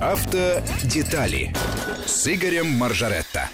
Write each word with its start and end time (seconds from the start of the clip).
Автодетали 0.00 1.52
с 2.04 2.26
Игорем 2.26 2.66
Маржаретто. 2.66 3.48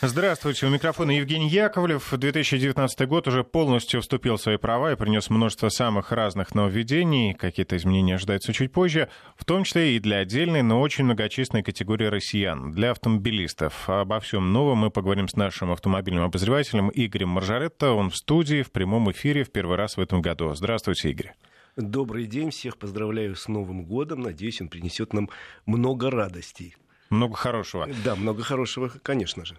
Здравствуйте, 0.00 0.66
у 0.66 0.70
микрофона 0.70 1.10
Евгений 1.10 1.48
Яковлев. 1.48 2.12
2019 2.12 3.08
год 3.08 3.26
уже 3.26 3.42
полностью 3.44 4.00
вступил 4.00 4.36
в 4.36 4.40
свои 4.40 4.56
права 4.56 4.92
и 4.92 4.96
принес 4.96 5.28
множество 5.28 5.68
самых 5.68 6.12
разных 6.12 6.54
нововведений. 6.54 7.34
Какие-то 7.34 7.76
изменения 7.76 8.14
ожидаются 8.14 8.52
чуть 8.52 8.72
позже, 8.72 9.08
в 9.36 9.44
том 9.44 9.64
числе 9.64 9.96
и 9.96 9.98
для 9.98 10.18
отдельной, 10.18 10.62
но 10.62 10.80
очень 10.80 11.04
многочисленной 11.04 11.62
категории 11.62 12.06
россиян, 12.06 12.70
для 12.70 12.92
автомобилистов. 12.92 13.88
Обо 13.88 14.20
всем 14.20 14.52
новом 14.52 14.78
мы 14.78 14.90
поговорим 14.90 15.28
с 15.28 15.34
нашим 15.34 15.72
автомобильным 15.72 16.24
обозревателем 16.24 16.90
Игорем 16.94 17.30
Маржаретто. 17.30 17.92
Он 17.92 18.10
в 18.10 18.16
студии, 18.16 18.62
в 18.62 18.70
прямом 18.70 19.10
эфире 19.10 19.44
в 19.44 19.50
первый 19.50 19.76
раз 19.76 19.96
в 19.96 20.00
этом 20.00 20.22
году. 20.22 20.54
Здравствуйте, 20.54 21.10
Игорь. 21.10 21.32
Добрый 21.76 22.24
день, 22.24 22.52
всех 22.52 22.78
поздравляю 22.78 23.36
с 23.36 23.48
Новым 23.48 23.84
годом. 23.84 24.22
Надеюсь, 24.22 24.62
он 24.62 24.68
принесет 24.68 25.12
нам 25.12 25.28
много 25.66 26.10
радостей. 26.10 26.74
Много 27.10 27.36
хорошего. 27.36 27.86
Да, 28.02 28.16
много 28.16 28.42
хорошего, 28.42 28.90
конечно 29.02 29.44
же. 29.44 29.58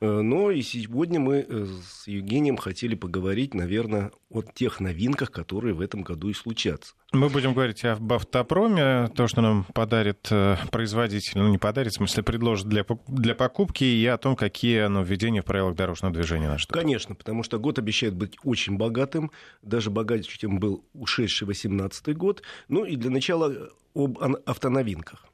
Э, 0.00 0.20
но 0.20 0.50
и 0.50 0.62
сегодня 0.62 1.20
мы 1.20 1.46
э, 1.48 1.66
с 1.86 2.06
Евгением 2.06 2.56
хотели 2.56 2.94
поговорить, 2.94 3.54
наверное, 3.54 4.12
о 4.30 4.42
тех 4.42 4.80
новинках, 4.80 5.30
которые 5.30 5.74
в 5.74 5.80
этом 5.80 6.02
году 6.02 6.28
и 6.28 6.34
случатся. 6.34 6.94
Мы 7.12 7.28
будем 7.28 7.54
говорить 7.54 7.84
об 7.84 8.12
автопроме, 8.12 9.08
то, 9.14 9.28
что 9.28 9.40
нам 9.40 9.64
подарит 9.72 10.26
э, 10.30 10.56
производитель, 10.70 11.38
ну 11.38 11.48
не 11.48 11.58
подарит, 11.58 11.92
в 11.92 11.96
смысле 11.96 12.22
предложит 12.22 12.66
для, 12.66 12.84
для 13.06 13.34
покупки, 13.34 13.84
и 13.84 14.04
о 14.06 14.18
том, 14.18 14.34
какие 14.34 14.86
нововведения 14.86 15.42
в 15.42 15.44
правилах 15.44 15.76
дорожного 15.76 16.12
движения 16.12 16.48
нас 16.48 16.62
ждут. 16.62 16.72
Конечно, 16.76 17.14
потому 17.14 17.42
что 17.42 17.58
год 17.58 17.78
обещает 17.78 18.14
быть 18.14 18.36
очень 18.42 18.76
богатым, 18.76 19.30
даже 19.62 19.90
богаче, 19.90 20.36
чем 20.38 20.58
был 20.58 20.84
ушедший 20.92 21.46
2018 21.46 22.16
год. 22.16 22.42
Ну 22.68 22.84
и 22.84 22.96
для 22.96 23.10
начала 23.10 23.70
об 23.94 24.18
автоновинках. 24.46 25.26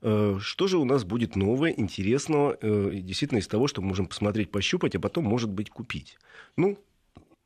Э, 0.00 0.38
что 0.40 0.68
же 0.68 0.78
у 0.78 0.84
нас 0.84 1.04
будет 1.04 1.36
новое, 1.36 1.72
интересного, 1.72 2.56
э, 2.60 2.90
действительно 2.94 3.38
из 3.38 3.48
того, 3.48 3.66
что 3.66 3.82
мы 3.82 3.88
можем 3.88 4.06
посмотреть, 4.06 4.50
пощупать, 4.50 4.94
а 4.94 5.00
потом, 5.00 5.24
может 5.24 5.50
быть, 5.50 5.70
купить? 5.70 6.18
Ну, 6.56 6.78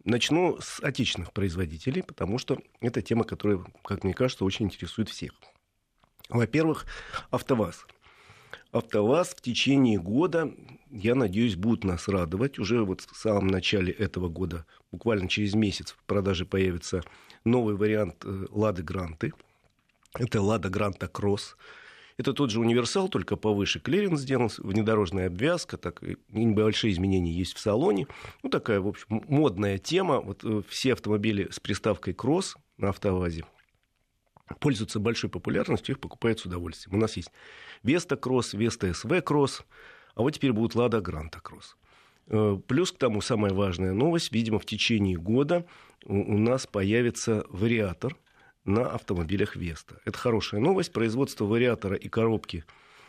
начну 0.04 0.58
с 0.60 0.80
отечественных 0.80 1.32
производителей, 1.32 2.02
потому 2.02 2.38
что 2.38 2.58
это 2.80 3.02
тема, 3.02 3.24
которая, 3.24 3.64
как 3.84 4.04
мне 4.04 4.14
кажется, 4.14 4.44
очень 4.44 4.66
интересует 4.66 5.08
всех. 5.08 5.32
Во-первых, 6.28 6.86
АвтоВАЗ. 7.30 7.86
АвтоВАЗ 8.72 9.34
в 9.34 9.40
течение 9.42 9.98
года, 9.98 10.52
я 10.90 11.14
надеюсь, 11.14 11.56
будут 11.56 11.84
нас 11.84 12.08
радовать. 12.08 12.58
Уже 12.58 12.84
вот 12.84 13.02
в 13.02 13.16
самом 13.16 13.48
начале 13.48 13.92
этого 13.92 14.28
года, 14.28 14.66
буквально 14.90 15.28
через 15.28 15.54
месяц 15.54 15.92
в 15.92 16.02
продаже 16.04 16.46
появится 16.46 17.02
новый 17.44 17.76
вариант 17.76 18.24
э, 18.24 18.46
Лады 18.50 18.82
Гранты. 18.82 19.32
Это 20.14 20.40
Лада 20.40 20.68
Гранта 20.68 21.08
Кросс. 21.08 21.56
Это 22.22 22.34
тот 22.34 22.52
же 22.52 22.60
универсал, 22.60 23.08
только 23.08 23.34
повыше. 23.34 23.80
Клиренс 23.80 24.20
сделан, 24.20 24.48
внедорожная 24.58 25.26
обвязка, 25.26 25.76
так, 25.76 26.00
небольшие 26.28 26.92
изменения 26.92 27.32
есть 27.32 27.52
в 27.52 27.58
салоне. 27.58 28.06
Ну, 28.44 28.48
такая, 28.48 28.80
в 28.80 28.86
общем, 28.86 29.24
модная 29.26 29.76
тема. 29.78 30.20
Вот 30.20 30.44
э, 30.44 30.62
все 30.68 30.92
автомобили 30.92 31.48
с 31.50 31.58
приставкой 31.58 32.14
«Кросс» 32.14 32.56
на 32.78 32.90
автовазе 32.90 33.44
пользуются 34.60 35.00
большой 35.00 35.30
популярностью, 35.30 35.94
их 35.94 36.00
покупают 36.00 36.38
с 36.38 36.46
удовольствием. 36.46 36.96
У 36.96 37.00
нас 37.00 37.16
есть 37.16 37.32
Веста 37.82 38.16
Кросс, 38.16 38.52
Веста 38.52 38.94
СВ 38.94 39.20
Кросс, 39.22 39.64
а 40.14 40.22
вот 40.22 40.30
теперь 40.30 40.52
будут 40.52 40.76
Лада 40.76 41.00
Гранта 41.00 41.40
Кросс. 41.40 41.76
Э, 42.28 42.56
плюс 42.68 42.92
к 42.92 42.98
тому 42.98 43.20
самая 43.20 43.52
важная 43.52 43.94
новость, 43.94 44.30
видимо, 44.30 44.60
в 44.60 44.64
течение 44.64 45.16
года 45.16 45.66
у 46.04 46.38
нас 46.38 46.68
появится 46.68 47.44
вариатор 47.48 48.16
на 48.64 48.86
автомобилях 48.88 49.56
Веста. 49.56 50.00
Это 50.04 50.18
хорошая 50.18 50.60
новость. 50.60 50.92
Производство 50.92 51.44
вариатора 51.44 51.96
и 51.96 52.08
коробки 52.08 52.64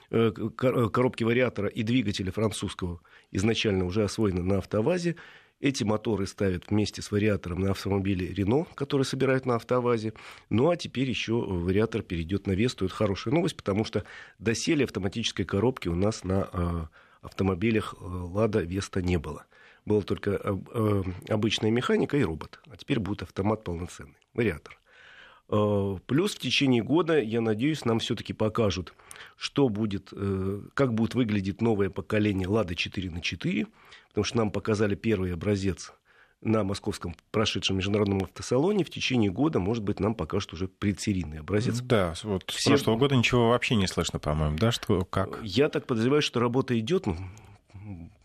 э, 0.09 0.31
э, 0.35 0.89
коробки 0.89 1.23
вариатора 1.23 1.67
и 1.67 1.83
двигателя 1.83 2.31
французского 2.31 3.01
изначально 3.31 3.85
уже 3.85 4.03
освоено 4.03 4.43
на 4.43 4.57
автовазе. 4.57 5.15
Эти 5.59 5.83
моторы 5.83 6.27
ставят 6.27 6.69
вместе 6.69 7.01
с 7.01 7.11
вариатором 7.11 7.61
на 7.61 7.71
автомобиле 7.71 8.27
Рено, 8.33 8.65
который 8.75 9.03
собирают 9.03 9.45
на 9.45 9.55
автовазе. 9.55 10.13
Ну 10.49 10.69
а 10.69 10.75
теперь 10.75 11.07
еще 11.07 11.33
вариатор 11.33 12.01
перейдет 12.01 12.47
на 12.47 12.51
Весту. 12.51 12.85
Это 12.85 12.93
хорошая 12.93 13.33
новость, 13.33 13.55
потому 13.55 13.85
что 13.85 14.03
доселе 14.39 14.83
автоматической 14.83 15.45
коробки 15.45 15.87
у 15.87 15.95
нас 15.95 16.23
на 16.23 16.49
э, 16.51 16.85
автомобилях 17.21 17.95
Лада 18.01 18.61
Веста 18.61 19.01
не 19.01 19.17
было. 19.17 19.45
Была 19.85 20.01
только 20.01 20.37
обычная 21.27 21.69
механика 21.69 22.17
и 22.17 22.23
робот. 22.23 22.59
А 22.69 22.77
теперь 22.77 22.99
будет 22.99 23.21
автомат 23.21 23.63
полноценный, 23.65 24.17
вариатор. 24.33 24.77
Э, 25.49 25.97
плюс 26.05 26.35
в 26.35 26.39
течение 26.39 26.83
года, 26.83 27.19
я 27.19 27.41
надеюсь, 27.41 27.85
нам 27.85 27.99
все-таки 27.99 28.33
покажут, 28.33 28.93
что 29.35 29.69
будет, 29.69 30.09
э, 30.11 30.61
как 30.73 30.93
будет 30.93 31.15
выглядеть 31.15 31.61
новое 31.61 31.89
поколение 31.89 32.47
Лада 32.47 32.75
4 32.75 33.09
на 33.09 33.21
4, 33.21 33.67
потому 34.09 34.23
что 34.23 34.37
нам 34.37 34.51
показали 34.51 34.95
первый 34.95 35.33
образец 35.33 35.93
на 36.41 36.63
московском 36.63 37.15
прошедшем 37.31 37.77
международном 37.77 38.23
автосалоне. 38.23 38.83
В 38.83 38.89
течение 38.89 39.31
года, 39.31 39.59
может 39.59 39.83
быть, 39.83 39.99
нам 39.99 40.13
покажут 40.13 40.53
уже 40.53 40.67
предсерийный 40.67 41.39
образец. 41.39 41.79
Да, 41.79 42.13
вот 42.23 42.51
Все... 42.51 42.59
с 42.59 42.63
прошлого 42.65 42.97
года 42.97 43.15
ничего 43.15 43.49
вообще 43.49 43.75
не 43.75 43.87
слышно, 43.87 44.19
по-моему, 44.19 44.57
да, 44.57 44.71
что 44.71 45.05
как? 45.05 45.39
Я 45.43 45.69
так 45.69 45.87
подозреваю, 45.87 46.21
что 46.21 46.39
работа 46.39 46.77
идет, 46.77 47.05
ну, 47.05 47.17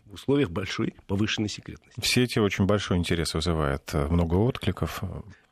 в 0.05 0.13
условиях 0.13 0.49
большой 0.49 0.95
повышенной 1.07 1.49
секретности. 1.49 1.99
Все 2.01 2.23
эти 2.23 2.39
очень 2.39 2.65
большой 2.65 2.97
интерес 2.97 3.33
вызывает, 3.33 3.89
э, 3.93 4.07
много 4.07 4.35
откликов. 4.35 5.03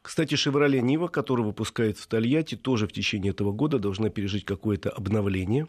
Кстати, 0.08 0.36
«Шевроле 0.36 0.82
Нива», 0.82 1.10
который 1.10 1.44
выпускается 1.44 2.04
в 2.04 2.08
Тольятти, 2.08 2.56
тоже 2.56 2.88
в 2.88 2.94
течение 2.94 3.32
этого 3.32 3.52
года 3.52 3.78
должна 3.78 4.10
пережить 4.10 4.46
какое-то 4.46 4.90
обновление. 4.90 5.68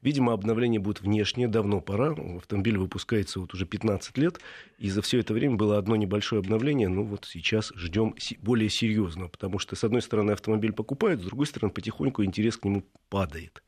Видимо, 0.00 0.32
обновление 0.32 0.78
будет 0.78 1.00
внешнее, 1.00 1.48
давно 1.48 1.80
пора. 1.80 2.14
Автомобиль 2.36 2.78
выпускается 2.78 3.40
вот 3.40 3.52
уже 3.52 3.66
15 3.66 4.16
лет, 4.16 4.38
и 4.78 4.88
за 4.90 5.02
все 5.02 5.18
это 5.18 5.34
время 5.34 5.56
было 5.56 5.76
одно 5.76 5.96
небольшое 5.96 6.38
обновление, 6.38 6.86
ну 6.86 7.02
вот 7.02 7.26
сейчас 7.28 7.72
ждем 7.74 8.14
более 8.40 8.70
серьезного, 8.70 9.26
потому 9.26 9.58
что, 9.58 9.74
с 9.74 9.82
одной 9.82 10.02
стороны, 10.02 10.30
автомобиль 10.30 10.72
покупают, 10.72 11.20
с 11.20 11.24
другой 11.24 11.46
стороны, 11.46 11.72
потихоньку 11.72 12.22
интерес 12.22 12.58
к 12.58 12.64
нему 12.66 12.84
падает. 13.08 13.60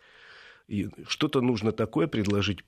И 0.69 0.89
что-то 1.09 1.41
нужно 1.41 1.73
такое 1.73 2.07
предложить 2.07 2.61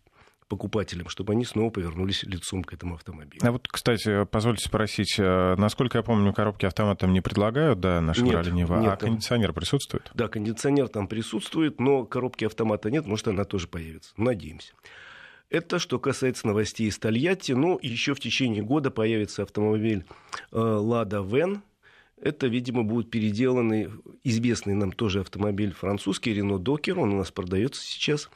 покупателям, 0.48 1.08
чтобы 1.08 1.32
они 1.32 1.44
снова 1.44 1.70
повернулись 1.70 2.22
лицом 2.22 2.64
к 2.64 2.72
этому 2.72 2.94
автомобилю. 2.94 3.40
А 3.44 3.52
вот, 3.52 3.66
кстати, 3.68 4.24
позвольте 4.24 4.66
спросить, 4.66 5.16
э, 5.18 5.54
насколько 5.56 5.98
я 5.98 6.02
помню, 6.02 6.32
коробки 6.32 6.66
автоматом 6.66 7.12
не 7.12 7.20
предлагают, 7.20 7.80
да, 7.80 8.00
на 8.00 8.14
Шевроле 8.14 8.52
Нева, 8.52 8.80
а 8.80 8.96
там... 8.96 9.10
кондиционер 9.10 9.52
присутствует? 9.52 10.10
Да, 10.14 10.28
кондиционер 10.28 10.88
там 10.88 11.08
присутствует, 11.08 11.80
но 11.80 12.04
коробки 12.04 12.44
автомата 12.44 12.90
нет, 12.90 13.06
может, 13.06 13.28
она 13.28 13.44
тоже 13.44 13.68
появится. 13.68 14.12
Надеемся. 14.16 14.72
Это 15.50 15.78
что 15.78 15.98
касается 15.98 16.46
новостей 16.46 16.88
из 16.88 16.98
Тольятти. 16.98 17.52
Ну, 17.52 17.78
еще 17.80 18.14
в 18.14 18.20
течение 18.20 18.62
года 18.62 18.90
появится 18.90 19.42
автомобиль 19.42 20.04
Лада 20.50 21.18
э, 21.18 21.24
Вен. 21.24 21.62
Это, 22.20 22.46
видимо, 22.46 22.82
будет 22.84 23.10
переделанный 23.10 23.90
известный 24.22 24.74
нам 24.74 24.92
тоже 24.92 25.20
автомобиль 25.20 25.72
французский, 25.72 26.32
Рено 26.32 26.58
Докер. 26.58 26.98
Он 26.98 27.12
у 27.12 27.18
нас 27.18 27.30
продается 27.30 27.82
сейчас. 27.82 28.30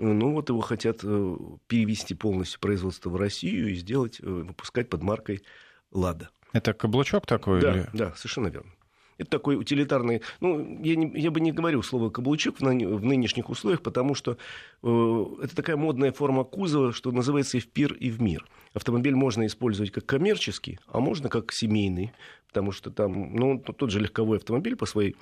Ну 0.00 0.32
вот 0.32 0.48
его 0.48 0.60
хотят 0.60 1.00
э, 1.02 1.36
перевести 1.66 2.14
полностью 2.14 2.60
производство 2.60 3.10
в 3.10 3.16
Россию 3.16 3.72
и 3.72 3.74
сделать, 3.74 4.20
э, 4.20 4.26
выпускать 4.26 4.88
под 4.88 5.02
маркой 5.02 5.42
«Лада». 5.90 6.30
Это 6.52 6.72
каблучок 6.72 7.26
такой? 7.26 7.60
Да, 7.60 7.72
или... 7.72 7.86
да, 7.92 8.12
совершенно 8.14 8.46
верно. 8.48 8.70
Это 9.18 9.30
такой 9.30 9.56
утилитарный... 9.56 10.22
Ну, 10.40 10.80
я, 10.84 10.94
не, 10.94 11.20
я 11.20 11.32
бы 11.32 11.40
не 11.40 11.50
говорил 11.50 11.82
слово 11.82 12.10
«каблучок» 12.10 12.60
в, 12.60 12.62
на, 12.62 12.70
в 12.70 13.04
нынешних 13.04 13.50
условиях, 13.50 13.82
потому 13.82 14.14
что 14.14 14.38
э, 14.84 15.24
это 15.42 15.56
такая 15.56 15.76
модная 15.76 16.12
форма 16.12 16.44
кузова, 16.44 16.92
что 16.92 17.10
называется 17.10 17.56
и 17.56 17.60
в 17.60 17.68
пир, 17.68 17.92
и 17.94 18.10
в 18.10 18.22
мир. 18.22 18.46
Автомобиль 18.74 19.16
можно 19.16 19.46
использовать 19.46 19.90
как 19.90 20.06
коммерческий, 20.06 20.78
а 20.86 21.00
можно 21.00 21.28
как 21.28 21.50
семейный, 21.50 22.12
потому 22.46 22.70
что 22.70 22.92
там, 22.92 23.34
ну, 23.34 23.58
тот 23.58 23.90
же 23.90 23.98
легковой 23.98 24.36
автомобиль 24.36 24.76
по 24.76 24.86
своей 24.86 25.16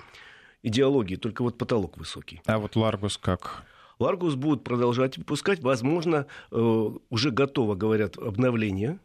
идеологии, 0.61 1.15
только 1.15 1.41
вот 1.41 1.57
потолок 1.57 1.97
высокий. 1.97 2.41
А 2.45 2.59
вот 2.59 2.75
Ларгус 2.75 3.17
как? 3.17 3.65
Ларгус 3.99 4.35
будут 4.35 4.63
продолжать 4.63 5.17
выпускать. 5.17 5.61
Возможно, 5.61 6.27
э, 6.51 6.89
уже 7.09 7.31
готово, 7.31 7.75
говорят, 7.75 8.17
обновление 8.17 8.99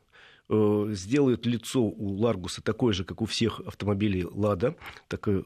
э, 0.48 0.86
сделают 0.90 1.46
лицо 1.46 1.82
у 1.82 2.16
Ларгуса 2.20 2.62
такое 2.62 2.92
же, 2.92 3.04
как 3.04 3.22
у 3.22 3.26
всех 3.26 3.60
автомобилей 3.60 4.24
Лада, 4.24 4.76
такая 5.08 5.44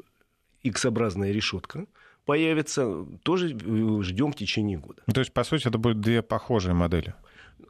X-образная 0.63 1.33
решетка 1.33 1.87
появится, 2.27 3.07
тоже 3.23 3.55
э, 3.55 4.03
ждем 4.03 4.33
в 4.33 4.37
течение 4.37 4.79
года. 4.79 5.03
То 5.13 5.21
есть, 5.21 5.33
по 5.33 5.45
сути, 5.45 5.69
это 5.69 5.79
будут 5.79 6.01
две 6.01 6.23
похожие 6.23 6.75
модели? 6.75 7.15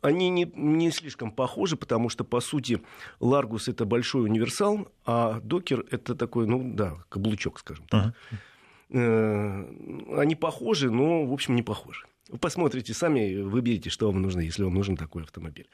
Они 0.02 0.30
не, 0.30 0.50
не 0.54 0.90
слишком 0.90 1.30
похожи, 1.30 1.76
потому 1.76 2.08
что, 2.08 2.24
по 2.24 2.40
сути, 2.40 2.80
Ларгус 3.20 3.68
это 3.68 3.84
большой 3.84 4.24
универсал, 4.24 4.88
а 5.04 5.40
Докер 5.40 5.84
это 5.90 6.14
такой, 6.14 6.46
ну 6.46 6.72
да, 6.74 6.94
каблучок, 7.08 7.60
скажем 7.60 7.86
так. 7.88 8.06
Uh-huh. 8.06 8.36
Э, 8.90 9.64
они 10.16 10.34
похожи, 10.36 10.90
но, 10.90 11.26
в 11.26 11.32
общем, 11.32 11.56
не 11.56 11.62
похожи. 11.62 12.06
Вы 12.28 12.38
посмотрите 12.38 12.94
сами, 12.94 13.40
выберите, 13.40 13.90
что 13.90 14.06
вам 14.06 14.22
нужно, 14.22 14.40
если 14.40 14.62
вам 14.62 14.74
нужен 14.74 14.96
такой 14.96 15.22
автомобиль. 15.22 15.68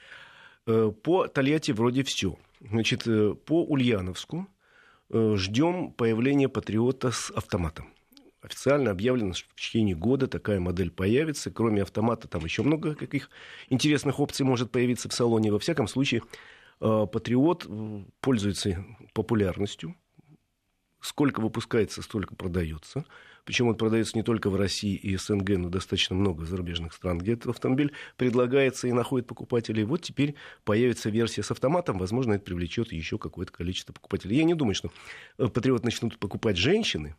Э, 0.66 0.92
по 1.02 1.26
Тольятти 1.28 1.72
вроде 1.72 2.02
все. 2.04 2.38
Значит, 2.60 3.06
э, 3.06 3.34
по 3.34 3.64
Ульяновску 3.64 4.46
ждем 5.14 5.92
появления 5.92 6.48
патриота 6.48 7.10
с 7.10 7.30
автоматом. 7.30 7.92
официально 8.40 8.90
объявлено, 8.90 9.34
что 9.34 9.46
в 9.50 9.56
течение 9.56 9.94
года 9.94 10.26
такая 10.26 10.58
модель 10.58 10.90
появится. 10.90 11.50
Кроме 11.50 11.82
автомата, 11.82 12.28
там 12.28 12.42
еще 12.44 12.62
много 12.62 12.94
каких 12.94 13.28
интересных 13.68 14.20
опций 14.20 14.46
может 14.46 14.70
появиться 14.70 15.10
в 15.10 15.12
салоне. 15.12 15.52
Во 15.52 15.58
всяком 15.58 15.86
случае, 15.86 16.22
Патриот 16.78 17.68
пользуется 18.22 18.84
популярностью. 19.12 19.94
Сколько 21.02 21.40
выпускается, 21.40 22.00
столько 22.00 22.36
продается. 22.36 23.04
Причем 23.44 23.66
он 23.66 23.74
продается 23.74 24.16
не 24.16 24.22
только 24.22 24.50
в 24.50 24.54
России 24.54 24.94
и 24.94 25.16
СНГ, 25.16 25.58
но 25.58 25.68
достаточно 25.68 26.14
много 26.14 26.44
зарубежных 26.44 26.92
стран, 26.92 27.18
где 27.18 27.32
этот 27.32 27.48
автомобиль 27.48 27.90
предлагается 28.16 28.86
и 28.86 28.92
находит 28.92 29.26
покупателей. 29.26 29.82
Вот 29.82 30.02
теперь 30.02 30.36
появится 30.64 31.10
версия 31.10 31.42
с 31.42 31.50
автоматом, 31.50 31.98
возможно, 31.98 32.34
это 32.34 32.44
привлечет 32.44 32.92
еще 32.92 33.18
какое-то 33.18 33.52
количество 33.52 33.92
покупателей. 33.92 34.36
Я 34.36 34.44
не 34.44 34.54
думаю, 34.54 34.76
что 34.76 34.92
э, 35.38 35.48
Патриот 35.48 35.84
начнут 35.84 36.20
покупать 36.20 36.56
женщины, 36.56 37.16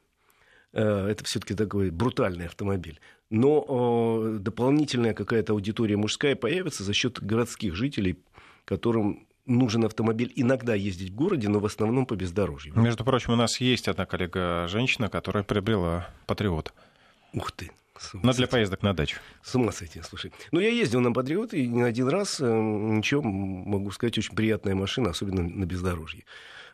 э, 0.72 1.08
это 1.10 1.26
все-таки 1.26 1.54
такой 1.54 1.90
брутальный 1.90 2.46
автомобиль. 2.46 3.02
Но 3.30 4.38
дополнительная 4.40 5.14
какая-то 5.14 5.52
аудитория 5.52 5.98
мужская 5.98 6.38
появится 6.38 6.86
за 6.86 6.94
счет 6.94 7.22
городских 7.22 7.76
жителей, 7.76 8.18
которым 8.64 9.28
нужен 9.46 9.86
автомобиль 9.86 10.32
иногда 10.36 10.76
ездить 10.76 11.12
в 11.12 11.16
городе, 11.16 11.50
но 11.50 11.60
в 11.60 11.66
основном 11.66 12.06
по 12.06 12.16
бездорожью. 12.16 12.78
Между 12.80 13.04
прочим, 13.04 13.34
у 13.34 13.36
нас 13.36 13.60
есть 13.60 13.88
одна 13.88 14.06
коллега-женщина, 14.06 15.10
которая 15.10 15.44
приобрела 15.44 16.10
«Патриот». 16.28 16.74
Ух 17.34 17.52
ты. 17.52 17.72
Но 18.14 18.34
для 18.34 18.48
поездок 18.48 18.82
на 18.82 18.94
дачу. 18.94 19.18
С 19.44 19.56
ума 19.56 19.72
сойти, 19.72 20.02
слушай. 20.02 20.32
Ну, 20.52 20.60
я 20.60 20.70
ездил 20.70 21.00
на 21.00 21.12
«Патриот», 21.12 21.54
и 21.54 21.68
не 21.68 21.84
один 21.84 22.08
раз, 22.08 22.40
э, 22.40 22.46
ничего, 22.46 23.22
могу 23.22 23.92
сказать, 23.92 24.18
очень 24.18 24.36
приятная 24.36 24.76
машина, 24.76 25.12
особенно 25.12 25.44
на 25.44 25.66
бездорожье. 25.66 26.26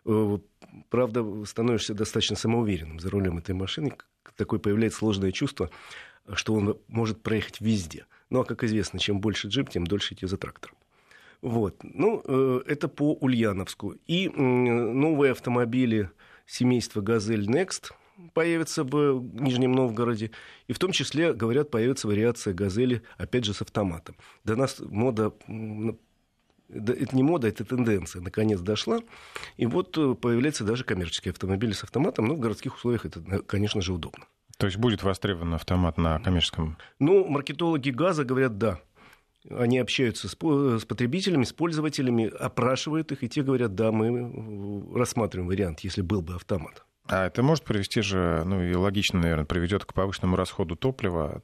Э, 0.06 0.38
правда, 0.89 1.24
становишься 1.45 1.94
достаточно 1.94 2.36
самоуверенным 2.36 3.00
за 3.00 3.10
рулем 3.10 3.38
этой 3.38 3.54
машины. 3.54 3.94
Такое 4.36 4.60
появляется 4.60 5.00
сложное 5.00 5.31
чувство, 5.31 5.69
что 6.33 6.54
он 6.54 6.80
может 6.88 7.21
проехать 7.21 7.60
везде. 7.62 8.06
Ну, 8.30 8.42
а 8.42 8.45
как 8.45 8.63
известно, 8.63 9.00
чем 9.00 9.19
больше 9.19 9.48
джип, 9.48 9.69
тем 9.69 9.86
дольше 9.86 10.13
идти 10.13 10.25
за 10.25 10.38
трактором. 10.38 10.77
Вот. 11.42 11.78
Ну, 11.84 12.22
э, 12.26 12.62
это 12.68 12.88
по 12.88 13.14
Ульяновску. 13.14 13.96
И 14.08 14.30
новые 14.30 15.32
автомобили 15.32 16.10
семейства 16.46 17.02
«Газель 17.02 17.50
Next» 17.50 17.92
появятся 18.34 18.84
в 18.84 19.22
Нижнем 19.34 19.72
Новгороде. 19.72 20.32
И 20.68 20.74
в 20.74 20.80
том 20.80 20.92
числе, 20.92 21.34
говорят, 21.34 21.72
появится 21.72 22.08
вариация 22.08 22.54
«Газели», 22.54 23.04
опять 23.18 23.46
же, 23.46 23.54
с 23.54 23.62
автоматом. 23.62 24.16
До 24.44 24.56
нас 24.56 24.80
мода 24.80 25.34
это 26.70 27.16
не 27.16 27.24
мода, 27.24 27.48
это 27.48 27.66
тенденция, 27.66 28.22
наконец 28.22 28.60
дошла. 28.60 29.00
И 29.58 29.66
вот 29.66 29.98
э, 29.98 30.14
появляются 30.14 30.64
даже 30.64 30.84
коммерческие 30.84 31.32
автомобили 31.32 31.72
с 31.72 31.84
автоматом. 31.84 32.28
Но 32.28 32.36
в 32.36 32.40
городских 32.40 32.76
условиях 32.76 33.06
это, 33.06 33.22
конечно 33.42 33.82
же, 33.82 33.94
удобно. 33.94 34.26
То 34.58 34.66
есть 34.66 34.78
будет 34.78 35.04
востребован 35.04 35.54
автомат 35.54 35.98
на 35.98 36.20
коммерческом? 36.20 36.78
Ну, 37.00 37.26
маркетологи 37.26 37.90
газа 37.92 38.24
говорят 38.24 38.58
«да». 38.58 38.82
Они 39.50 39.80
общаются 39.80 40.28
с, 40.28 40.32
с 40.34 40.86
потребителями, 40.86 41.44
с 41.44 41.54
пользователями, 41.54 42.26
опрашивают 42.28 43.12
их, 43.12 43.24
и 43.24 43.30
те 43.30 43.42
говорят, 43.42 43.74
да, 43.74 43.92
мы 43.92 44.98
рассматриваем 44.98 45.48
вариант, 45.48 45.80
если 45.82 46.02
был 46.02 46.22
бы 46.22 46.36
автомат. 46.36 46.84
А 47.06 47.26
это 47.26 47.42
может 47.42 47.64
привести 47.64 48.02
же, 48.02 48.44
ну 48.46 48.62
и 48.62 48.76
логично, 48.76 49.20
наверное, 49.20 49.46
приведет 49.46 49.84
к 49.84 49.94
повышенному 49.94 50.36
расходу 50.36 50.76
топлива? 50.76 51.42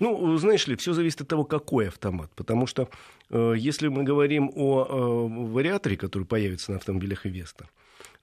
Ну, 0.00 0.36
знаешь 0.36 0.66
ли, 0.66 0.76
все 0.76 0.92
зависит 0.92 1.22
от 1.22 1.28
того, 1.28 1.44
какой 1.44 1.88
автомат. 1.88 2.30
Потому 2.34 2.66
что 2.66 2.90
э, 3.30 3.54
если 3.56 3.88
мы 3.88 4.02
говорим 4.02 4.50
о 4.54 4.84
э, 4.84 5.48
вариаторе, 5.50 5.96
который 5.96 6.24
появится 6.24 6.72
на 6.72 6.76
автомобилях 6.76 7.24
Веста, 7.24 7.70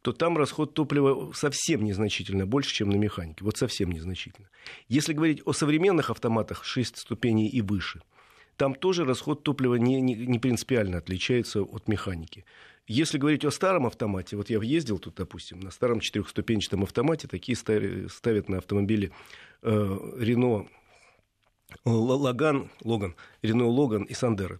то 0.03 0.11
там 0.11 0.37
расход 0.37 0.75
топлива 0.75 1.31
совсем 1.33 1.83
незначительно 1.83 2.45
больше, 2.45 2.71
чем 2.71 2.89
на 2.89 2.97
механике. 2.97 3.43
Вот 3.43 3.57
совсем 3.57 3.91
незначительно. 3.91 4.47
Если 4.87 5.13
говорить 5.13 5.41
о 5.45 5.53
современных 5.53 6.11
автоматах 6.11 6.63
6 6.63 6.97
ступеней 6.97 7.49
и 7.49 7.61
выше– 7.61 8.01
там 8.59 8.75
тоже 8.75 9.05
расход 9.05 9.43
топлива 9.43 9.75
не, 9.75 10.01
не, 10.01 10.15
не 10.15 10.37
принципиально 10.37 10.97
отличается 10.97 11.61
от 11.61 11.87
механики. 11.87 12.43
Если 12.87 13.17
говорить 13.17 13.45
о 13.45 13.51
старом 13.51 13.85
автомате, 13.85 14.35
вот 14.35 14.49
я 14.49 14.59
въездил 14.59 14.99
тут, 14.99 15.15
допустим, 15.15 15.61
на 15.61 15.71
старом 15.71 16.01
четырехступенчатом 16.01 16.83
автомате, 16.83 17.29
такие 17.29 17.55
ставят 17.55 18.49
на 18.49 18.57
автомобиле 18.57 19.11
э, 19.61 19.97
Рено 20.17 20.67
Лаган, 21.85 22.69
Логан, 22.83 23.15
Рено 23.41 23.65
Логан 23.65 24.03
и 24.03 24.13
Сандера. 24.13 24.59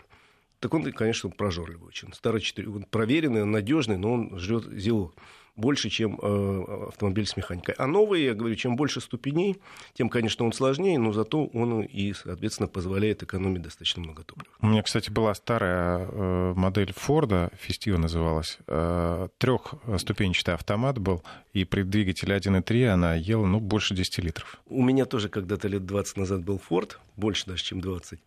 Так 0.62 0.74
он, 0.74 0.90
конечно, 0.94 1.30
прожорливый 1.30 1.90
очень. 1.90 2.14
Старый 2.14 2.40
4, 2.40 2.70
он 2.70 2.84
проверенный, 2.84 3.42
он 3.42 3.52
надежный, 3.52 3.98
но 3.98 4.14
он 4.14 4.40
жрет 4.40 4.64
зело 4.64 5.12
больше, 5.56 5.90
чем 5.90 6.20
э, 6.22 6.88
автомобиль 6.90 7.26
с 7.26 7.36
механикой. 7.38 7.76
А 7.78 7.88
новые, 7.88 8.26
я 8.26 8.34
говорю, 8.34 8.56
чем 8.56 8.76
больше 8.76 9.02
ступеней, 9.02 9.58
тем, 9.94 10.10
конечно, 10.10 10.46
он 10.46 10.54
сложнее, 10.54 10.98
но 10.98 11.12
зато 11.12 11.46
он 11.46 11.82
и, 11.82 12.14
соответственно, 12.14 12.68
позволяет 12.68 13.24
экономить 13.24 13.62
достаточно 13.62 14.02
много 14.02 14.24
топлива. 14.24 14.54
У 14.62 14.68
меня, 14.68 14.84
кстати, 14.84 15.10
была 15.10 15.34
старая 15.34 16.08
э, 16.08 16.54
модель 16.56 16.94
Форда, 16.96 17.52
Фестива 17.60 17.98
называлась, 17.98 18.58
э, 18.68 19.28
трехступенчатый 19.38 20.54
автомат 20.54 20.98
был, 21.00 21.24
и 21.54 21.66
при 21.66 21.84
двигателе 21.84 22.36
1.3 22.36 22.88
она 22.88 23.16
ела, 23.16 23.46
ну, 23.46 23.60
больше 23.60 23.96
10 23.96 24.20
литров. 24.20 24.62
У 24.68 24.84
меня 24.84 25.06
тоже 25.06 25.30
когда-то 25.30 25.68
лет 25.68 25.86
20 25.86 26.18
назад 26.18 26.44
был 26.44 26.60
Форд, 26.60 27.00
больше 27.16 27.46
даже, 27.48 27.64
чем 27.64 27.82
20. 27.82 28.20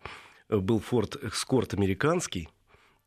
Был 0.49 0.79
Форд 0.79 1.23
Экскорт 1.23 1.73
американский, 1.73 2.49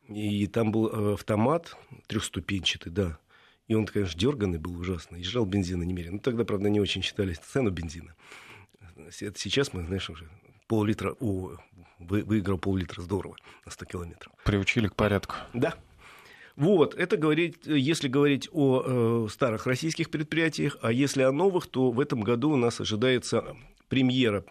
и 0.09 0.47
там 0.47 0.73
был 0.73 1.15
автомат 1.15 1.77
трехступенчатый, 2.07 2.93
да, 2.93 3.19
и 3.69 3.75
он, 3.75 3.87
конечно, 3.87 4.19
дерганный 4.19 4.59
был 4.59 4.79
ужасно, 4.79 5.17
и 5.17 5.23
жрал 5.23 5.45
бензина 5.45 5.83
немерено. 5.83 6.15
Ну, 6.15 6.19
тогда, 6.21 6.45
правда, 6.45 6.69
не 6.69 6.81
очень 6.81 7.03
считали 7.03 7.35
цену 7.35 7.71
бензина. 7.71 8.15
Это 9.21 9.39
сейчас 9.39 9.73
мы, 9.73 9.83
знаешь, 9.85 10.09
уже 10.09 10.29
пол-литра, 10.69 11.15
о, 11.21 11.57
вы, 11.99 12.23
выиграл 12.23 12.59
пол-литра, 12.59 13.03
здорово, 13.03 13.37
на 13.65 13.73
100 13.73 13.85
километров. 13.87 14.33
Приучили 14.45 14.89
к 14.89 14.95
порядку. 14.95 15.35
Да. 15.53 15.75
Вот, 16.55 16.95
это 16.95 17.17
говорить, 17.17 17.59
если 17.67 18.09
говорить 18.09 18.49
о 18.51 19.27
э, 19.27 19.29
старых 19.31 19.67
российских 19.67 20.11
предприятиях, 20.11 20.79
а 20.81 20.91
если 20.91 21.23
о 21.23 21.33
новых, 21.33 21.67
то 21.67 21.91
в 21.91 22.01
этом 22.01 22.23
году 22.23 22.53
у 22.53 22.57
нас 22.57 22.81
ожидается 22.81 23.57
премьера 23.89 24.45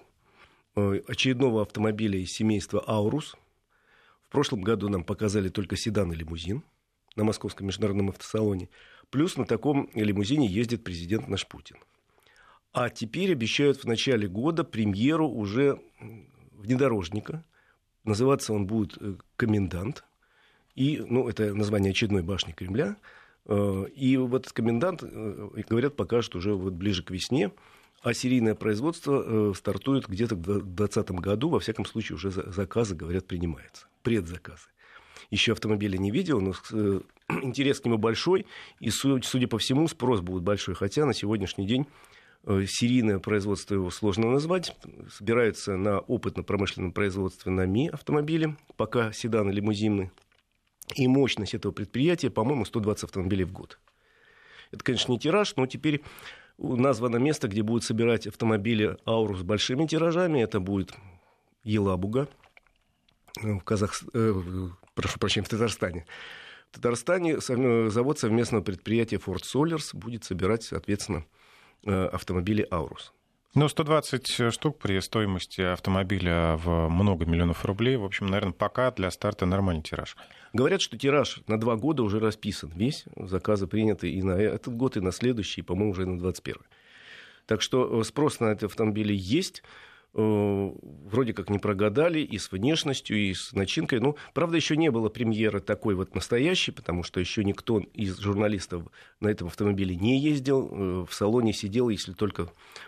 э, 0.75 1.01
очередного 1.07 1.63
автомобиля 1.63 2.19
из 2.19 2.31
семейства 2.31 2.83
«Аурус». 2.85 3.35
В 4.27 4.29
прошлом 4.29 4.61
году 4.61 4.89
нам 4.89 5.03
показали 5.03 5.49
только 5.49 5.77
седан 5.77 6.11
и 6.11 6.15
лимузин 6.15 6.63
на 7.15 7.23
Московском 7.23 7.67
международном 7.67 8.09
автосалоне– 8.09 8.69
Плюс 9.09 9.37
на 9.37 9.45
таком 9.45 9.89
лимузине 9.93 10.47
ездит 10.47 10.83
президент 10.83 11.27
наш 11.27 11.47
Путин. 11.47 11.77
А 12.73 12.89
теперь 12.89 13.31
обещают 13.31 13.77
в 13.77 13.85
начале 13.85 14.27
года 14.27 14.63
премьеру 14.63 15.29
уже 15.29 15.79
внедорожника. 16.51 17.45
Называться 18.03 18.53
он 18.53 18.67
будет 18.67 18.97
э, 18.99 19.15
«Комендант». 19.37 20.03
И, 20.75 21.01
ну, 21.07 21.29
это 21.29 21.53
название 21.53 21.91
очередной 21.91 22.21
башни 22.21 22.51
Кремля. 22.51 22.97
Э, 23.45 23.85
и 23.95 24.17
вот 24.17 24.41
этот 24.41 24.53
комендант, 24.53 25.03
э, 25.03 25.49
говорят, 25.69 25.95
покажет 25.95 26.35
уже 26.35 26.53
вот 26.53 26.73
ближе 26.73 27.01
к 27.01 27.11
весне. 27.11 27.51
А 28.01 28.13
серийное 28.13 28.53
производство 28.53 29.53
стартует 29.53 30.07
где-то 30.07 30.35
в 30.35 30.41
2020 30.41 31.11
году. 31.11 31.49
Во 31.49 31.59
всяком 31.59 31.85
случае, 31.85 32.17
уже 32.17 32.29
заказы, 32.29 32.93
говорят, 32.93 33.25
принимаются. 33.25 33.87
Предзаказы 34.03 34.67
еще 35.35 35.51
автомобиля 35.51 35.97
не 35.97 36.11
видел, 36.11 36.41
но 36.41 36.53
э, 36.71 37.01
интерес 37.41 37.79
к 37.79 37.85
нему 37.85 37.97
большой, 37.97 38.45
и, 38.79 38.89
судя 38.89 39.47
по 39.47 39.57
всему, 39.57 39.87
спрос 39.87 40.21
будет 40.21 40.43
большой. 40.43 40.75
Хотя 40.75 41.05
на 41.05 41.13
сегодняшний 41.13 41.67
день 41.67 41.85
э, 42.45 42.65
серийное 42.67 43.19
производство 43.19 43.75
его 43.75 43.89
сложно 43.91 44.31
назвать. 44.31 44.75
Собираются 45.11 45.75
на 45.75 45.99
опытно-промышленном 45.99 46.91
производстве 46.91 47.51
на 47.51 47.65
Ми 47.65 47.89
автомобили, 47.89 48.55
пока 48.77 49.11
седаны, 49.11 49.51
лимузины. 49.51 50.11
И 50.95 51.07
мощность 51.07 51.53
этого 51.53 51.71
предприятия, 51.71 52.29
по-моему, 52.29 52.63
120 52.63 53.05
автомобилей 53.05 53.43
в 53.43 53.51
год. 53.51 53.79
Это, 54.71 54.83
конечно, 54.83 55.11
не 55.11 55.19
тираж, 55.19 55.55
но 55.55 55.65
теперь 55.65 56.01
названо 56.57 57.17
место, 57.17 57.47
где 57.47 57.63
будут 57.63 57.83
собирать 57.83 58.27
автомобили 58.27 58.97
Аурус 59.05 59.39
с 59.39 59.43
большими 59.43 59.85
тиражами. 59.87 60.39
Это 60.39 60.59
будет 60.59 60.93
Елабуга, 61.63 62.27
в 63.41 63.59
Казах 63.61 63.95
прошу 64.95 65.19
прощения, 65.19 65.45
в 65.45 65.49
Татарстане. 65.49 66.05
В 66.71 66.75
Татарстане 66.75 67.39
завод 67.39 68.19
совместного 68.19 68.63
предприятия 68.63 69.17
Ford 69.17 69.43
Solers 69.43 69.95
будет 69.95 70.23
собирать, 70.23 70.63
соответственно, 70.63 71.25
э, 71.85 72.07
автомобили 72.07 72.67
«Аурус». 72.71 73.13
Ну, 73.55 73.69
120 73.69 74.51
штук 74.51 74.79
при 74.79 74.99
стоимости 74.99 75.61
автомобиля 75.61 76.57
в 76.57 76.89
много 76.89 77.25
миллионов 77.25 77.63
рублей. 77.63 77.95
В 77.95 78.03
общем, 78.03 78.27
наверное, 78.27 78.51
пока 78.51 78.91
для 78.91 79.09
старта 79.09 79.45
нормальный 79.45 79.81
тираж. 79.81 80.17
Говорят, 80.51 80.81
что 80.81 80.97
тираж 80.97 81.39
на 81.47 81.57
два 81.57 81.77
года 81.77 82.03
уже 82.03 82.19
расписан 82.19 82.69
весь. 82.75 83.05
Заказы 83.15 83.65
приняты 83.65 84.11
и 84.11 84.21
на 84.21 84.33
этот 84.33 84.75
год, 84.75 84.97
и 84.97 84.99
на 84.99 85.13
следующий, 85.13 85.61
и, 85.61 85.63
по-моему, 85.63 85.91
уже 85.91 86.05
на 86.05 86.19
21 86.19 86.63
Так 87.45 87.61
что 87.61 88.01
э, 88.01 88.03
спрос 88.03 88.41
на 88.41 88.51
эти 88.51 88.65
автомобили 88.65 89.13
есть. 89.13 89.63
Э, 90.17 90.71
вроде 91.03 91.33
как 91.33 91.49
не 91.49 91.59
прогадали 91.59 92.19
и 92.19 92.37
с 92.37 92.49
внешностью, 92.49 93.17
и 93.17 93.33
с 93.33 93.51
начинкой. 93.51 93.99
Ну, 93.99 94.15
правда, 94.33 94.55
еще 94.55 94.77
не 94.77 94.89
было 94.89 95.09
премьеры 95.09 95.59
такой 95.59 95.93
вот 95.95 96.15
настоящей, 96.15 96.71
потому 96.71 97.03
что 97.03 97.19
еще 97.19 97.43
никто 97.43 97.79
из 97.79 98.17
журналистов 98.17 98.83
на 99.19 99.27
этом 99.27 99.47
автомобиле 99.47 99.93
не 99.97 100.17
ездил. 100.17 100.69
Э, 100.71 101.05
в 101.09 101.13
салоне 101.13 101.51
сидел, 101.51 101.89
если 101.89 102.13
только 102.13 102.47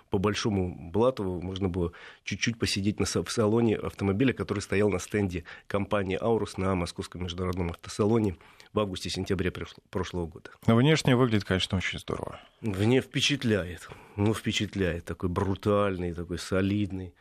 по 0.09 0.19
большому 0.19 0.73
блату 0.89 1.25
можно 1.25 1.67
было 1.67 1.91
чуть-чуть 2.23 2.57
посидеть 2.57 3.01
на, 3.01 3.05
в 3.05 3.29
салоне 3.29 3.75
автомобиля, 3.75 4.31
который 4.31 4.59
стоял 4.59 4.89
на 4.89 4.99
стенде 4.99 5.43
компании 5.67 6.17
«Аурус» 6.19 6.55
на 6.55 6.75
Московском 6.75 7.23
международном 7.23 7.71
автосалоне 7.71 8.37
в 8.73 8.79
августе-сентябре 8.79 9.51
прошлого 9.89 10.25
года. 10.25 10.51
Но 10.65 10.75
внешне 10.75 11.15
выглядит, 11.15 11.45
конечно, 11.45 11.77
очень 11.77 11.99
здорово. 11.99 12.39
Мне 12.61 13.01
впечатляет. 13.01 13.89
Ну, 14.15 14.33
впечатляет. 14.33 15.05
Такой 15.05 15.29
брутальный, 15.29 16.13
такой 16.13 16.39
солидный 16.39 17.13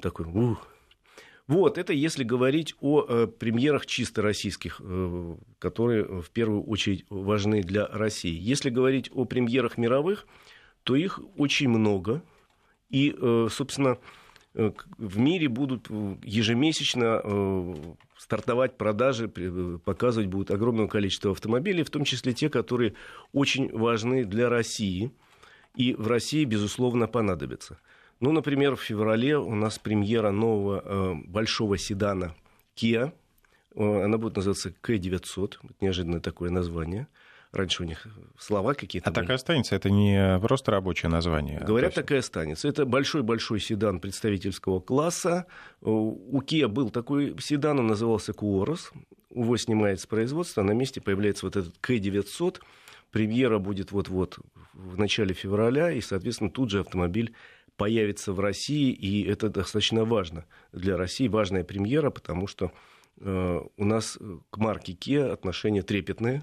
такой, 0.00 0.26
ух. 0.26 0.68
Вот, 1.46 1.76
это 1.76 1.92
если 1.92 2.24
говорить 2.24 2.74
о 2.80 3.04
э, 3.06 3.26
премьерах 3.26 3.84
чисто 3.84 4.22
российских, 4.22 4.80
э, 4.82 5.36
которые 5.58 6.22
в 6.22 6.30
первую 6.30 6.62
очередь 6.62 7.04
важны 7.10 7.62
для 7.62 7.86
России. 7.86 8.34
Если 8.34 8.70
говорить 8.70 9.10
о 9.12 9.26
премьерах 9.26 9.76
мировых, 9.76 10.26
то 10.84 10.96
их 10.96 11.20
очень 11.36 11.68
много. 11.68 12.22
И, 12.88 13.14
э, 13.18 13.48
собственно, 13.50 13.98
в 14.54 15.18
мире 15.18 15.48
будут 15.48 15.88
ежемесячно 16.22 17.20
э, 17.22 17.74
стартовать 18.16 18.76
продажи, 18.76 19.28
показывать 19.84 20.28
будут 20.28 20.50
огромное 20.50 20.86
количество 20.86 21.32
автомобилей, 21.32 21.82
в 21.82 21.90
том 21.90 22.04
числе 22.04 22.32
те, 22.32 22.48
которые 22.48 22.94
очень 23.32 23.76
важны 23.76 24.24
для 24.24 24.48
России. 24.48 25.10
И 25.74 25.94
в 25.94 26.06
России, 26.06 26.44
безусловно, 26.44 27.08
понадобятся. 27.08 27.80
Ну, 28.20 28.30
например, 28.30 28.76
в 28.76 28.80
феврале 28.80 29.36
у 29.36 29.54
нас 29.56 29.80
премьера 29.80 30.30
нового 30.30 30.82
э, 30.84 31.14
большого 31.26 31.76
седана 31.76 32.34
Kia. 32.76 33.12
Она 33.76 34.18
будет 34.18 34.36
называться 34.36 34.72
K900. 34.82 35.54
Неожиданное 35.80 36.20
такое 36.20 36.50
название. 36.50 37.08
Раньше 37.54 37.84
у 37.84 37.86
них 37.86 38.04
слова 38.36 38.74
какие-то. 38.74 39.08
А 39.08 39.12
были. 39.12 39.22
так 39.22 39.30
и 39.30 39.34
останется, 39.34 39.76
это 39.76 39.88
не 39.88 40.40
просто 40.40 40.72
рабочее 40.72 41.08
название. 41.08 41.60
Говорят, 41.60 41.90
есть... 41.90 41.94
так 41.94 42.10
и 42.10 42.16
останется. 42.16 42.66
Это 42.66 42.84
большой-большой 42.84 43.60
седан 43.60 44.00
представительского 44.00 44.80
класса. 44.80 45.46
У 45.80 46.40
Kia 46.42 46.66
был 46.66 46.90
такой 46.90 47.36
седан, 47.40 47.78
он 47.78 47.86
назывался 47.86 48.32
Куорос. 48.32 48.90
Его 49.32 49.56
снимает 49.56 50.00
с 50.00 50.06
производства, 50.06 50.62
на 50.62 50.72
месте 50.72 51.00
появляется 51.00 51.46
вот 51.46 51.56
этот 51.56 51.74
K900. 51.80 52.60
Премьера 53.12 53.60
будет 53.60 53.92
вот-вот 53.92 54.38
в 54.72 54.98
начале 54.98 55.32
февраля, 55.32 55.92
и, 55.92 56.00
соответственно, 56.00 56.50
тут 56.50 56.70
же 56.70 56.80
автомобиль 56.80 57.34
появится 57.76 58.32
в 58.32 58.40
России, 58.40 58.90
и 58.92 59.24
это 59.24 59.48
достаточно 59.48 60.04
важно 60.04 60.44
для 60.72 60.96
России, 60.96 61.28
важная 61.28 61.62
премьера, 61.62 62.10
потому 62.10 62.48
что 62.48 62.72
э, 63.20 63.60
у 63.76 63.84
нас 63.84 64.18
к 64.50 64.56
марке 64.56 64.92
Kia 64.92 65.30
отношения 65.30 65.82
трепетные. 65.82 66.42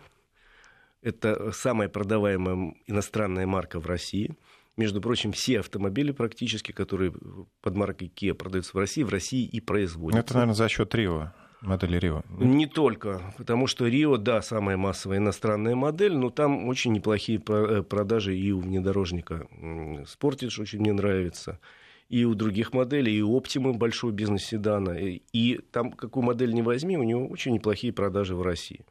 Это 1.01 1.51
самая 1.51 1.89
продаваемая 1.89 2.75
иностранная 2.88 3.48
марка 3.48 3.79
в 3.79 3.86
России. 3.86 4.36
Между 4.77 5.01
прочим, 5.01 5.31
все 5.31 5.60
автомобили 5.60 6.12
практически, 6.12 6.72
которые 6.72 7.13
под 7.62 7.75
маркой 7.75 8.12
Kia 8.15 8.34
продаются 8.34 8.72
в 8.74 8.79
России, 8.79 9.03
в 9.03 9.10
России 9.10 9.46
и 9.46 9.60
производятся. 9.60 10.20
Это, 10.20 10.34
наверное, 10.34 10.55
за 10.55 10.70
счет 10.70 10.93
Рио 10.96 11.34
модели 11.62 11.98
Рио? 11.98 12.24
Не 12.29 12.67
только, 12.67 13.22
потому 13.38 13.67
что 13.67 13.88
Рио, 13.88 14.17
да, 14.17 14.41
самая 14.41 14.77
массовая 14.77 15.20
иностранная 15.20 15.75
модель, 15.75 16.15
но 16.15 16.29
там 16.29 16.67
очень 16.67 16.91
неплохие 16.91 17.41
э, 17.48 17.84
продажи 17.84 18.36
и 18.38 18.51
у 18.51 18.60
внедорожника. 18.60 19.48
Спортидж 20.08 20.60
очень 20.60 20.79
мне 20.79 20.93
нравится. 20.93 21.60
И 22.10 22.25
у 22.25 22.36
других 22.36 22.74
моделей, 22.74 23.15
и 23.15 23.22
у 23.22 23.39
Optima 23.39 23.74
большой 23.74 24.12
бизнес-седана. 24.12 24.98
И 25.00 25.60
там, 25.72 25.91
какую 25.93 26.25
модель 26.25 26.53
не 26.53 26.62
возьми, 26.62 26.98
у 26.98 27.03
него 27.03 27.25
очень 27.27 27.53
неплохие 27.53 27.93
продажи 27.93 28.36
в 28.36 28.41
России. 28.41 28.81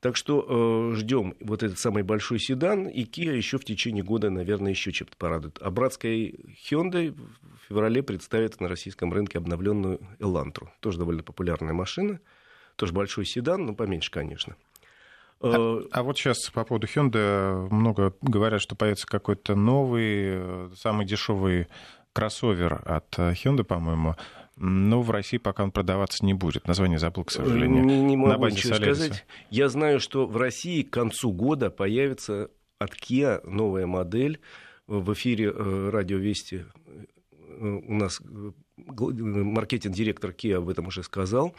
Так 0.00 0.16
что 0.16 0.92
э, 0.92 0.96
ждем 0.96 1.34
вот 1.40 1.62
этот 1.62 1.78
самый 1.78 2.02
большой 2.02 2.38
седан, 2.38 2.88
и 2.88 3.04
Kia 3.04 3.36
еще 3.36 3.58
в 3.58 3.66
течение 3.66 4.02
года, 4.02 4.30
наверное, 4.30 4.70
еще 4.70 4.92
чем-то 4.92 5.14
порадует. 5.18 5.58
А 5.60 5.70
братская 5.70 6.32
Hyundai 6.70 7.10
в 7.10 7.68
феврале 7.68 8.02
представит 8.02 8.58
на 8.60 8.68
российском 8.68 9.12
рынке 9.12 9.36
обновленную 9.36 10.00
Elantra. 10.18 10.68
Тоже 10.80 10.98
довольно 10.98 11.22
популярная 11.22 11.74
машина, 11.74 12.18
тоже 12.76 12.94
большой 12.94 13.26
седан, 13.26 13.66
но 13.66 13.74
поменьше, 13.74 14.10
конечно. 14.10 14.56
А, 15.42 15.80
э, 15.82 15.88
а 15.92 16.02
вот 16.02 16.16
сейчас 16.16 16.48
по 16.48 16.64
поводу 16.64 16.86
Hyundai 16.86 17.68
много 17.70 18.14
говорят, 18.22 18.62
что 18.62 18.76
появится 18.76 19.06
какой-то 19.06 19.54
новый, 19.54 20.30
э, 20.32 20.70
самый 20.78 21.04
дешевый 21.04 21.68
кроссовер 22.14 22.80
от 22.86 23.18
Hyundai, 23.18 23.64
по-моему. 23.64 24.16
Но 24.62 25.00
в 25.00 25.10
России 25.10 25.38
пока 25.38 25.64
он 25.64 25.72
продаваться 25.72 26.22
не 26.22 26.34
будет. 26.34 26.68
Название 26.68 26.98
забыл, 26.98 27.24
к 27.24 27.30
сожалению. 27.30 27.82
Не, 27.82 28.02
не 28.02 28.14
могу 28.14 28.46
ничего 28.46 28.74
Солериса. 28.74 29.04
сказать. 29.04 29.26
Я 29.48 29.70
знаю, 29.70 30.00
что 30.00 30.26
в 30.26 30.36
России 30.36 30.82
к 30.82 30.90
концу 30.90 31.32
года 31.32 31.70
появится 31.70 32.50
от 32.78 32.94
Kia 32.94 33.40
новая 33.48 33.86
модель. 33.86 34.38
В 34.86 35.14
эфире 35.14 35.50
э, 35.50 35.90
радио 35.90 36.18
Вести 36.18 36.66
э, 36.86 37.64
у 37.64 37.94
нас 37.94 38.20
э, 38.20 38.52
маркетинг-директор 38.76 40.32
Kia 40.32 40.56
об 40.56 40.68
этом 40.68 40.88
уже 40.88 41.04
сказал. 41.04 41.54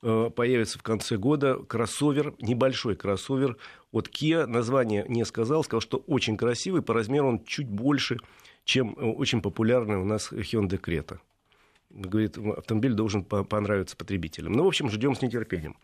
Появится 0.00 0.78
в 0.78 0.82
конце 0.82 1.18
года 1.18 1.56
кроссовер, 1.56 2.34
небольшой 2.40 2.96
кроссовер 2.96 3.58
от 3.92 4.08
Kia. 4.08 4.46
Название 4.46 5.04
не 5.06 5.24
сказал, 5.24 5.62
сказал, 5.62 5.82
что 5.82 5.98
очень 5.98 6.36
красивый. 6.36 6.82
По 6.82 6.94
размеру 6.94 7.28
он 7.28 7.44
чуть 7.44 7.68
больше, 7.68 8.18
чем 8.64 8.96
очень 8.98 9.40
популярный 9.40 9.98
у 9.98 10.04
нас 10.04 10.32
Hyundai 10.32 10.80
Creta 10.80 11.18
говорит, 11.90 12.38
автомобиль 12.38 12.94
должен 12.94 13.24
понравиться 13.24 13.96
потребителям. 13.96 14.52
Ну, 14.52 14.64
в 14.64 14.68
общем, 14.68 14.88
ждем 14.90 15.14
с 15.14 15.22
нетерпением. 15.22 15.76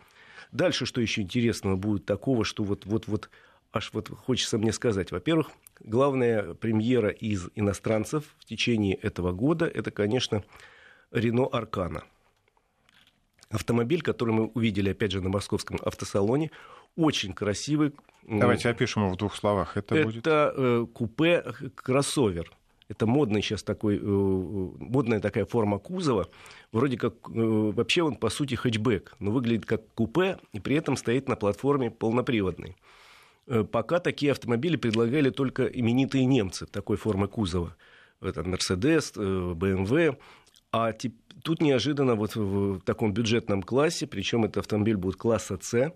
Дальше, 0.53 0.87
что 0.87 1.01
еще 1.01 1.23
интересного 1.23 1.77
будет 1.77 2.07
такого, 2.07 2.45
что 2.45 2.63
вот, 2.63 2.87
вот, 2.87 3.09
вот 3.09 3.31
аж 3.73 3.91
вот 3.93 4.09
хочется 4.09 4.59
мне 4.59 4.73
сказать. 4.73 5.11
Во-первых, 5.11 5.51
главная 5.81 6.55
премьера 6.55 7.11
из 7.11 7.49
иностранцев 7.55 8.25
в 8.39 8.45
течение 8.45 8.95
этого 8.95 9.33
года, 9.33 9.67
это, 9.67 9.91
конечно, 9.91 10.45
Рено 11.11 11.47
Аркана. 11.47 12.05
Автомобиль, 13.51 14.03
который 14.03 14.35
мы 14.35 14.47
увидели, 14.47 14.91
опять 14.91 15.13
же, 15.13 15.21
на 15.21 15.29
московском 15.29 15.79
автосалоне, 15.83 16.51
очень 16.97 17.33
красивый. 17.33 17.93
Давайте 18.23 18.69
опишем 18.69 19.03
его 19.03 19.13
в 19.13 19.17
двух 19.17 19.37
словах. 19.37 19.77
Это, 19.77 19.95
это 19.95 20.05
будет... 20.05 20.25
э, 20.27 20.87
купе-кроссовер. 20.93 22.51
Это 22.89 23.07
модный 23.07 23.43
сейчас 23.43 23.63
такой, 23.63 23.97
э, 23.97 24.01
модная 24.01 25.21
такая 25.21 25.45
форма 25.45 25.79
кузова. 25.79 26.29
Вроде 26.71 26.97
как, 26.97 27.15
э, 27.29 27.33
вообще 27.35 28.03
он 28.03 28.15
по 28.15 28.31
сути 28.31 28.55
хэтчбэк, 28.55 29.17
но 29.19 29.33
выглядит 29.33 29.67
как 29.67 29.89
купе 29.95 30.39
и 30.53 30.61
при 30.61 30.77
этом 30.77 30.97
стоит 30.97 31.29
на 31.29 31.35
платформе 31.35 31.91
полноприводной. 31.91 32.77
Э, 33.49 33.65
пока 33.65 33.99
такие 33.99 34.33
автомобили 34.33 34.77
предлагали 34.77 35.31
только 35.31 35.65
именитые 35.65 36.27
немцы 36.27 36.67
такой 36.67 36.97
формы 36.97 37.27
кузова. 37.27 37.77
Это 38.21 38.43
Mercedes, 38.43 39.13
BMW. 39.57 40.17
А 40.73 40.93
тут 41.43 41.61
неожиданно 41.61 42.15
вот 42.15 42.37
в 42.37 42.81
таком 42.81 43.13
бюджетном 43.13 43.63
классе, 43.63 44.07
причем 44.07 44.45
это 44.45 44.61
автомобиль 44.61 44.97
будет 44.97 45.17
класса 45.17 45.59
C, 45.61 45.93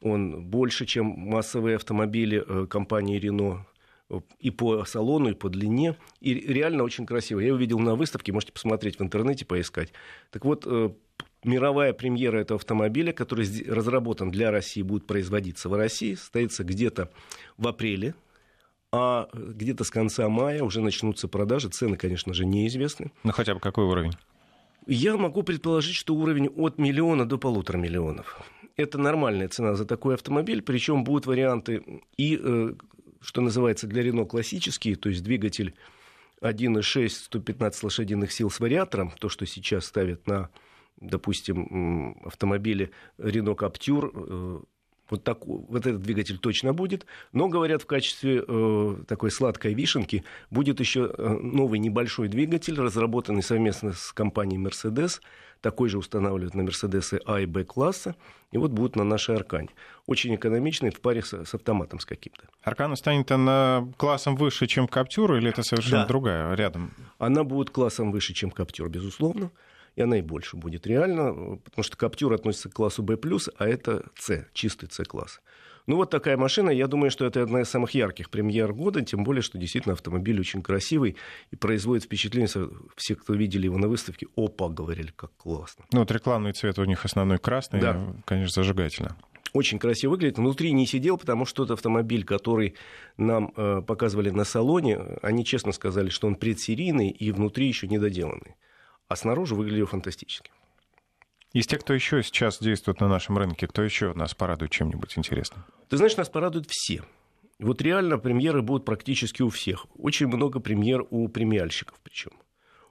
он 0.00 0.44
больше, 0.44 0.86
чем 0.86 1.06
массовые 1.06 1.76
автомобили 1.76 2.66
компании 2.66 3.20
Renault 3.20 3.60
и 4.38 4.50
по 4.50 4.84
салону, 4.84 5.30
и 5.30 5.34
по 5.34 5.48
длине. 5.48 5.96
И 6.20 6.34
реально 6.34 6.84
очень 6.84 7.06
красиво. 7.06 7.40
Я 7.40 7.48
его 7.48 7.58
видел 7.58 7.78
на 7.78 7.94
выставке, 7.94 8.32
можете 8.32 8.52
посмотреть 8.52 8.98
в 8.98 9.02
интернете, 9.02 9.44
поискать. 9.44 9.92
Так 10.30 10.44
вот, 10.44 10.64
э, 10.66 10.90
мировая 11.44 11.92
премьера 11.92 12.38
этого 12.38 12.58
автомобиля, 12.58 13.12
который 13.12 13.46
разработан 13.68 14.30
для 14.30 14.50
России, 14.50 14.82
будет 14.82 15.06
производиться 15.06 15.68
в 15.68 15.74
России, 15.74 16.14
состоится 16.14 16.64
где-то 16.64 17.10
в 17.56 17.68
апреле, 17.68 18.14
а 18.92 19.28
где-то 19.32 19.84
с 19.84 19.90
конца 19.90 20.28
мая 20.28 20.62
уже 20.62 20.80
начнутся 20.80 21.28
продажи. 21.28 21.68
Цены, 21.68 21.96
конечно 21.96 22.34
же, 22.34 22.44
неизвестны. 22.44 23.12
Ну, 23.22 23.32
хотя 23.32 23.54
бы 23.54 23.60
какой 23.60 23.84
уровень? 23.84 24.12
Я 24.86 25.16
могу 25.16 25.42
предположить, 25.42 25.94
что 25.94 26.14
уровень 26.14 26.48
от 26.48 26.78
миллиона 26.78 27.28
до 27.28 27.38
полутора 27.38 27.76
миллионов. 27.76 28.40
Это 28.76 28.98
нормальная 28.98 29.48
цена 29.48 29.74
за 29.74 29.84
такой 29.84 30.14
автомобиль, 30.14 30.62
причем 30.62 31.04
будут 31.04 31.26
варианты 31.26 32.02
и 32.16 32.40
э, 32.42 32.74
что 33.20 33.40
называется, 33.40 33.86
для 33.86 34.02
Рено 34.02 34.24
классические, 34.24 34.96
то 34.96 35.08
есть 35.08 35.22
двигатель 35.22 35.74
1,6, 36.40 37.08
115 37.08 37.82
лошадиных 37.84 38.32
сил 38.32 38.50
с 38.50 38.60
вариатором, 38.60 39.12
то, 39.18 39.28
что 39.28 39.46
сейчас 39.46 39.86
ставят 39.86 40.26
на, 40.26 40.50
допустим, 40.96 42.16
автомобиле 42.24 42.90
Renault 43.18 43.56
Captur, 43.56 44.64
Вот, 45.10 45.24
так, 45.24 45.46
вот 45.46 45.86
этот 45.86 46.02
двигатель 46.02 46.38
точно 46.38 46.72
будет. 46.72 47.04
Но, 47.32 47.48
говорят, 47.48 47.82
в 47.82 47.86
качестве 47.86 48.44
э, 48.46 48.96
такой 49.06 49.30
сладкой 49.30 49.74
вишенки 49.74 50.24
будет 50.50 50.80
еще 50.80 51.12
э, 51.16 51.28
новый 51.28 51.78
небольшой 51.78 52.28
двигатель, 52.28 52.80
разработанный 52.80 53.42
совместно 53.42 53.92
с 53.92 54.12
компанией 54.12 54.62
Mercedes. 54.62 55.20
Такой 55.60 55.90
же 55.90 55.98
устанавливают 55.98 56.54
на 56.54 56.62
Мерседесы 56.62 57.20
А 57.26 57.40
и 57.40 57.46
Б 57.46 57.64
класса. 57.64 58.14
И 58.50 58.58
вот 58.58 58.70
будут 58.70 58.96
на 58.96 59.04
нашей 59.04 59.36
Аркане. 59.36 59.68
Очень 60.06 60.34
экономичный 60.34 60.90
в 60.90 61.00
паре 61.00 61.22
с, 61.22 61.34
с 61.34 61.54
автоматом 61.54 62.00
с 62.00 62.06
каким-то. 62.06 62.42
Аркана 62.62 62.96
станет 62.96 63.30
она 63.30 63.86
классом 63.96 64.36
выше, 64.36 64.66
чем 64.66 64.88
Каптюр, 64.88 65.34
или 65.34 65.50
это 65.50 65.62
совершенно 65.62 66.02
Да. 66.02 66.08
другая 66.08 66.54
рядом? 66.54 66.92
Она 67.18 67.44
будет 67.44 67.70
классом 67.70 68.10
выше, 68.10 68.32
чем 68.32 68.50
Каптюр, 68.50 68.88
безусловно. 68.88 69.50
И 70.00 70.02
она 70.02 70.16
и 70.16 70.22
больше 70.22 70.56
будет 70.56 70.86
реально, 70.86 71.58
потому 71.62 71.82
что 71.84 71.94
Каптюр 71.98 72.32
относится 72.32 72.70
к 72.70 72.72
классу 72.72 73.02
B+, 73.02 73.18
а 73.58 73.68
это 73.68 74.06
C, 74.18 74.46
чистый 74.54 74.88
C-класс. 74.90 75.42
Ну, 75.86 75.96
вот 75.96 76.08
такая 76.08 76.38
машина. 76.38 76.70
Я 76.70 76.86
думаю, 76.86 77.10
что 77.10 77.26
это 77.26 77.42
одна 77.42 77.60
из 77.60 77.68
самых 77.68 77.90
ярких 77.90 78.30
премьер 78.30 78.72
года, 78.72 79.02
тем 79.02 79.24
более, 79.24 79.42
что 79.42 79.58
действительно 79.58 79.92
автомобиль 79.92 80.40
очень 80.40 80.62
красивый 80.62 81.16
и 81.50 81.56
производит 81.56 82.04
впечатление, 82.04 82.48
все, 82.96 83.14
кто 83.14 83.34
видели 83.34 83.66
его 83.66 83.76
на 83.76 83.88
выставке, 83.88 84.26
опа, 84.36 84.70
говорили, 84.70 85.12
как 85.14 85.32
классно. 85.36 85.84
Ну, 85.92 85.98
вот 85.98 86.10
рекламный 86.10 86.54
цвет 86.54 86.78
у 86.78 86.84
них 86.84 87.04
основной 87.04 87.36
красный, 87.36 87.80
Да. 87.80 88.14
конечно, 88.24 88.62
зажигательно. 88.62 89.18
Очень 89.52 89.78
красиво 89.78 90.12
выглядит. 90.12 90.38
Внутри 90.38 90.72
не 90.72 90.86
сидел, 90.86 91.18
потому 91.18 91.44
что 91.44 91.66
тот 91.66 91.72
автомобиль, 91.76 92.24
который 92.24 92.74
нам 93.18 93.52
э, 93.54 93.82
показывали 93.86 94.30
на 94.30 94.44
салоне, 94.44 94.96
они 95.20 95.44
честно 95.44 95.72
сказали, 95.72 96.08
что 96.08 96.26
он 96.26 96.36
предсерийный 96.36 97.10
и 97.10 97.32
внутри 97.32 97.66
еще 97.66 97.86
недоделанный. 97.86 98.54
А 99.10 99.16
снаружи 99.16 99.56
выглядел 99.56 99.86
фантастически. 99.86 100.52
Из 101.52 101.66
тех, 101.66 101.80
кто 101.80 101.92
еще 101.92 102.22
сейчас 102.22 102.60
действует 102.60 103.00
на 103.00 103.08
нашем 103.08 103.36
рынке, 103.36 103.66
кто 103.66 103.82
еще 103.82 104.12
нас 104.14 104.36
порадует 104.36 104.70
чем-нибудь 104.70 105.18
интересным? 105.18 105.64
Ты 105.88 105.96
знаешь, 105.96 106.16
нас 106.16 106.28
порадуют 106.28 106.68
все. 106.68 107.02
Вот 107.58 107.82
реально 107.82 108.18
премьеры 108.18 108.62
будут 108.62 108.84
практически 108.84 109.42
у 109.42 109.48
всех. 109.48 109.86
Очень 109.96 110.28
много 110.28 110.60
премьер 110.60 111.04
у 111.10 111.26
премиальщиков 111.26 111.98
причем. 112.04 112.30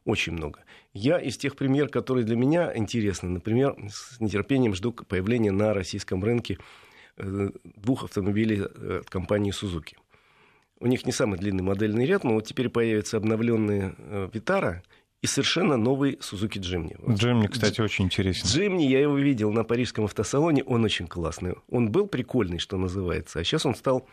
Очень 0.04 0.34
много. 0.34 0.66
Я 0.92 1.20
из 1.20 1.38
тех 1.38 1.56
премьер, 1.56 1.88
которые 1.88 2.26
для 2.26 2.36
меня 2.36 2.76
интересны, 2.76 3.30
например, 3.30 3.78
с 3.90 4.20
нетерпением 4.20 4.76
жду 4.76 4.92
появления 4.92 5.52
на 5.52 5.74
российском 5.74 6.22
рынке 6.22 6.58
э, 7.16 7.50
двух 7.64 8.04
автомобилей 8.04 8.60
э, 8.60 9.00
от 9.04 9.10
компании 9.10 9.54
Suzuki. 9.54 9.96
У 10.82 10.88
них 10.88 11.06
не 11.06 11.14
самый 11.14 11.40
длинный 11.40 11.64
модельный 11.64 12.06
ряд, 12.06 12.26
но 12.26 12.34
вот 12.34 12.46
теперь 12.46 12.68
появятся 12.68 13.16
обновленные 13.16 13.96
э, 13.98 14.30
Vitara 14.34 14.82
и 15.22 15.28
совершенно 15.28 15.76
новый 15.76 16.20
Jimny. 16.62 16.96
Вот 17.00 17.18
Джимми, 17.18 17.48
кстати, 17.48 17.82
очень 17.82 18.06
интересен. 18.06 18.48
Джимни, 18.48 18.84
я 18.84 19.02
его 19.02 19.18
видел 19.18 19.52
на 19.52 19.64
парижском 19.64 20.06
автосалоне, 20.06 20.64
он 20.64 20.86
очень 20.86 21.08
классный. 21.08 21.56
Он 21.70 21.92
был 21.92 22.08
прикольный, 22.08 22.60
что 22.60 22.78
называется, 22.78 23.40
а 23.40 23.44
сейчас 23.44 23.66
он 23.66 23.76
стал 23.76 24.08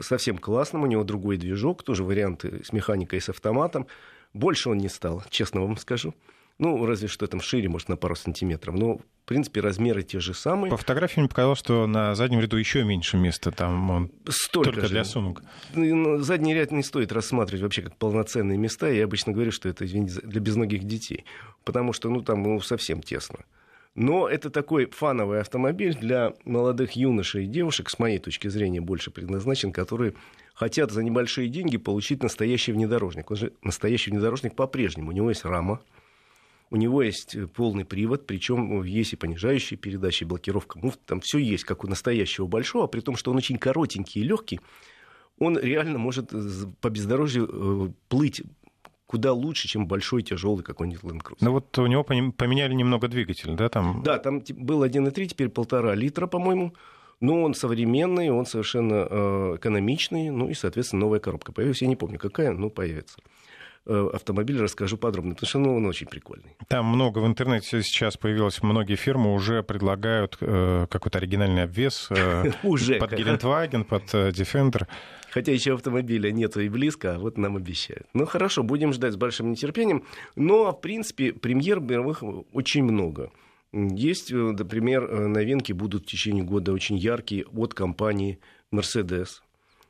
совсем 0.00 0.38
классным, 0.38 0.82
у 0.82 0.86
него 0.86 1.04
другой 1.04 1.36
движок, 1.36 1.82
тоже 1.82 2.04
варианты 2.04 2.62
с 2.64 2.72
механикой 2.72 3.18
и 3.18 3.22
с 3.22 3.28
автоматом. 3.28 3.86
Больше 4.32 4.68
он 4.68 4.78
не 4.78 4.88
стал, 4.88 5.24
честно 5.30 5.62
вам 5.62 5.76
скажу. 5.76 6.14
Ну, 6.58 6.86
разве 6.86 7.08
что 7.08 7.26
там 7.26 7.40
шире, 7.40 7.68
может, 7.68 7.88
на 7.88 7.96
пару 7.96 8.14
сантиметров. 8.14 8.76
Но, 8.76 8.98
в 8.98 9.26
принципе, 9.26 9.60
размеры 9.60 10.02
те 10.02 10.20
же 10.20 10.34
самые. 10.34 10.70
По 10.70 10.76
фотографии 10.76 11.18
мне 11.18 11.28
показалось, 11.28 11.58
что 11.58 11.86
на 11.88 12.14
заднем 12.14 12.38
ряду 12.40 12.56
еще 12.56 12.84
меньше 12.84 13.16
места, 13.16 13.50
там 13.50 13.90
он 13.90 14.12
Столько 14.28 14.70
только 14.70 14.86
же. 14.86 14.92
для 14.92 15.04
сумок. 15.04 15.42
Ну, 15.74 16.18
Задний 16.18 16.54
ряд 16.54 16.70
не 16.70 16.84
стоит 16.84 17.10
рассматривать 17.10 17.62
вообще 17.62 17.82
как 17.82 17.96
полноценные 17.96 18.56
места. 18.56 18.88
Я 18.88 19.04
обычно 19.04 19.32
говорю, 19.32 19.50
что 19.50 19.68
это, 19.68 19.84
извините, 19.84 20.20
для 20.22 20.40
безногих 20.40 20.84
детей. 20.84 21.24
Потому 21.64 21.92
что, 21.92 22.08
ну, 22.08 22.22
там 22.22 22.42
ну, 22.42 22.60
совсем 22.60 23.02
тесно. 23.02 23.40
Но 23.96 24.28
это 24.28 24.50
такой 24.50 24.86
фановый 24.86 25.40
автомобиль 25.40 25.96
для 25.96 26.34
молодых 26.44 26.92
юношей 26.92 27.44
и 27.44 27.48
девушек, 27.48 27.90
с 27.90 27.98
моей 27.98 28.18
точки 28.18 28.48
зрения, 28.48 28.80
больше 28.80 29.10
предназначен, 29.10 29.72
которые 29.72 30.14
хотят 30.54 30.90
за 30.90 31.02
небольшие 31.02 31.48
деньги 31.48 31.76
получить 31.78 32.22
настоящий 32.22 32.72
внедорожник. 32.72 33.30
Он 33.30 33.36
же 33.36 33.52
настоящий 33.62 34.10
внедорожник 34.10 34.54
по-прежнему. 34.54 35.10
У 35.10 35.12
него 35.12 35.28
есть 35.30 35.44
рама, 35.44 35.80
у 36.74 36.76
него 36.76 37.02
есть 37.02 37.36
э, 37.36 37.46
полный 37.46 37.84
привод, 37.84 38.26
причем 38.26 38.82
есть 38.82 39.12
и 39.12 39.16
понижающие 39.16 39.78
передачи, 39.78 40.24
и 40.24 40.26
блокировка 40.26 40.76
муфт, 40.80 40.98
там 41.06 41.20
все 41.20 41.38
есть, 41.38 41.62
как 41.62 41.84
у 41.84 41.86
настоящего 41.86 42.48
большого, 42.48 42.88
при 42.88 42.98
том, 43.00 43.16
что 43.16 43.30
он 43.30 43.36
очень 43.36 43.58
коротенький 43.58 44.22
и 44.22 44.24
легкий, 44.24 44.60
он 45.38 45.56
реально 45.56 45.98
может 45.98 46.34
э, 46.34 46.42
по 46.80 46.90
бездорожью 46.90 47.48
э, 47.48 47.92
плыть 48.08 48.42
куда 49.06 49.32
лучше, 49.32 49.68
чем 49.68 49.86
большой 49.86 50.24
тяжелый 50.24 50.64
какой-нибудь 50.64 51.02
Land 51.04 51.22
Cruiser. 51.22 51.36
Ну 51.42 51.52
вот 51.52 51.78
у 51.78 51.86
него 51.86 52.02
поменяли 52.02 52.74
немного 52.74 53.06
двигатель, 53.06 53.54
да, 53.54 53.68
там? 53.68 54.02
Да, 54.02 54.18
там 54.18 54.42
был 54.56 54.82
1,3, 54.82 55.26
теперь 55.26 55.50
полтора 55.50 55.94
литра, 55.94 56.26
по-моему. 56.26 56.74
Но 57.20 57.40
он 57.40 57.54
современный, 57.54 58.30
он 58.30 58.46
совершенно 58.46 59.06
э, 59.08 59.56
экономичный, 59.58 60.30
ну 60.30 60.48
и, 60.48 60.54
соответственно, 60.54 61.00
новая 61.02 61.20
коробка 61.20 61.52
появилась. 61.52 61.82
Я 61.82 61.86
не 61.86 61.94
помню, 61.94 62.18
какая, 62.18 62.50
но 62.52 62.68
появится. 62.68 63.18
Э, 63.86 64.08
автомобиль 64.14 64.58
расскажу 64.58 64.96
подробно, 64.96 65.34
потому 65.34 65.48
что 65.48 65.58
ну, 65.58 65.76
он 65.76 65.84
очень 65.84 66.06
прикольный. 66.06 66.56
Там 66.68 66.86
много 66.86 67.18
в 67.18 67.26
интернете 67.26 67.82
сейчас 67.82 68.16
появилось, 68.16 68.62
многие 68.62 68.96
фирмы 68.96 69.34
уже 69.34 69.62
предлагают 69.62 70.38
э, 70.40 70.86
какой-то 70.88 71.18
оригинальный 71.18 71.64
обвес 71.64 72.08
э, 72.08 72.52
Уже. 72.62 72.94
под 72.94 73.12
Гелендваген, 73.12 73.84
под 73.84 74.04
э, 74.14 74.30
Defender. 74.30 74.86
Хотя 75.30 75.52
еще 75.52 75.74
автомобиля 75.74 76.30
нету 76.30 76.60
и 76.60 76.70
близко, 76.70 77.16
а 77.16 77.18
вот 77.18 77.36
нам 77.36 77.56
обещают. 77.56 78.06
Ну 78.14 78.24
хорошо, 78.24 78.62
будем 78.62 78.94
ждать 78.94 79.12
с 79.12 79.16
большим 79.16 79.50
нетерпением. 79.50 80.04
Но, 80.34 80.72
в 80.72 80.80
принципе, 80.80 81.34
премьер 81.34 81.80
мировых 81.80 82.22
очень 82.54 82.84
много. 82.84 83.32
Есть, 83.72 84.32
э, 84.32 84.36
например, 84.36 85.28
новинки 85.28 85.72
будут 85.72 86.04
в 86.04 86.06
течение 86.06 86.42
года 86.42 86.72
очень 86.72 86.96
яркие 86.96 87.44
от 87.44 87.74
компании 87.74 88.38
Mercedes. 88.72 89.42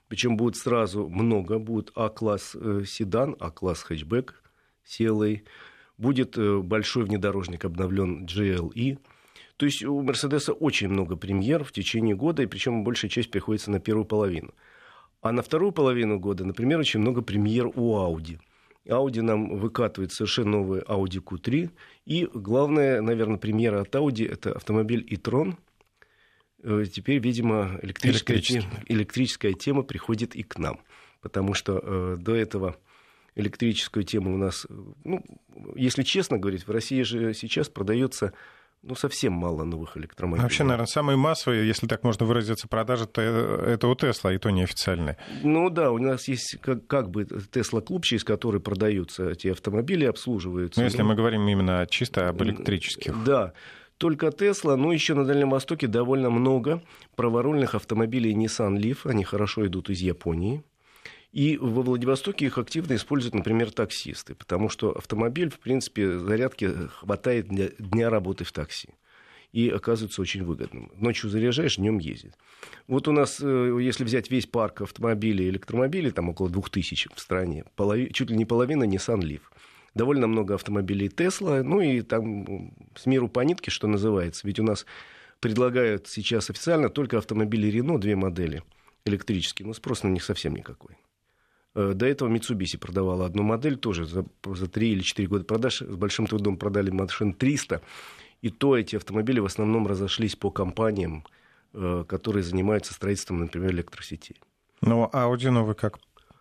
Причем 0.08 0.36
будет 0.36 0.56
сразу 0.56 1.08
много. 1.08 1.58
Будет 1.58 1.90
А-класс 1.94 2.54
э, 2.54 2.82
седан, 2.86 3.36
А-класс 3.40 3.82
хэтчбэк 3.82 4.42
CLA. 4.86 5.42
Будет 5.98 6.36
э, 6.36 6.58
большой 6.58 7.04
внедорожник 7.04 7.64
обновлен 7.64 8.26
GLE. 8.26 8.98
То 9.56 9.66
есть 9.66 9.84
у 9.84 10.00
Мерседеса 10.02 10.52
очень 10.52 10.88
много 10.88 11.16
премьер 11.16 11.64
в 11.64 11.72
течение 11.72 12.16
года, 12.16 12.42
и 12.42 12.46
причем 12.46 12.82
большая 12.82 13.10
часть 13.10 13.30
приходится 13.30 13.70
на 13.70 13.78
первую 13.78 14.04
половину. 14.04 14.52
А 15.22 15.32
на 15.32 15.42
вторую 15.42 15.72
половину 15.72 16.18
года, 16.18 16.44
например, 16.44 16.80
очень 16.80 17.00
много 17.00 17.22
премьер 17.22 17.68
у 17.68 17.96
Audi. 17.96 18.38
Audi 18.86 19.22
нам 19.22 19.56
выкатывает 19.56 20.12
совершенно 20.12 20.58
новый 20.58 20.80
Audi 20.82 21.22
Q3. 21.22 21.70
И 22.04 22.28
главная, 22.34 23.00
наверное, 23.00 23.38
премьера 23.38 23.80
от 23.80 23.94
Audi– 23.94 24.30
это 24.30 24.52
автомобиль 24.52 25.06
e-tron. 25.08 25.54
Э, 26.64 26.84
Теперь, 26.90 27.18
видимо, 27.18 27.78
электрическая, 27.82 28.38
тема, 28.40 28.66
электрическая 28.86 29.52
тема 29.52 29.82
приходит 29.82 30.34
и 30.34 30.42
к 30.42 30.58
нам. 30.58 30.80
Потому 31.20 31.54
что 31.54 31.78
э, 31.82 32.16
до 32.18 32.34
этого 32.34 32.76
электрическую 33.36 34.04
тему 34.04 34.34
у 34.34 34.38
нас, 34.38 34.66
ну, 35.04 35.22
если 35.74 36.02
честно 36.02 36.38
говорить, 36.38 36.66
в 36.66 36.70
России 36.70 37.02
же 37.02 37.34
сейчас 37.34 37.68
продается 37.68 38.32
ну, 38.82 38.94
совсем 38.94 39.32
мало 39.32 39.64
новых 39.64 39.96
электромобилей. 39.96 40.42
Вообще, 40.42 40.62
наверное, 40.62 40.86
самые 40.86 41.16
массовые, 41.16 41.66
если 41.66 41.86
так 41.86 42.02
можно 42.02 42.26
выразиться, 42.26 42.68
продажи, 42.68 43.06
то 43.06 43.22
это 43.22 43.88
у 43.88 43.94
Тесла, 43.94 44.32
и 44.32 44.38
то 44.38 44.50
неофициальные. 44.50 45.16
Ну 45.42 45.70
да, 45.70 45.90
у 45.90 45.98
нас 45.98 46.28
есть 46.28 46.58
как, 46.60 46.86
как 46.86 47.10
бы 47.10 47.24
Тесла-клуб, 47.24 48.04
через 48.04 48.24
который 48.24 48.60
продаются 48.60 49.30
эти 49.30 49.48
автомобили, 49.48 50.04
обслуживаются. 50.04 50.80
Но 50.80 50.84
если 50.84 51.02
Ну, 51.02 51.08
мы 51.08 51.14
говорим 51.14 51.48
именно 51.48 51.86
чисто 51.88 52.28
об 52.28 52.42
электрических. 52.42 53.24
Да. 53.24 53.54
Только 53.98 54.30
Тесла, 54.32 54.76
но 54.76 54.92
еще 54.92 55.14
на 55.14 55.24
Дальнем 55.24 55.50
Востоке 55.50 55.86
довольно 55.86 56.30
много 56.30 56.82
праворульных 57.16 57.74
автомобилей 57.74 58.34
Nissan 58.34 58.76
Leaf. 58.76 58.98
Они 59.04 59.24
хорошо 59.24 59.66
идут 59.66 59.90
из 59.90 60.00
Японии. 60.00 60.64
И 61.32 61.56
во 61.56 61.82
Владивостоке 61.82 62.46
их 62.46 62.58
активно 62.58 62.94
используют, 62.94 63.34
например, 63.34 63.72
таксисты, 63.72 64.36
потому 64.36 64.68
что 64.68 64.92
автомобиль, 64.92 65.50
в 65.50 65.58
принципе, 65.58 66.16
зарядки 66.18 66.70
хватает 66.88 67.48
для 67.48 67.70
дня 67.78 68.08
работы 68.08 68.44
в 68.44 68.52
такси. 68.52 68.90
И 69.50 69.68
оказывается 69.68 70.22
очень 70.22 70.44
выгодным. 70.44 70.92
Ночью 70.96 71.30
заряжаешь, 71.30 71.76
днем 71.76 71.98
ездит. 71.98 72.34
Вот 72.86 73.08
у 73.08 73.12
нас, 73.12 73.40
э, 73.40 73.78
если 73.80 74.04
взять 74.04 74.30
весь 74.30 74.46
парк 74.46 74.82
автомобилей 74.82 75.46
и 75.46 75.50
электромобилей, 75.50 76.10
там 76.12 76.28
около 76.28 76.50
2000 76.50 77.10
в 77.14 77.20
стране, 77.20 77.64
полови- 77.76 78.12
чуть 78.12 78.30
ли 78.30 78.36
не 78.36 78.44
половина 78.44 78.84
Nissan 78.84 79.20
Leaf. 79.20 79.42
Довольно 79.94 80.26
много 80.26 80.54
автомобилей 80.54 81.08
Tesla, 81.08 81.62
ну 81.62 81.80
и 81.80 82.02
там 82.02 82.72
с 82.96 83.06
миру 83.06 83.28
по 83.28 83.40
нитке, 83.40 83.70
что 83.70 83.86
называется. 83.86 84.46
Ведь 84.46 84.58
у 84.58 84.64
нас 84.64 84.86
предлагают 85.40 86.08
сейчас 86.08 86.50
официально 86.50 86.88
только 86.88 87.18
автомобили 87.18 87.72
Renault, 87.72 87.98
две 87.98 88.16
модели 88.16 88.62
электрические, 89.04 89.66
но 89.66 89.74
спрос 89.74 90.02
на 90.02 90.08
них 90.08 90.24
совсем 90.24 90.54
никакой. 90.54 90.96
Э, 91.74 91.92
До 91.94 92.06
этого 92.06 92.28
Mitsubishi 92.28 92.78
продавала 92.78 93.26
одну 93.26 93.42
модель, 93.42 93.76
тоже 93.76 94.06
за, 94.06 94.24
за 94.44 94.68
3 94.68 94.90
или 94.90 95.00
4 95.00 95.28
года 95.28 95.44
продаж. 95.44 95.82
С 95.82 95.96
большим 95.96 96.26
трудом 96.26 96.56
продали 96.56 96.90
машин 96.90 97.34
300. 97.34 97.82
И 98.42 98.50
то 98.50 98.76
эти 98.76 98.96
автомобили 98.96 99.40
в 99.40 99.46
основном 99.46 99.86
разошлись 99.86 100.36
по 100.36 100.50
компаниям, 100.50 101.24
э, 101.72 102.04
которые 102.06 102.42
занимаются 102.42 102.94
строительством, 102.94 103.40
например, 103.40 103.72
электросетей. 103.72 104.36
Но 104.80 105.10
Audi 105.12 105.50
новый 105.50 105.74
как 105.74 105.98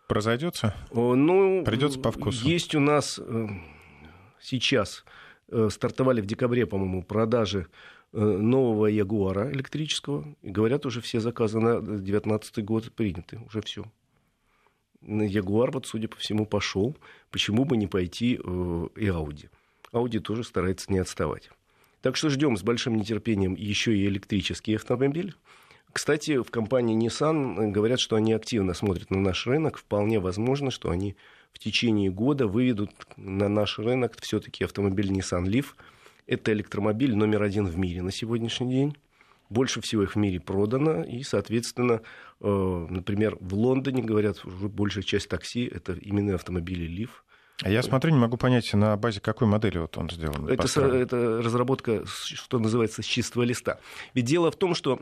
произойдется? 0.07 0.75
О, 0.91 1.15
Ну, 1.15 1.63
Придётся 1.65 1.99
по 1.99 2.11
вкусу. 2.11 2.45
Есть 2.47 2.75
у 2.75 2.79
нас 2.79 3.19
э, 3.23 3.47
сейчас, 4.39 5.05
э, 5.49 5.69
стартовали 5.71 6.21
в 6.21 6.25
декабре, 6.25 6.65
по-моему, 6.65 7.03
продажи 7.03 7.67
нового 8.11 8.85
Ягуара 8.85 9.51
электрического. 9.51 10.23
И 10.43 10.51
говорят, 10.51 10.85
уже 10.85 11.01
все 11.01 11.19
заказы 11.19 11.59
на 11.59 11.81
2019 11.81 12.63
год 12.63 12.91
приняты. 12.91 13.39
Уже 13.47 13.61
все. 13.61 13.85
Ягуар, 15.01 15.71
вот, 15.71 15.87
судя 15.87 16.07
по 16.07 16.17
всему, 16.17 16.45
пошел. 16.45 16.95
Почему 17.31 17.65
бы 17.65 17.75
не 17.75 17.87
пойти 17.87 18.33
и 18.35 19.07
Ауди? 19.07 19.49
Ауди 19.91 20.19
тоже 20.19 20.43
старается 20.43 20.91
не 20.91 20.99
отставать. 20.99 21.49
Так 22.01 22.17
что 22.17 22.29
ждем 22.29 22.57
с 22.57 22.63
большим 22.63 22.95
нетерпением 22.97 23.55
еще 23.55 23.95
и 23.95 24.05
электрический 24.05 24.75
автомобиль. 24.75 25.35
Кстати, 25.93 26.41
в 26.41 26.49
компании 26.49 26.97
Nissan 26.97 27.69
говорят, 27.69 27.99
что 27.99 28.15
они 28.15 28.33
активно 28.33 28.73
смотрят 28.73 29.11
на 29.11 29.19
наш 29.19 29.45
рынок. 29.45 29.77
Вполне 29.77 30.19
возможно, 30.19 30.71
что 30.71 30.89
они 30.89 31.15
в 31.53 31.59
течение 31.59 32.09
года 32.09 32.47
выведут 32.47 32.89
на 33.15 33.47
наш 33.47 33.77
рынок 33.77 34.17
все-таки 34.19 34.63
автомобиль 34.63 35.11
Nissan 35.11 35.45
Leaf. 35.45 35.67
Это 36.25 36.51
электромобиль 36.51 37.15
номер 37.15 37.43
один 37.43 37.67
в 37.67 37.77
мире 37.77 38.01
на 38.01 38.11
сегодняшний 38.11 38.71
день. 38.71 38.97
Больше 39.51 39.81
всего 39.81 40.01
их 40.01 40.13
в 40.13 40.15
мире 40.15 40.39
продано, 40.39 41.03
и, 41.03 41.21
соответственно, 41.21 42.01
э, 42.41 42.87
например, 42.89 43.37
в 43.39 43.53
Лондоне, 43.53 44.01
говорят, 44.01 44.43
уже 44.45 44.69
большая 44.69 45.03
часть 45.03 45.29
такси– 45.29 45.65
это 45.73 45.93
именно 45.93 46.33
автомобили 46.33 46.87
Leaf– 46.89 47.09
я 47.61 47.83
смотрю, 47.83 48.11
не 48.11 48.19
могу 48.19 48.35
понять, 48.35 48.73
на 48.73 48.97
базе 48.97 49.21
какой 49.21 49.47
модели 49.47 49.77
вот 49.77 49.97
он 49.97 50.09
сделан. 50.09 50.49
Это, 50.49 50.81
это 50.81 51.41
разработка, 51.41 52.03
что 52.05 52.59
называется, 52.59 53.03
с 53.03 53.05
чистого 53.05 53.43
листа. 53.43 53.79
Ведь 54.13 54.25
дело 54.25 54.51
в 54.51 54.55
том, 54.55 54.73
что 54.73 54.99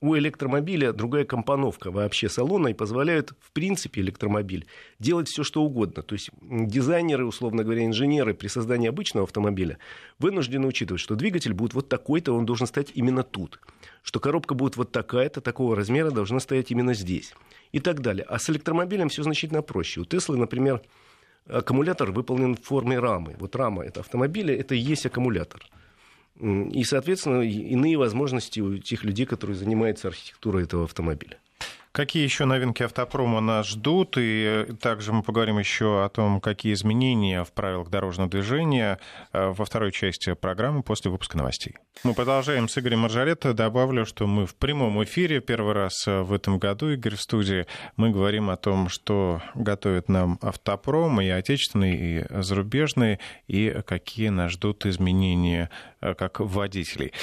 у 0.00 0.16
электромобиля 0.16 0.92
другая 0.92 1.24
компоновка 1.24 1.90
вообще 1.90 2.28
салона 2.28 2.68
и 2.68 2.74
позволяет, 2.74 3.34
в 3.40 3.52
принципе, 3.52 4.00
электромобиль 4.00 4.66
делать 4.98 5.28
все, 5.28 5.44
что 5.44 5.62
угодно. 5.62 6.02
То 6.02 6.14
есть 6.14 6.30
дизайнеры, 6.40 7.26
условно 7.26 7.62
говоря, 7.62 7.84
инженеры 7.84 8.34
при 8.34 8.48
создании 8.48 8.88
обычного 8.88 9.24
автомобиля 9.24 9.78
вынуждены 10.18 10.66
учитывать, 10.66 11.02
что 11.02 11.14
двигатель 11.14 11.52
будет 11.52 11.74
вот 11.74 11.88
такой-то, 11.88 12.32
он 12.32 12.46
должен 12.46 12.66
стоять 12.66 12.92
именно 12.94 13.22
тут. 13.22 13.60
Что 14.02 14.18
коробка 14.18 14.54
будет 14.54 14.76
вот 14.76 14.92
такая-то, 14.92 15.40
такого 15.40 15.76
размера, 15.76 16.10
должна 16.10 16.40
стоять 16.40 16.70
именно 16.70 16.94
здесь. 16.94 17.34
И 17.72 17.80
так 17.80 18.00
далее. 18.00 18.24
А 18.28 18.38
с 18.38 18.48
электромобилем 18.48 19.08
все 19.08 19.22
значительно 19.22 19.60
проще. 19.60 20.00
У 20.00 20.04
Теслы, 20.04 20.36
например, 20.38 20.80
аккумулятор 21.48 22.10
выполнен 22.12 22.56
в 22.56 22.62
форме 22.62 22.98
рамы. 22.98 23.36
Вот 23.38 23.56
рама 23.56 23.84
это 23.84 24.00
автомобиля, 24.00 24.54
это 24.56 24.74
и 24.74 24.78
есть 24.78 25.06
аккумулятор. 25.06 25.62
И, 26.40 26.84
соответственно, 26.84 27.40
иные 27.40 27.96
возможности 27.96 28.60
у 28.60 28.76
тех 28.78 29.04
людей, 29.04 29.24
которые 29.24 29.56
занимаются 29.56 30.08
архитектурой 30.08 30.64
этого 30.64 30.84
автомобиля. 30.84 31.38
Какие 31.96 32.24
еще 32.24 32.44
новинки 32.44 32.82
автопрома 32.82 33.40
нас 33.40 33.68
ждут? 33.68 34.16
И 34.18 34.66
также 34.82 35.14
мы 35.14 35.22
поговорим 35.22 35.58
еще 35.58 36.04
о 36.04 36.10
том, 36.10 36.42
какие 36.42 36.74
изменения 36.74 37.42
в 37.42 37.52
правилах 37.52 37.88
дорожного 37.88 38.28
движения 38.28 38.98
э, 39.32 39.48
во 39.48 39.64
второй 39.64 39.92
части 39.92 40.34
программы 40.34 40.82
после 40.82 41.10
выпуска 41.10 41.38
новостей. 41.38 41.76
Мы 42.04 42.12
продолжаем 42.12 42.68
с 42.68 42.76
Игорем 42.76 42.98
Маржаретто. 42.98 43.54
Добавлю, 43.54 44.04
что 44.04 44.26
мы 44.26 44.44
в 44.44 44.56
прямом 44.56 45.02
эфире 45.04 45.40
первый 45.40 45.72
раз 45.72 46.06
э, 46.06 46.20
в 46.20 46.34
этом 46.34 46.58
году, 46.58 46.90
Игорь, 46.90 47.14
в 47.14 47.20
студии. 47.22 47.66
Мы 47.96 48.10
говорим 48.10 48.50
о 48.50 48.58
том, 48.58 48.90
что 48.90 49.40
готовит 49.54 50.10
нам 50.10 50.38
автопром, 50.42 51.22
и 51.22 51.28
отечественный, 51.28 51.96
и 51.96 52.26
зарубежный, 52.42 53.20
и 53.46 53.74
какие 53.86 54.28
нас 54.28 54.52
ждут 54.52 54.84
изменения 54.84 55.70
э, 56.02 56.12
как 56.12 56.40
водителей. 56.40 57.14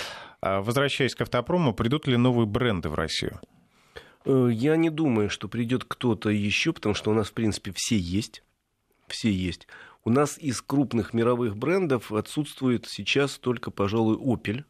А 0.41 0.61
возвращаясь 0.61 1.13
к 1.13 1.21
автопрому, 1.21 1.75
придут 1.75 2.07
ли 2.07 2.17
новые 2.17 2.47
бренды 2.47 2.89
в 2.89 2.95
Россию? 2.95 3.39
Э, 4.25 4.49
я 4.51 4.75
не 4.75 4.89
думаю, 4.89 5.29
что 5.29 5.47
придет 5.47 5.83
кто-то 5.85 6.29
еще, 6.29 6.73
потому 6.73 6.95
что 6.95 7.11
у 7.11 7.13
нас, 7.13 7.29
в 7.29 7.33
принципе, 7.33 7.71
все 7.75 7.97
есть. 7.97 8.43
Все 9.07 9.31
есть. 9.31 9.67
У 10.05 10.09
нас 10.09 10.37
из 10.37 10.61
крупных 10.61 11.13
мировых 11.13 11.55
брендов 11.55 12.11
отсутствует 12.11 12.87
сейчас 12.87 13.37
только, 13.37 13.71
пожалуй, 13.71 14.17
Opel, 14.17 14.63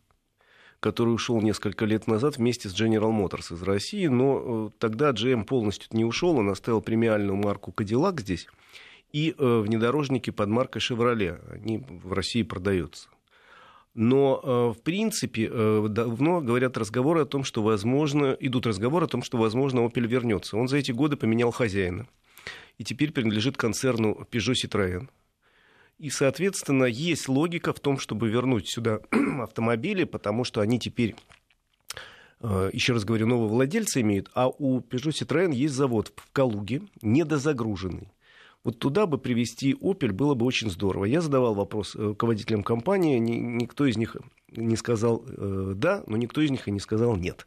который 0.80 1.14
ушел 1.14 1.42
несколько 1.42 1.86
лет 1.86 2.08
назад 2.08 2.38
вместе 2.38 2.70
с 2.70 2.80
General 2.80 3.12
Motors 3.12 3.54
из 3.54 3.62
России, 3.64 4.08
но 4.08 4.42
э, 4.68 4.70
тогда 4.80 5.12
GM 5.12 5.46
полностью 5.46 5.90
не 5.92 6.06
ушел, 6.06 6.38
он 6.38 6.50
оставил 6.50 6.82
премиальную 6.82 7.36
марку 7.36 7.74
Cadillac 7.76 8.20
здесь 8.20 8.48
и 9.14 9.36
э, 9.38 9.60
внедорожники 9.60 10.32
под 10.32 10.50
маркой 10.50 10.82
Chevrolet, 10.82 11.40
они 11.54 11.78
в 11.78 12.12
России 12.12 12.44
продаются. 12.44 13.08
Но, 13.96 14.42
э, 14.44 14.80
в 14.80 14.82
принципе, 14.82 15.50
э, 15.52 15.86
давно 15.88 16.42
говорят 16.42 16.78
разговоры 16.78 17.22
о 17.22 17.26
том, 17.26 17.44
что, 17.44 17.62
возможно, 17.62 18.36
идут 18.40 18.66
разговоры 18.66 19.06
о 19.06 19.10
том, 19.10 19.22
что, 19.22 19.38
возможно, 19.38 19.82
Opel 19.82 20.08
вернется. 20.08 20.58
Он 20.58 20.68
за 20.68 20.78
эти 20.78 20.92
годы 20.92 21.16
поменял 21.16 21.52
хозяина. 21.52 22.08
И 22.80 22.84
теперь 22.84 23.12
принадлежит 23.12 23.56
концерну 23.56 24.28
Peugeot 24.32 24.56
Citroën. 24.56 25.10
И, 26.00 26.10
соответственно, 26.10 26.86
есть 26.86 27.30
логика 27.30 27.72
в 27.72 27.80
том, 27.80 28.00
чтобы 28.00 28.30
вернуть 28.30 28.68
сюда 28.68 29.00
автомобили, 29.42 30.06
потому 30.06 30.44
что 30.44 30.62
они 30.62 30.80
теперь, 30.80 31.16
э, 32.42 32.72
еще 32.74 32.94
раз 32.94 33.06
говорю, 33.06 33.28
новые 33.28 33.50
владельцы 33.50 34.02
имеют, 34.02 34.32
а 34.34 34.50
у 34.50 34.80
Peugeot 34.80 35.12
Citroën 35.12 35.54
есть 35.54 35.76
завод 35.76 36.12
в 36.16 36.32
Калуге, 36.32 36.82
недозагруженный. 37.04 38.12
Вот 38.64 38.80
туда 38.80 39.06
бы 39.06 39.18
привести 39.18 39.74
Opel 39.74 40.14
было 40.14 40.36
бы 40.36 40.46
очень 40.46 40.70
здорово. 40.70 41.06
Я 41.06 41.22
задавал 41.22 41.54
вопрос 41.54 41.96
э, 41.96 42.00
руководителям 42.00 42.64
компании, 42.64 43.20
никто 43.20 43.86
из 43.86 43.98
них 43.98 44.16
не 44.52 44.78
сказал 44.78 45.26
э, 45.28 45.74
да, 45.76 46.04
но 46.08 46.16
никто 46.16 46.42
из 46.42 46.50
них 46.50 46.68
и 46.68 46.72
не 46.72 46.80
сказал 46.80 47.18
нет. 47.18 47.46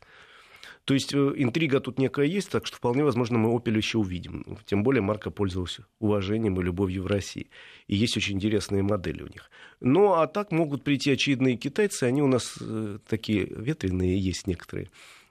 То 0.84 0.92
есть 0.92 1.14
э, 1.14 1.32
интрига 1.36 1.80
тут 1.80 1.98
некая 1.98 2.26
есть, 2.26 2.50
так 2.50 2.66
что 2.66 2.76
вполне 2.76 3.02
возможно 3.02 3.38
мы 3.38 3.56
Opel 3.56 3.76
еще 3.78 3.96
увидим. 3.96 4.58
Тем 4.66 4.82
более 4.82 5.00
марка 5.00 5.30
пользовалась 5.30 5.78
уважением 6.00 6.60
и 6.60 6.62
любовью 6.62 7.04
в 7.04 7.06
России. 7.06 7.48
И 7.86 7.96
есть 7.96 8.16
очень 8.18 8.36
интересные 8.36 8.82
модели 8.82 9.22
у 9.22 9.28
них. 9.28 9.50
Ну, 9.80 10.12
а 10.12 10.26
так 10.26 10.52
могут 10.52 10.84
прийти 10.84 11.12
очевидные 11.12 11.56
китайцы, 11.56 12.04
они 12.04 12.22
у 12.22 12.26
нас 12.26 12.58
такие 13.08 13.46
ветреные 13.46 14.18
есть 14.18 14.46
некоторые. 14.46 14.90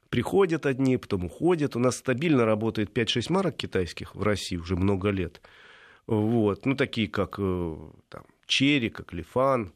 Приходят 0.10 0.66
одни, 0.66 0.98
потом 0.98 1.26
уходят. 1.26 1.76
У 1.76 1.80
нас 1.80 1.98
стабильно 1.98 2.46
работает 2.46 2.96
5-6 2.98 3.32
марок 3.32 3.56
китайских 3.56 4.16
в 4.16 4.24
России 4.24 4.56
уже 4.56 4.76
много 4.76 5.10
лет. 5.10 5.42
Вот. 6.08 6.66
Ну, 6.66 6.76
такие 6.76 7.08
как 7.08 7.36
э, 7.40 7.78
там, 8.10 8.24
Черри, 8.46 8.90
как 8.90 9.14
Лифан, 9.14 9.74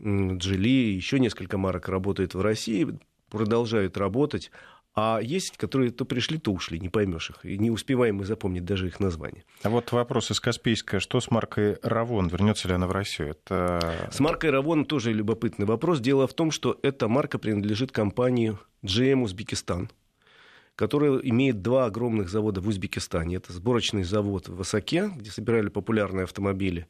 Джили, 0.00 0.94
еще 0.94 1.18
несколько 1.18 1.58
марок 1.58 1.88
работает 1.88 2.34
в 2.34 2.40
России, 2.40 2.98
продолжают 3.30 3.96
работать. 3.96 4.50
А 4.94 5.20
есть, 5.22 5.56
которые 5.56 5.90
то 5.90 6.04
пришли, 6.04 6.38
то 6.38 6.52
ушли, 6.52 6.78
не 6.78 6.90
поймешь 6.90 7.30
их. 7.30 7.44
И 7.44 7.56
не 7.56 7.70
успеваем 7.70 8.16
мы 8.16 8.26
запомнить 8.26 8.64
даже 8.64 8.88
их 8.88 9.00
название. 9.00 9.44
А 9.62 9.70
вот 9.70 9.90
вопрос 9.90 10.30
из 10.30 10.38
Каспийска. 10.38 11.00
Что 11.00 11.18
с 11.20 11.30
маркой 11.30 11.78
Равон? 11.82 12.28
Вернется 12.28 12.68
ли 12.68 12.74
она 12.74 12.86
в 12.86 12.92
Россию? 12.92 13.30
Это... 13.30 14.10
С 14.12 14.20
маркой 14.20 14.50
Равон 14.50 14.84
тоже 14.84 15.12
любопытный 15.14 15.64
вопрос. 15.64 16.00
Дело 16.00 16.26
в 16.26 16.34
том, 16.34 16.50
что 16.50 16.78
эта 16.82 17.08
марка 17.08 17.38
принадлежит 17.38 17.90
компании 17.90 18.58
GM 18.84 19.22
Узбекистан 19.22 19.90
которая 20.82 21.18
имеет 21.18 21.62
два 21.62 21.84
огромных 21.84 22.28
завода 22.28 22.60
в 22.60 22.66
Узбекистане. 22.66 23.36
Это 23.36 23.52
сборочный 23.52 24.02
завод 24.02 24.48
в 24.48 24.60
Осаке, 24.60 25.12
где 25.14 25.30
собирали 25.30 25.68
популярные 25.68 26.24
автомобили, 26.24 26.88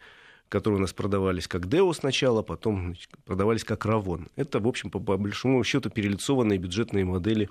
которые 0.49 0.79
у 0.79 0.81
нас 0.81 0.95
продавались 0.95 1.47
как 1.47 1.69
Део 1.69 1.93
сначала, 1.93 2.41
потом 2.41 2.87
значит, 2.87 3.11
продавались 3.27 3.65
как 3.65 3.85
Равон. 3.85 4.29
Это, 4.35 4.61
в 4.61 4.67
общем, 4.67 4.91
по, 4.91 4.99
большому 4.99 5.63
счету 5.63 5.91
перелицованные 5.91 6.59
бюджетные 6.59 7.05
модели 7.05 7.51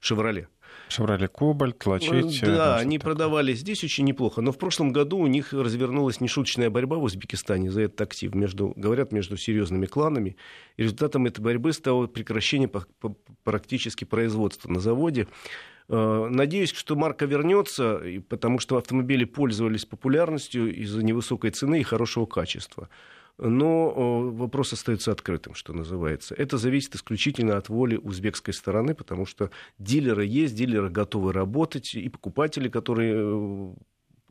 «Шевроле». 0.00 0.48
Шевроле 0.88 1.28
Кобальт, 1.28 1.84
Лачетти. 1.84 2.46
Да, 2.46 2.78
они 2.78 2.96
такое. 2.96 3.12
продавались 3.12 3.58
здесь 3.58 3.84
очень 3.84 4.04
неплохо. 4.04 4.40
Но 4.40 4.50
в 4.50 4.56
прошлом 4.56 4.92
году 4.92 5.18
у 5.18 5.26
них 5.26 5.52
развернулась 5.52 6.22
нешуточная 6.22 6.70
борьба 6.70 6.96
в 6.96 7.02
Узбекистане 7.02 7.70
за 7.70 7.82
этот 7.82 8.00
актив. 8.00 8.34
Между, 8.34 8.72
говорят, 8.76 9.12
между 9.12 9.36
серьезными 9.36 9.84
кланами. 9.84 10.36
И 10.78 10.84
результатом 10.84 11.26
этой 11.26 11.42
борьбы 11.42 11.74
стало 11.74 12.06
прекращение 12.06 12.70
практически 13.44 14.04
производства 14.04 14.70
на 14.70 14.80
заводе. 14.80 15.28
Э, 15.88 16.28
надеюсь, 16.30 16.72
что 16.72 16.96
марка 16.96 17.24
вернется, 17.26 18.02
потому 18.28 18.58
что 18.58 18.76
автомобили 18.76 19.24
пользовались 19.24 19.84
популярностью 19.84 20.74
из-за 20.74 21.02
невысокой 21.02 21.50
цены 21.50 21.80
и 21.80 21.84
хорошего 21.84 22.26
качества. 22.26 22.88
Но 23.38 23.92
э, 23.94 24.36
вопрос 24.36 24.72
остается 24.72 25.10
открытым, 25.10 25.54
что 25.54 25.72
называется. 25.72 26.34
Это 26.34 26.58
зависит 26.58 26.94
исключительно 26.94 27.56
от 27.56 27.68
воли 27.68 27.96
узбекской 27.96 28.54
стороны, 28.54 28.94
потому 28.94 29.26
что 29.26 29.50
дилеры 29.78 30.24
есть, 30.26 30.54
дилеры 30.54 30.90
готовы 30.90 31.32
работать, 31.32 31.94
и 31.94 32.08
покупатели, 32.08 32.68
которые 32.68 33.14
э, 33.16 33.72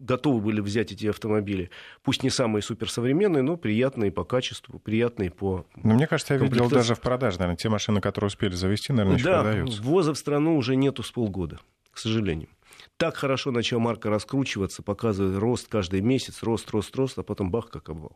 готовы 0.02 0.42
были 0.42 0.60
взять 0.60 0.92
эти 0.92 1.08
автомобили. 1.08 1.70
Пусть 2.04 2.24
не 2.24 2.30
самые 2.30 2.62
суперсовременные, 2.62 3.44
но 3.44 3.56
приятные 3.56 4.12
по 4.12 4.24
качеству, 4.24 4.80
приятные 4.80 5.30
по 5.30 5.66
Но 5.76 5.94
мне 5.94 6.08
кажется, 6.08 6.34
я 6.34 6.40
видел 6.40 6.70
даже 6.70 6.96
в 6.96 7.02
продаже, 7.02 7.40
наверное, 7.40 7.58
те 7.58 7.70
машины, 7.70 8.02
которые 8.02 8.28
успели 8.28 8.54
завести, 8.54 8.92
наверное, 8.92 9.18
еще 9.18 9.26
да, 9.26 9.42
продаются. 9.42 9.82
ввоза 9.82 10.14
в 10.14 10.18
страну 10.18 10.58
уже 10.58 10.76
нету 10.76 11.04
с 11.04 11.12
полгода, 11.12 11.60
к 11.92 11.98
сожалению. 11.98 12.50
Так 12.98 13.16
хорошо 13.16 13.52
начала 13.52 13.80
марка 13.80 14.10
раскручиваться, 14.10 14.84
показывает 14.84 15.38
рост 15.38 15.68
каждый 15.68 16.02
месяц, 16.02 16.44
рост, 16.44 16.70
рост, 16.72 16.96
рост, 16.96 17.18
а 17.18 17.24
потом 17.24 17.52
бах, 17.52 17.70
как 17.70 17.90
обвал. 17.90 18.16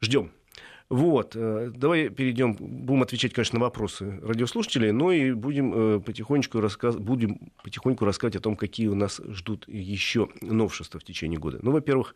Ждем. 0.00 0.32
Вот, 0.88 1.34
э, 1.34 1.72
давай 1.74 2.10
перейдем, 2.10 2.54
будем 2.54 3.02
отвечать, 3.02 3.32
конечно, 3.32 3.58
на 3.58 3.64
вопросы 3.64 4.20
радиослушателей, 4.22 4.92
но 4.92 5.10
и 5.10 5.32
будем 5.32 5.74
э, 5.74 6.00
потихонечку, 6.00 6.60
рассказ... 6.60 6.96
будем 6.96 7.50
потихоньку 7.64 8.04
рассказывать 8.04 8.36
о 8.36 8.40
том, 8.40 8.56
какие 8.56 8.86
у 8.86 8.94
нас 8.94 9.20
ждут 9.28 9.66
еще 9.66 10.28
новшества 10.40 11.00
в 11.00 11.04
течение 11.04 11.40
года. 11.40 11.58
Ну, 11.62 11.72
во-первых, 11.72 12.14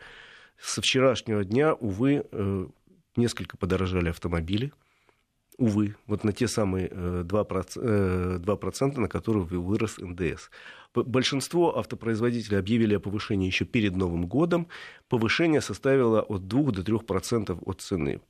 со 0.56 0.82
вчерашнего 0.82 1.44
дня, 1.44 1.74
увы, 1.74 2.24
э, 2.30 2.66
несколько 3.16 3.56
подорожали 3.56 4.10
автомобили. 4.10 4.72
увы, 5.58 5.96
вот 6.06 6.24
на 6.24 6.32
те 6.32 6.46
самые 6.46 6.88
2%, 6.88 8.38
2% 8.38 9.00
на 9.00 9.08
которые 9.08 9.44
вырос 9.44 9.98
НДС. 9.98 10.48
Большинство 10.94 11.76
автопроизводителей 11.76 12.58
объявили 12.58 12.94
о 12.94 13.00
повышении 13.00 13.46
еще 13.46 13.64
перед 13.64 13.94
Новым 13.94 14.26
годом. 14.26 14.68
Повышение 15.08 15.60
составило 15.60 16.22
от 16.22 16.48
2 16.48 16.70
до 16.72 16.82
3% 16.82 17.62
от 17.66 17.80
цены 17.80 18.20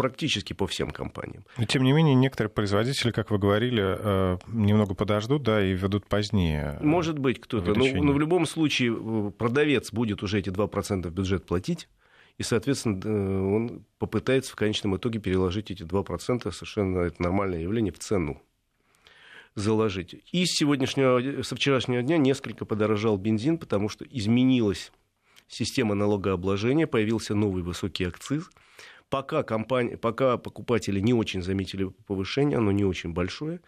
практически 0.00 0.54
по 0.54 0.66
всем 0.66 0.92
компаниям. 0.92 1.44
Но, 1.58 1.66
тем 1.66 1.84
не 1.84 1.92
менее, 1.92 2.14
некоторые 2.14 2.50
производители, 2.50 3.10
как 3.10 3.30
вы 3.30 3.36
говорили, 3.36 3.82
э, 3.84 4.38
немного 4.48 4.94
подождут, 4.94 5.42
да, 5.42 5.62
и 5.62 5.74
ведут 5.74 6.06
позднее. 6.06 6.78
Может 6.80 7.18
быть, 7.18 7.38
кто-то. 7.38 7.74
Но, 7.74 7.84
но 7.84 8.12
в 8.14 8.18
любом 8.18 8.46
случае 8.46 8.96
э, 8.96 9.30
продавец 9.36 9.92
будет 9.92 10.22
уже 10.22 10.38
эти 10.38 10.48
2% 10.48 11.06
в 11.06 11.12
бюджет 11.12 11.44
платить. 11.44 11.86
И, 12.38 12.42
соответственно, 12.42 12.98
э, 13.04 13.54
он 13.54 13.84
попытается 13.98 14.52
в 14.52 14.56
конечном 14.56 14.96
итоге 14.96 15.18
переложить 15.18 15.70
эти 15.70 15.82
2%, 15.82 16.50
совершенно 16.50 17.00
это 17.00 17.22
нормальное 17.22 17.60
явление, 17.60 17.92
в 17.92 17.98
цену 17.98 18.40
заложить. 19.54 20.14
И 20.32 20.46
с 20.46 20.56
сегодняшнего, 20.56 21.42
со 21.42 21.56
вчерашнего 21.56 22.00
дня 22.00 22.16
несколько 22.16 22.64
подорожал 22.64 23.18
бензин, 23.18 23.58
потому 23.58 23.90
что 23.90 24.06
изменилась 24.06 24.92
система 25.46 25.94
налогообложения, 25.94 26.86
появился 26.86 27.34
новый 27.34 27.62
высокий 27.62 28.04
акциз– 28.04 28.48
Пока, 29.10 29.42
компания, 29.42 29.96
пока 29.96 30.36
покупатели 30.38 31.00
не 31.00 31.12
очень 31.12 31.42
заметили 31.42 31.92
повышение, 32.06 32.58
оно 32.58 32.70
не 32.70 32.84
очень 32.84 33.12
большое, 33.12 33.60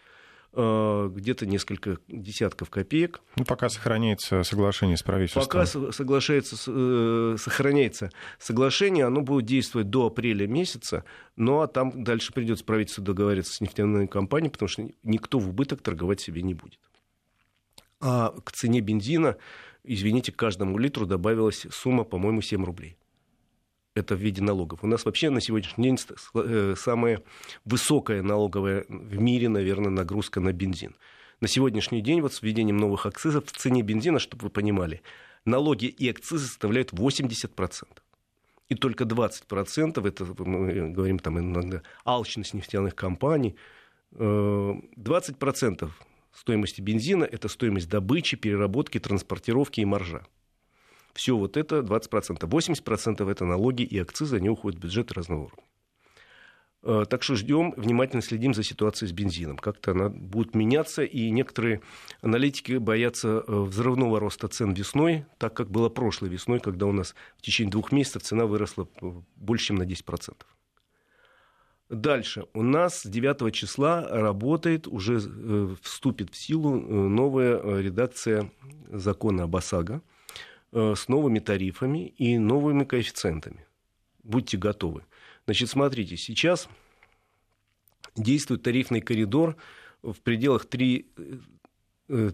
э, 0.53 1.11
где-то 1.13 1.45
несколько 1.45 1.97
десятков 2.07 2.69
копеек. 2.69 3.19
Ну, 3.35 3.43
пока 3.43 3.67
сохраняется 3.67 4.43
соглашение 4.43 4.95
с 4.95 5.03
правительством. 5.03 5.43
Пока 5.43 5.65
соглашается, 5.65 6.55
э, 6.65 7.35
сохраняется 7.37 8.09
соглашение, 8.39 9.03
оно 9.03 9.19
будет 9.19 9.45
действовать 9.45 9.89
до 9.89 10.07
апреля 10.07 10.47
месяца, 10.47 11.03
ну, 11.35 11.59
а 11.59 11.67
там 11.67 12.05
дальше 12.05 12.31
придется 12.31 12.63
правительству 12.63 13.03
договариваться 13.03 13.53
с 13.53 13.59
нефтяной 13.59 14.07
компанией, 14.07 14.49
потому 14.49 14.69
что 14.69 14.87
никто 15.03 15.39
в 15.39 15.49
убыток 15.49 15.81
торговать 15.81 16.21
себе 16.21 16.41
не 16.41 16.53
будет. 16.53 16.79
А 17.99 18.33
к 18.45 18.53
цене 18.53 18.79
бензина, 18.79 19.35
извините, 19.83 20.31
к 20.31 20.37
каждому 20.37 20.77
литру 20.77 21.05
добавилась 21.05 21.67
сумма, 21.69 22.05
по-моему, 22.05 22.41
7 22.41 22.63
рублей 22.63 22.95
это 23.95 24.15
в 24.15 24.19
виде 24.19 24.41
налогов. 24.41 24.79
У 24.83 24.87
нас 24.87 25.05
вообще 25.05 25.29
на 25.29 25.41
сегодняшний 25.41 25.83
день 25.83 25.97
э, 26.33 26.75
самая 26.77 27.21
высокая 27.65 28.21
налоговая 28.21 28.85
в 28.87 29.19
мире, 29.19 29.49
наверное, 29.49 29.91
нагрузка 29.91 30.39
на 30.39 30.51
бензин. 30.51 30.95
На 31.41 31.47
сегодняшний 31.47 32.01
день 32.01 32.21
вот 32.21 32.33
с 32.33 32.41
введением 32.41 32.77
новых 32.77 33.05
акцизов 33.05 33.45
в 33.45 33.51
цене 33.51 33.81
бензина, 33.81 34.19
чтобы 34.19 34.43
вы 34.43 34.49
понимали, 34.49 35.01
налоги 35.45 35.85
и 35.85 36.09
акцизы 36.09 36.47
составляют 36.47 36.91
80%. 36.93 37.87
И 38.69 38.75
только 38.75 39.03
20%, 39.03 40.07
это 40.07 40.25
мы 40.43 40.89
говорим 40.89 41.19
там 41.19 41.39
иногда, 41.39 41.81
алчность 42.05 42.53
нефтяных 42.53 42.95
компаний, 42.95 43.55
20% 44.11 45.85
э, 45.85 45.87
стоимости 46.33 46.81
бензина– 46.81 47.23
это 47.31 47.47
стоимость 47.47 47.89
добычи, 47.89 48.37
переработки, 48.37 48.99
транспортировки 48.99 49.81
и 49.81 49.85
маржа. 49.85 50.25
Все 51.13 51.37
вот 51.37 51.57
это 51.57 51.79
20%. 51.79 52.39
80% 52.39 53.31
это 53.31 53.45
налоги 53.45 53.83
и 53.83 53.99
акцизы, 53.99 54.37
они 54.37 54.49
уходят 54.49 54.79
в 54.79 54.83
бюджет 54.83 55.11
разного 55.11 55.45
уровня. 55.45 55.63
Э, 56.81 57.05
так 57.07 57.23
что 57.23 57.35
ждем, 57.35 57.73
внимательно 57.77 58.21
следим 58.21 58.53
за 58.53 58.63
ситуацией 58.63 59.09
с 59.09 59.13
бензином. 59.13 59.57
Как-то 59.57 59.91
она 59.91 60.09
будет 60.09 60.55
меняться, 60.55 61.03
и 61.03 61.29
некоторые 61.29 61.81
аналитики 62.21 62.73
боятся 62.73 63.43
э, 63.47 63.61
взрывного 63.61 64.19
роста 64.19 64.47
цен 64.47 64.73
весной, 64.73 65.25
так 65.37 65.53
как 65.53 65.69
было 65.69 65.89
прошлой 65.89 66.29
весной, 66.29 66.59
когда 66.59 66.87
у 66.87 66.91
нас 66.91 67.15
в 67.37 67.41
течение 67.43 67.71
двух 67.71 67.91
месяцев 67.91 68.23
цена 68.23 68.45
выросла 68.45 68.87
больше, 69.35 69.67
чем 69.67 69.77
на 69.77 69.83
10%. 69.83 70.35
Дальше. 71.89 72.47
У 72.53 72.63
нас 72.63 73.01
с 73.01 73.05
9 73.05 73.53
числа 73.53 74.07
работает, 74.09 74.87
уже 74.87 75.21
э, 75.23 75.75
вступит 75.83 76.33
в 76.33 76.35
силу 76.35 76.75
новая 77.07 77.79
редакция 77.79 78.51
закона 78.89 79.43
об 79.43 79.55
ОСАГО– 79.55 80.01
Э, 80.11 80.22
с 80.73 81.07
новыми 81.07 81.39
тарифами 81.39 82.07
и 82.07 82.37
новыми 82.37 82.83
коэффициентами. 82.83 83.65
Будьте 84.23 84.57
готовы. 84.57 85.03
Значит, 85.45 85.69
смотрите, 85.69 86.17
сейчас 86.17 86.69
действует 88.15 88.63
тарифный 88.63 89.01
коридор 89.01 89.55
в 90.01 90.19
пределах 90.21 90.65
3, 90.65 91.05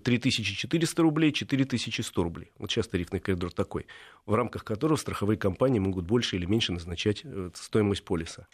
3400 0.03 1.01
э, 1.01 1.03
рублей, 1.03 1.31
4100 1.31 2.23
рублей. 2.23 2.51
Вот 2.57 2.71
сейчас 2.71 2.87
тарифный 2.87 3.19
коридор 3.19 3.51
такой, 3.51 3.87
в 4.25 4.33
рамках 4.33 4.63
которого 4.63 4.97
страховые 4.97 5.37
компании 5.37 5.79
могут 5.79 6.05
больше 6.05 6.35
или 6.35 6.45
меньше 6.45 6.71
назначать 6.71 7.21
э, 7.23 7.49
стоимость 7.53 8.03
полиса. 8.03 8.47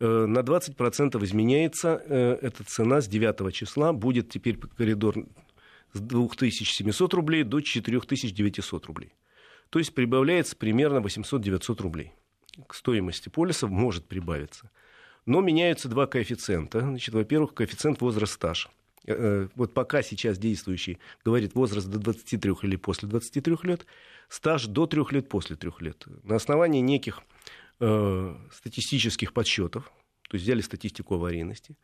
На 0.00 0.38
20% 0.38 1.24
изменяется 1.24 1.96
эта 1.96 2.62
цена 2.62 3.00
с 3.00 3.08
9 3.08 3.52
числа. 3.52 3.92
Будет 3.92 4.28
теперь 4.28 4.56
коридор 4.56 5.16
с 5.92 6.00
2700 6.00 7.14
рублей 7.14 7.42
до 7.42 7.60
4900 7.60 8.86
рублей. 8.86 9.12
То 9.70 9.78
есть 9.78 9.94
прибавляется 9.94 10.56
примерно 10.56 10.98
800-900 10.98 11.82
рублей. 11.82 12.12
К 12.66 12.74
стоимости 12.74 13.28
полиса 13.28 13.66
может 13.66 14.06
прибавиться. 14.06 14.70
Но 15.26 15.40
меняются 15.40 15.88
два 15.88 16.06
коэффициента. 16.06 16.80
Значит, 16.80 17.14
во-первых, 17.14 17.54
коэффициент 17.54 18.00
возраст 18.00 18.32
стаж. 18.32 18.70
Э, 19.06 19.14
э, 19.14 19.48
вот 19.54 19.74
пока 19.74 20.02
сейчас 20.02 20.38
действующий 20.38 20.98
говорит 21.24 21.54
возраст 21.54 21.86
до 21.88 21.98
23 21.98 22.54
или 22.62 22.76
после 22.76 23.08
23 23.08 23.56
лет, 23.62 23.86
стаж 24.28 24.66
до 24.66 24.86
3 24.86 25.02
лет 25.10 25.28
после 25.28 25.56
3 25.56 25.70
лет. 25.80 26.04
На 26.24 26.36
основании 26.36 26.80
неких 26.80 27.22
э, 27.80 28.36
статистических 28.52 29.32
подсчетов, 29.32 29.92
то 30.28 30.34
есть 30.34 30.44
взяли 30.44 30.60
статистику 30.60 31.14
аварийности, 31.14 31.76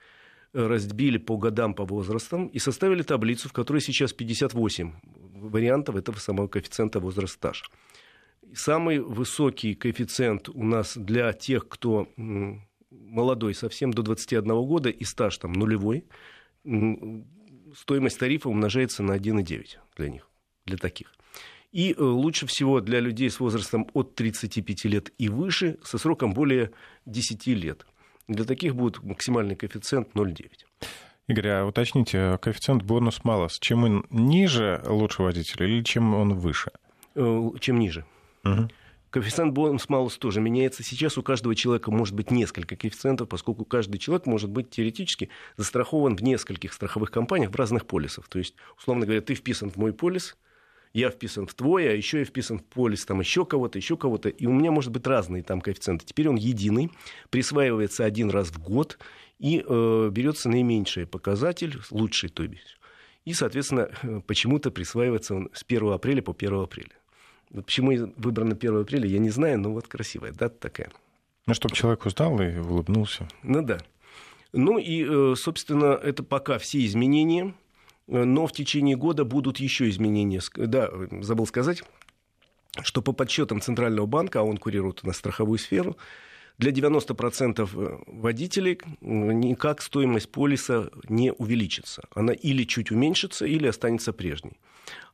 разбили 0.54 1.18
по 1.18 1.36
годам, 1.36 1.74
по 1.74 1.84
возрастам 1.84 2.46
и 2.46 2.58
составили 2.58 3.02
таблицу, 3.02 3.48
в 3.48 3.52
которой 3.52 3.80
сейчас 3.80 4.12
58 4.12 4.92
вариантов 5.34 5.96
этого 5.96 6.16
самого 6.18 6.46
коэффициента 6.46 7.00
возраст 7.00 7.34
стаж. 7.34 7.70
Самый 8.54 9.00
высокий 9.00 9.74
коэффициент 9.74 10.48
у 10.48 10.62
нас 10.62 10.96
для 10.96 11.32
тех, 11.32 11.68
кто 11.68 12.08
молодой 12.90 13.54
совсем 13.54 13.92
до 13.92 14.02
21 14.02 14.46
года 14.64 14.90
и 14.90 15.04
стаж 15.04 15.36
там 15.38 15.52
нулевой, 15.52 16.04
стоимость 17.76 18.18
тарифа 18.18 18.48
умножается 18.48 19.02
на 19.02 19.12
1,9 19.16 19.66
для 19.96 20.08
них, 20.08 20.30
для 20.66 20.76
таких. 20.76 21.12
И 21.72 21.92
э, 21.92 22.00
лучше 22.00 22.46
всего 22.46 22.80
для 22.80 23.00
людей 23.00 23.28
с 23.28 23.40
возрастом 23.40 23.88
от 23.94 24.14
35 24.14 24.84
лет 24.84 25.12
и 25.18 25.28
выше, 25.28 25.78
со 25.82 25.98
сроком 25.98 26.32
более 26.32 26.70
10 27.06 27.48
лет. 27.48 27.84
Для 28.28 28.44
таких 28.44 28.74
будет 28.74 29.02
максимальный 29.02 29.56
коэффициент 29.56 30.08
0,9. 30.14 30.48
Игорь, 31.26 31.48
а 31.48 31.64
уточните, 31.64 32.38
коэффициент 32.40 32.82
бонус-малос, 32.82 33.58
чем 33.58 33.84
он 33.84 34.06
ниже 34.10 34.82
лучше 34.86 35.22
водителя 35.22 35.66
или 35.66 35.82
чем 35.82 36.14
он 36.14 36.34
выше? 36.34 36.70
Э, 37.14 37.50
чем 37.60 37.78
ниже. 37.78 38.04
Угу. 38.44 38.68
Коэффициент 39.14 39.52
бонус-малус 39.54 40.18
тоже 40.18 40.40
меняется. 40.40 40.82
Сейчас 40.82 41.16
у 41.16 41.22
каждого 41.22 41.54
человека 41.54 41.90
может 41.92 42.14
быть 42.14 42.30
несколько 42.30 42.76
коэффициентов, 42.76 43.28
поскольку 43.28 43.64
каждый 43.64 43.98
человек 43.98 44.26
может 44.26 44.50
быть 44.50 44.70
теоретически 44.70 45.30
застрахован 45.56 46.16
в 46.16 46.22
нескольких 46.22 46.72
страховых 46.72 47.10
компаниях 47.12 47.52
в 47.52 47.56
разных 47.56 47.86
полисах. 47.86 48.28
То 48.28 48.38
есть, 48.38 48.56
условно 48.76 49.06
говоря, 49.06 49.20
ты 49.20 49.34
вписан 49.34 49.70
в 49.70 49.76
мой 49.76 49.92
полис, 49.92 50.36
я 50.94 51.10
вписан 51.10 51.46
в 51.46 51.54
твой, 51.54 51.88
а 51.88 51.92
еще 51.92 52.20
я 52.20 52.24
вписан 52.24 52.60
в 52.60 52.64
полис 52.64 53.04
там 53.04 53.20
еще 53.20 53.44
кого-то, 53.44 53.78
еще 53.78 53.96
кого-то, 53.96 54.28
и 54.28 54.46
у 54.46 54.52
меня 54.52 54.70
может 54.70 54.92
быть 54.92 55.06
разные 55.06 55.42
там 55.42 55.60
коэффициенты. 55.60 56.06
Теперь 56.06 56.28
он 56.28 56.36
единый, 56.36 56.90
присваивается 57.30 58.04
один 58.04 58.30
раз 58.30 58.48
в 58.48 58.62
год, 58.62 58.98
и 59.40 59.62
э, 59.66 60.08
берется 60.12 60.48
наименьший 60.48 61.06
показатель, 61.06 61.78
лучший, 61.90 62.30
то 62.30 62.44
есть. 62.44 62.78
И, 63.24 63.34
соответственно, 63.34 63.90
почему-то 64.26 64.70
присваивается 64.70 65.34
он 65.34 65.50
с 65.52 65.64
1 65.66 65.92
апреля 65.92 66.22
по 66.22 66.32
1 66.32 66.54
апреля. 66.54 66.92
Вот 67.50 67.66
почему 67.66 68.12
выбрано 68.16 68.54
1 68.54 68.82
апреля, 68.82 69.08
я 69.08 69.18
не 69.18 69.30
знаю, 69.30 69.58
но 69.58 69.72
вот 69.72 69.88
красивая 69.88 70.32
дата 70.32 70.56
такая. 70.58 70.90
Ну, 71.46 71.54
чтобы 71.54 71.74
человек 71.74 72.06
узнал 72.06 72.40
и 72.40 72.56
улыбнулся. 72.56 73.28
Ну 73.42 73.62
да. 73.62 73.78
Ну 74.52 74.78
и, 74.78 75.04
э, 75.04 75.34
собственно, 75.36 75.98
это 76.00 76.22
пока 76.22 76.58
все 76.58 76.84
изменения, 76.84 77.54
но 78.06 78.46
в 78.46 78.52
течение 78.52 78.96
года 78.96 79.24
будут 79.24 79.58
еще 79.58 79.88
изменения. 79.88 80.40
Да, 80.56 80.90
забыл 81.20 81.46
сказать, 81.46 81.82
что 82.82 83.02
по 83.02 83.12
подсчетам 83.12 83.60
Центрального 83.60 84.06
банка, 84.06 84.40
а 84.40 84.42
он 84.42 84.56
курирует 84.56 85.00
у 85.04 85.06
нас 85.06 85.16
страховую 85.16 85.58
сферу, 85.58 85.96
для 86.58 86.70
90% 86.70 87.68
э, 87.72 87.98
водителей 88.06 88.80
никак 89.00 89.82
стоимость 89.82 90.30
полиса 90.30 90.88
не 91.08 91.32
увеличится. 91.32 92.02
Она 92.14 92.32
или 92.32 92.62
чуть 92.64 92.92
уменьшится, 92.92 93.44
или 93.44 93.66
останется 93.66 94.12
прежней. 94.12 94.56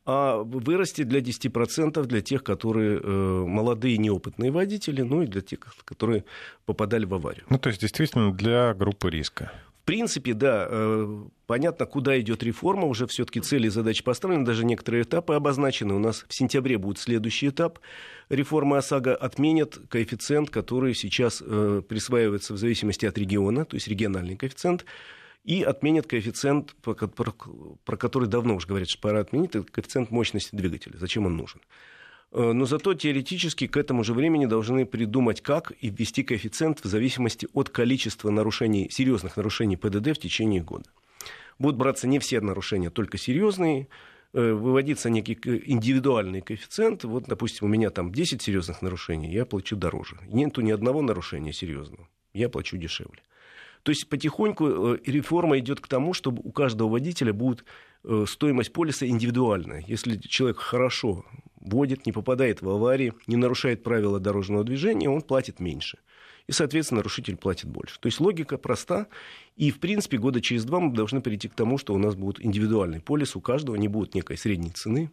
А 0.05 0.43
вырастет 0.43 1.09
для 1.09 1.21
10% 1.21 2.05
для 2.05 2.21
тех, 2.21 2.43
которые 2.43 3.01
э, 3.03 3.45
молодые 3.47 3.97
неопытные 3.99 4.51
водители, 4.51 5.03
ну 5.03 5.23
и 5.23 5.27
для 5.27 5.41
тех, 5.41 5.61
которые 5.85 6.25
попадали 6.67 7.05
в 7.05 7.15
аварию. 7.15 7.45
Ну, 7.49 7.59
то 7.59 7.69
есть, 7.69 7.81
действительно, 7.81 8.33
для 8.33 8.75
группы 8.75 9.11
риска. 9.11 9.53
В 9.83 9.85
принципе, 9.87 10.35
да, 10.35 10.67
э, 10.71 11.25
понятно, 11.47 11.87
куда 11.87 12.21
идет 12.21 12.43
реформа, 12.43 12.85
уже 12.85 13.07
все-таки 13.07 13.41
цели 13.41 13.67
и 13.67 13.71
задачи 13.71 14.05
поставлены, 14.05 14.45
даже 14.45 14.65
некоторые 14.65 15.03
этапы 15.03 15.35
обозначены. 15.35 15.95
У 15.95 15.99
нас 15.99 16.25
в 16.29 16.35
сентябре 16.35 16.79
будет 16.79 16.99
следующий 16.99 17.49
этап 17.49 17.79
реформы 18.29 18.77
ОСАГО, 18.77 19.17
отменят 19.17 19.79
коэффициент, 19.89 20.51
который 20.51 20.95
сейчас 20.95 21.43
э, 21.45 21.83
присваивается 21.89 22.55
в 22.55 22.59
зависимости 22.59 23.07
от 23.07 23.17
региона, 23.19 23.65
то 23.65 23.75
есть 23.75 23.89
региональный 23.89 24.37
коэффициент, 24.37 24.85
и 25.45 25.63
отменят 25.63 26.07
коэффициент, 26.07 26.75
про 26.83 27.97
который 27.97 28.29
давно 28.29 28.57
уже 28.57 28.67
говорят, 28.67 28.91
что 28.91 29.01
пора 29.01 29.21
отменить, 29.21 29.57
это 29.57 29.63
коэффициент 29.73 30.11
мощности 30.11 30.55
двигателя. 30.55 30.99
Зачем 30.99 31.25
он 31.25 31.37
нужен? 31.37 31.61
Э, 32.33 32.53
но 32.53 32.65
зато 32.65 32.95
теоретически 32.95 33.67
к 33.67 33.77
этому 33.77 34.05
же 34.05 34.15
времени 34.15 34.47
должны 34.47 34.87
придумать, 34.87 35.41
как 35.41 35.73
и 35.81 35.91
ввести 35.91 36.23
коэффициент 36.23 36.83
в 36.85 36.89
зависимости 36.89 37.49
от 37.53 37.71
количества 37.71 38.31
нарушений, 38.31 38.89
серьезных 38.91 39.37
нарушений 39.37 39.77
ПДД 39.77 40.17
в 40.17 40.21
течение 40.21 40.63
года. 40.63 40.85
Будут 41.59 41.77
браться 41.77 42.07
не 42.07 42.19
все 42.19 42.41
нарушения, 42.41 42.91
только 42.91 43.19
серьезные, 43.19 43.89
э, 44.33 44.53
выводиться 44.53 45.11
некий 45.11 45.35
индивидуальный 45.35 46.41
коэффициент. 46.41 47.05
Вот, 47.05 47.25
допустим, 47.25 47.67
у 47.67 47.71
меня 47.71 47.91
там 47.91 48.13
10 48.13 48.41
серьезных 48.41 48.81
нарушений, 48.81 49.31
я 49.33 49.45
плачу 49.45 49.77
дороже. 49.77 50.17
Нету 50.27 50.61
ни 50.61 50.71
одного 50.71 51.03
нарушения 51.03 51.53
серьезного, 51.53 52.09
я 52.33 52.49
плачу 52.49 52.77
дешевле. 52.77 53.23
То 53.83 53.91
есть 53.91 54.09
потихоньку 54.09 54.95
э, 54.95 54.99
реформа 55.07 55.59
идет 55.59 55.81
к 55.81 55.89
тому, 55.89 56.13
чтобы 56.13 56.43
у 56.45 56.53
каждого 56.53 56.89
водителя 56.89 57.33
будет 57.33 57.65
стоимость 58.27 58.73
полиса 58.73 59.07
индивидуальная. 59.07 59.85
Если 59.87 60.17
человек 60.17 60.59
хорошо 60.59 61.27
водит, 61.61 62.07
не 62.07 62.13
попадает 62.13 62.63
в 62.63 62.69
аварии, 62.69 63.13
не 63.27 63.37
нарушает 63.37 63.83
правила 63.83 64.19
дорожного 64.19 64.65
движения, 64.65 65.11
он 65.11 65.21
платит 65.21 65.61
меньше. 65.61 65.99
И, 66.47 66.53
соответственно, 66.53 66.99
нарушитель 66.99 67.37
платит 67.37 67.69
больше. 67.69 68.01
То 68.01 68.07
есть 68.07 68.19
логика 68.19 68.59
проста. 68.59 69.07
И, 69.57 69.71
в 69.71 69.79
принципе, 69.79 70.19
года 70.19 70.41
через 70.41 70.65
два 70.65 70.81
мы 70.81 70.93
должны 70.93 71.21
прийти 71.21 71.49
к 71.49 71.55
тому, 71.55 71.79
что 71.79 71.95
у 71.95 71.99
нас 71.99 72.17
будет 72.17 72.45
индивидуальный 72.45 73.01
полис, 73.01 73.37
у 73.37 73.41
каждого 73.41 73.77
не 73.77 73.89
будет 73.89 74.15
некой 74.15 74.37
средней 74.37 74.71
цены, 74.71 75.11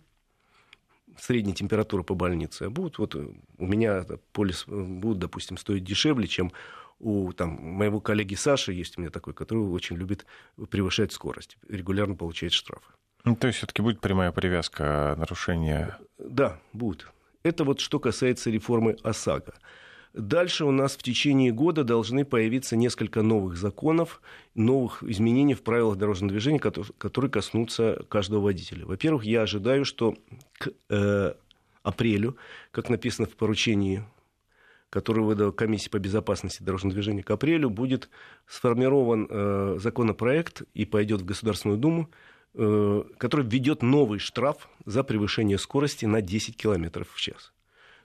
средней 1.20 1.54
температуры 1.54 2.04
по 2.04 2.16
больнице, 2.16 2.64
а 2.64 2.70
будут, 2.70 2.98
вот 2.98 3.16
у 3.16 3.66
меня 3.66 4.06
полис 4.32 4.66
э, 4.68 4.82
будет, 4.82 5.20
допустим, 5.20 5.58
стоить 5.58 5.84
дешевле, 5.84 6.28
чем 6.28 6.52
у 7.00 7.32
там, 7.34 7.50
моего 7.50 8.00
коллеги 8.00 8.36
Саши, 8.36 8.74
есть 8.74 8.98
у 8.98 9.02
меня 9.02 9.12
такой, 9.12 9.34
который 9.34 9.60
очень 9.60 9.98
любит 9.98 10.26
превышать 10.70 11.12
скорость, 11.12 11.58
регулярно 11.68 12.16
получает 12.16 12.54
штрафы. 12.54 12.94
Ну, 13.24 13.36
то 13.36 13.48
есть 13.48 13.58
все-таки 13.58 13.82
будет 13.82 14.00
прямая 14.00 14.32
привязка 14.32 15.16
нарушения? 15.18 15.98
Да, 16.18 16.60
будет. 16.74 17.08
Это 17.44 17.64
вот 17.64 17.80
что 17.80 18.00
касается 18.00 18.50
реформы 18.50 18.98
ОСАГО. 19.04 19.54
Дальше 20.14 20.66
у 20.66 20.72
нас 20.72 20.96
в 20.96 21.04
течение 21.04 21.52
года 21.52 21.84
должны 21.84 22.26
появиться 22.26 22.76
несколько 22.76 23.22
новых 23.22 23.56
законов, 23.56 24.22
новых 24.56 25.04
изменений 25.04 25.54
в 25.54 25.62
правилах 25.62 25.98
дорожного 25.98 26.32
движения, 26.32 26.60
которые 26.60 27.30
коснутся 27.30 28.04
каждого 28.10 28.42
водителя. 28.42 28.86
Во-первых, 28.86 29.26
я 29.26 29.44
ожидаю, 29.44 29.86
что 29.86 30.16
к 30.58 30.70
э, 30.90 31.34
апрелю, 31.84 32.38
как 32.72 32.90
написано 32.90 33.28
в 33.28 33.36
поручении, 33.36 34.04
которое 34.90 35.22
выдала 35.22 35.52
Комиссия 35.52 35.90
по 35.90 36.00
безопасности 36.00 36.64
дорожного 36.64 36.94
движения, 36.94 37.24
к 37.24 37.32
апрелю 37.32 37.70
будет 37.70 38.10
сформирован 38.46 39.28
э, 39.30 39.78
законопроект 39.80 40.64
и 40.74 40.86
пойдет 40.86 41.22
в 41.22 41.26
Государственную 41.26 41.78
Думу, 41.78 42.10
Э, 42.60 43.04
который 43.20 43.46
введет 43.46 43.84
новый 43.84 44.18
штраф 44.18 44.68
за 44.84 45.04
превышение 45.04 45.60
скорости 45.60 46.06
на 46.06 46.22
10 46.24 46.58
км 46.58 47.06
в 47.08 47.20
час. 47.20 47.54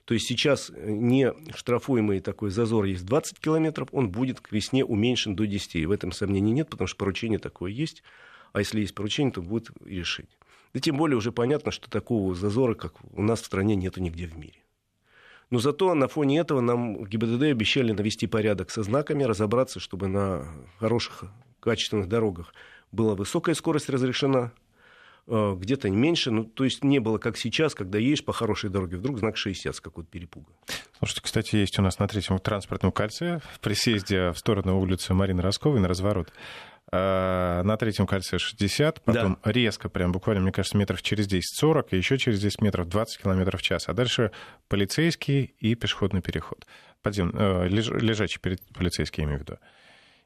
То 0.05 0.13
есть 0.13 0.27
сейчас 0.27 0.71
не 0.75 1.33
штрафуемый 1.55 2.19
такой 2.19 2.51
зазор 2.51 2.85
есть 2.85 3.03
20 3.03 3.39
километров, 3.39 3.87
он 3.91 4.11
будет 4.11 4.41
к 4.41 4.51
весне 4.51 4.85
уменьшен 4.85 5.35
до 5.35 5.47
10. 5.47 5.77
И 5.77 5.85
в 5.87 5.91
этом 5.91 6.11
сомнений 6.11 6.51
нет, 6.51 6.69
потому 6.69 6.87
что 6.87 6.97
поручение 6.97 7.39
такое 7.39 7.71
есть. 7.71 8.03
А 8.51 8.59
если 8.59 8.81
есть 8.81 8.93
поручение, 8.93 9.31
то 9.31 9.41
будет 9.41 9.71
решение. 9.83 10.37
Да 10.75 10.79
тем 10.79 10.97
более 10.97 11.17
уже 11.17 11.31
понятно, 11.31 11.71
что 11.71 11.89
такого 11.89 12.35
зазора, 12.35 12.75
как 12.75 12.93
у 13.11 13.23
нас 13.23 13.41
в 13.41 13.45
стране, 13.45 13.75
нету 13.75 14.01
нигде 14.01 14.27
в 14.27 14.37
мире. 14.37 14.62
Но 15.53 15.59
зато 15.59 15.93
на 15.93 16.07
фоне 16.07 16.39
этого 16.39 16.61
нам 16.61 16.95
в 17.03 17.07
ГИБДД 17.07 17.43
обещали 17.43 17.91
навести 17.91 18.25
порядок 18.25 18.71
со 18.71 18.81
знаками, 18.81 19.23
разобраться, 19.23 19.79
чтобы 19.79 20.07
на 20.07 20.47
хороших, 20.79 21.25
качественных 21.59 22.09
дорогах 22.09 22.55
была 22.91 23.13
высокая 23.13 23.53
скорость 23.53 23.87
разрешена, 23.87 24.51
э, 25.27 25.55
где-то 25.55 25.91
меньше. 25.91 26.31
Ну, 26.31 26.43
то 26.43 26.63
есть 26.63 26.83
не 26.83 26.97
было, 26.97 27.19
как 27.19 27.37
сейчас, 27.37 27.75
когда 27.75 27.99
едешь 27.99 28.25
по 28.25 28.33
хорошей 28.33 28.71
дороге, 28.71 28.97
вдруг 28.97 29.19
знак 29.19 29.37
60 29.37 29.75
с 29.75 29.79
какого-то 29.79 30.09
перепуга. 30.09 30.47
Слушайте, 30.97 31.21
кстати, 31.21 31.55
есть 31.57 31.77
у 31.77 31.83
нас 31.83 31.99
на 31.99 32.07
третьем 32.07 32.39
транспортном 32.39 32.91
кольце 32.91 33.39
в 33.53 33.59
присезде 33.59 34.31
в 34.31 34.39
сторону 34.39 34.79
улицы 34.79 35.13
Марины 35.13 35.43
Росковой 35.43 35.81
на 35.81 35.87
разворот. 35.87 36.33
Э, 36.95 37.63
на 37.63 37.75
третьем 37.75 38.05
кольце 38.05 38.37
60, 38.37 39.01
потом 39.01 39.39
да. 39.43 39.51
резко, 39.51 39.89
прям 39.89 40.11
буквально, 40.11 40.43
мне 40.43 40.51
кажется, 40.51 40.77
метров 40.77 41.01
через 41.01 41.27
10-40, 41.27 41.87
и 41.89 41.97
еще 41.97 42.19
через 42.19 42.39
10 42.39 42.61
метров 42.61 42.87
20 42.87 43.23
километров 43.23 43.61
в 43.61 43.63
час. 43.63 43.89
А 43.89 43.93
дальше 43.93 44.29
полицейский 44.67 45.55
и 45.57 45.73
пешеходный 45.73 46.21
переход. 46.21 46.67
Подъем, 47.01 47.31
э, 47.33 47.67
леж, 47.67 47.89
лежачий 47.89 48.37
полицейский, 48.37 49.23
я 49.23 49.25
имею 49.25 49.39
в 49.39 49.41
виду. 49.41 49.57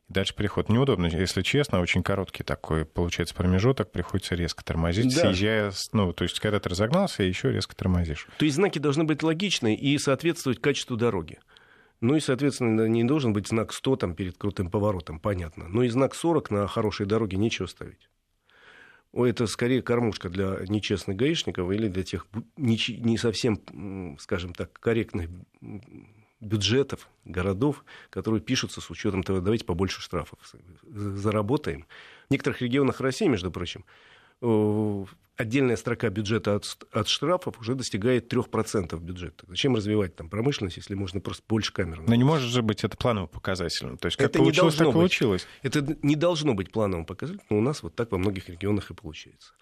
Дальше 0.10 0.36
переход 0.36 0.68
неудобно, 0.68 1.08
если 1.08 1.42
честно, 1.42 1.80
очень 1.80 2.04
короткий 2.04 2.44
такой 2.44 2.84
получается 2.84 3.34
промежуток, 3.34 3.90
приходится 3.90 4.36
резко 4.36 4.62
тормозить, 4.62 5.16
да. 5.16 5.22
съезжая, 5.22 5.72
ну, 5.94 6.12
то 6.12 6.24
есть 6.24 6.38
когда 6.42 6.60
ты 6.60 6.68
разогнался, 6.68 7.24
еще 7.24 7.50
резко 7.50 7.78
тормозишь. 7.78 8.28
То 8.40 8.44
есть 8.44 8.56
знаки 8.58 8.80
должны 8.80 9.06
быть 9.06 9.24
логичны 9.24 9.74
и 9.74 9.98
соответствовать 9.98 10.60
качеству 10.60 10.98
дороги. 10.98 11.40
Ну 12.00 12.16
и, 12.16 12.20
соответственно, 12.20 12.88
не 12.88 13.04
должен 13.04 13.34
быть 13.34 13.48
знак 13.48 13.74
100 13.74 13.96
там, 13.96 14.14
перед 14.14 14.38
крутым 14.38 14.70
поворотом, 14.70 15.20
понятно. 15.20 15.68
Но 15.68 15.84
и 15.84 15.90
знак 15.90 16.14
40 16.14 16.52
на 16.52 16.68
хорошей 16.68 17.06
дороге 17.06 17.38
нечего 17.38 17.66
ставить. 17.66 18.10
Это 19.14 19.48
скорее 19.48 19.82
кормушка 19.82 20.30
для 20.30 20.60
нечестных 20.68 21.18
гаишников 21.18 21.72
или 21.72 21.88
для 21.88 22.04
тех 22.04 22.28
не 22.58 23.18
совсем, 23.18 24.18
скажем 24.20 24.54
так, 24.54 24.74
корректных 24.74 25.30
бюджетов 26.40 27.10
городов, 27.26 27.84
которые 28.12 28.42
пишутся 28.42 28.80
с 28.80 28.92
учетом 28.92 29.24
того, 29.24 29.40
давайте 29.40 29.66
побольше 29.66 30.02
штрафов 30.02 30.38
заработаем. 30.84 31.88
В 32.28 32.32
некоторых 32.32 32.62
регионах 32.62 33.02
России, 33.02 33.26
между 33.28 33.50
прочим, 33.50 33.86
отдельная 34.42 35.78
строка 35.78 36.10
бюджета 36.10 36.56
от, 36.56 36.66
от 36.92 37.08
штрафов 37.08 37.60
уже 37.60 37.76
достигает 37.76 38.32
3% 38.32 39.00
бюджета. 39.00 39.46
Зачем 39.48 39.76
развивать 39.76 40.16
там 40.16 40.30
промышленность, 40.30 40.78
если 40.78 40.96
можно 40.96 41.20
просто 41.20 41.44
больше 41.48 41.72
камер? 41.72 42.02
Но 42.08 42.16
не 42.16 42.24
может 42.24 42.50
же 42.50 42.62
быть 42.62 42.84
это 42.84 42.98
плановым 42.98 43.30
показателем. 43.30 43.98
То 43.98 44.08
есть 44.08 44.18
как 44.18 44.28
это 44.28 44.40
получилось, 44.40 44.76
так 44.76 44.88
быть. 44.88 44.94
получилось. 44.94 45.48
Это 45.62 45.98
не 46.02 46.16
должно 46.16 46.54
быть 46.54 46.72
плановым 46.72 47.06
показателем, 47.06 47.46
но 47.50 47.58
у 47.58 47.62
нас 47.62 47.84
вот 47.84 47.96
так 47.96 48.12
во 48.12 48.18
многих 48.18 48.50
регионах 48.50 48.92
и 48.92 48.94
получается. 48.94 49.54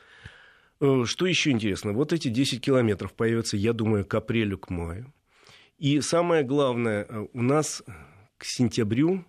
Э, 0.80 1.04
что 1.06 1.26
еще 1.26 1.52
интересно? 1.52 1.94
Вот 1.94 2.14
эти 2.14 2.30
10 2.30 2.62
километров 2.62 3.14
появятся, 3.14 3.58
я 3.58 3.74
думаю, 3.74 4.06
к 4.06 4.14
апрелю, 4.14 4.58
к 4.58 4.70
маю. 4.70 5.14
И 5.78 6.00
самое 6.02 6.44
главное, 6.44 7.06
э, 7.08 7.28
у 7.34 7.42
нас 7.42 7.84
к 8.38 8.46
сентябрю, 8.46 9.26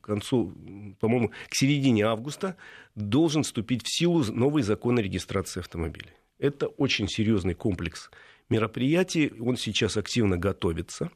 к 0.00 0.04
концу, 0.04 0.54
по-моему, 1.00 1.30
к 1.48 1.54
середине 1.54 2.06
августа 2.06 2.56
должен 2.94 3.42
вступить 3.42 3.84
в 3.84 3.94
силу 3.94 4.24
новый 4.32 4.62
закон 4.62 4.98
о 4.98 5.02
регистрации 5.02 5.60
автомобилей. 5.60 6.12
Это 6.38 6.66
очень 6.66 7.08
серьезный 7.08 7.54
комплекс 7.54 8.10
мероприятий, 8.48 9.32
он 9.40 9.56
сейчас 9.56 9.96
активно 9.96 10.36
готовится. 10.36 11.10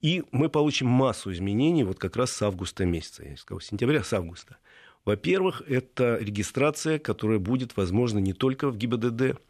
И 0.00 0.22
мы 0.30 0.48
получим 0.48 0.86
массу 0.86 1.32
изменений 1.32 1.82
вот 1.82 1.98
как 1.98 2.16
раз 2.16 2.32
с 2.32 2.42
августа 2.42 2.84
месяца, 2.84 3.24
я 3.24 3.36
сказал, 3.36 3.60
сентября, 3.60 4.04
с 4.04 4.12
августа. 4.12 4.58
Во-первых, 5.04 5.62
это 5.66 6.18
регистрация, 6.20 6.98
которая 6.98 7.38
будет 7.38 7.76
возможна 7.76 8.18
не 8.18 8.32
только 8.32 8.68
в 8.68 8.76
ГИБДД, 8.76 9.40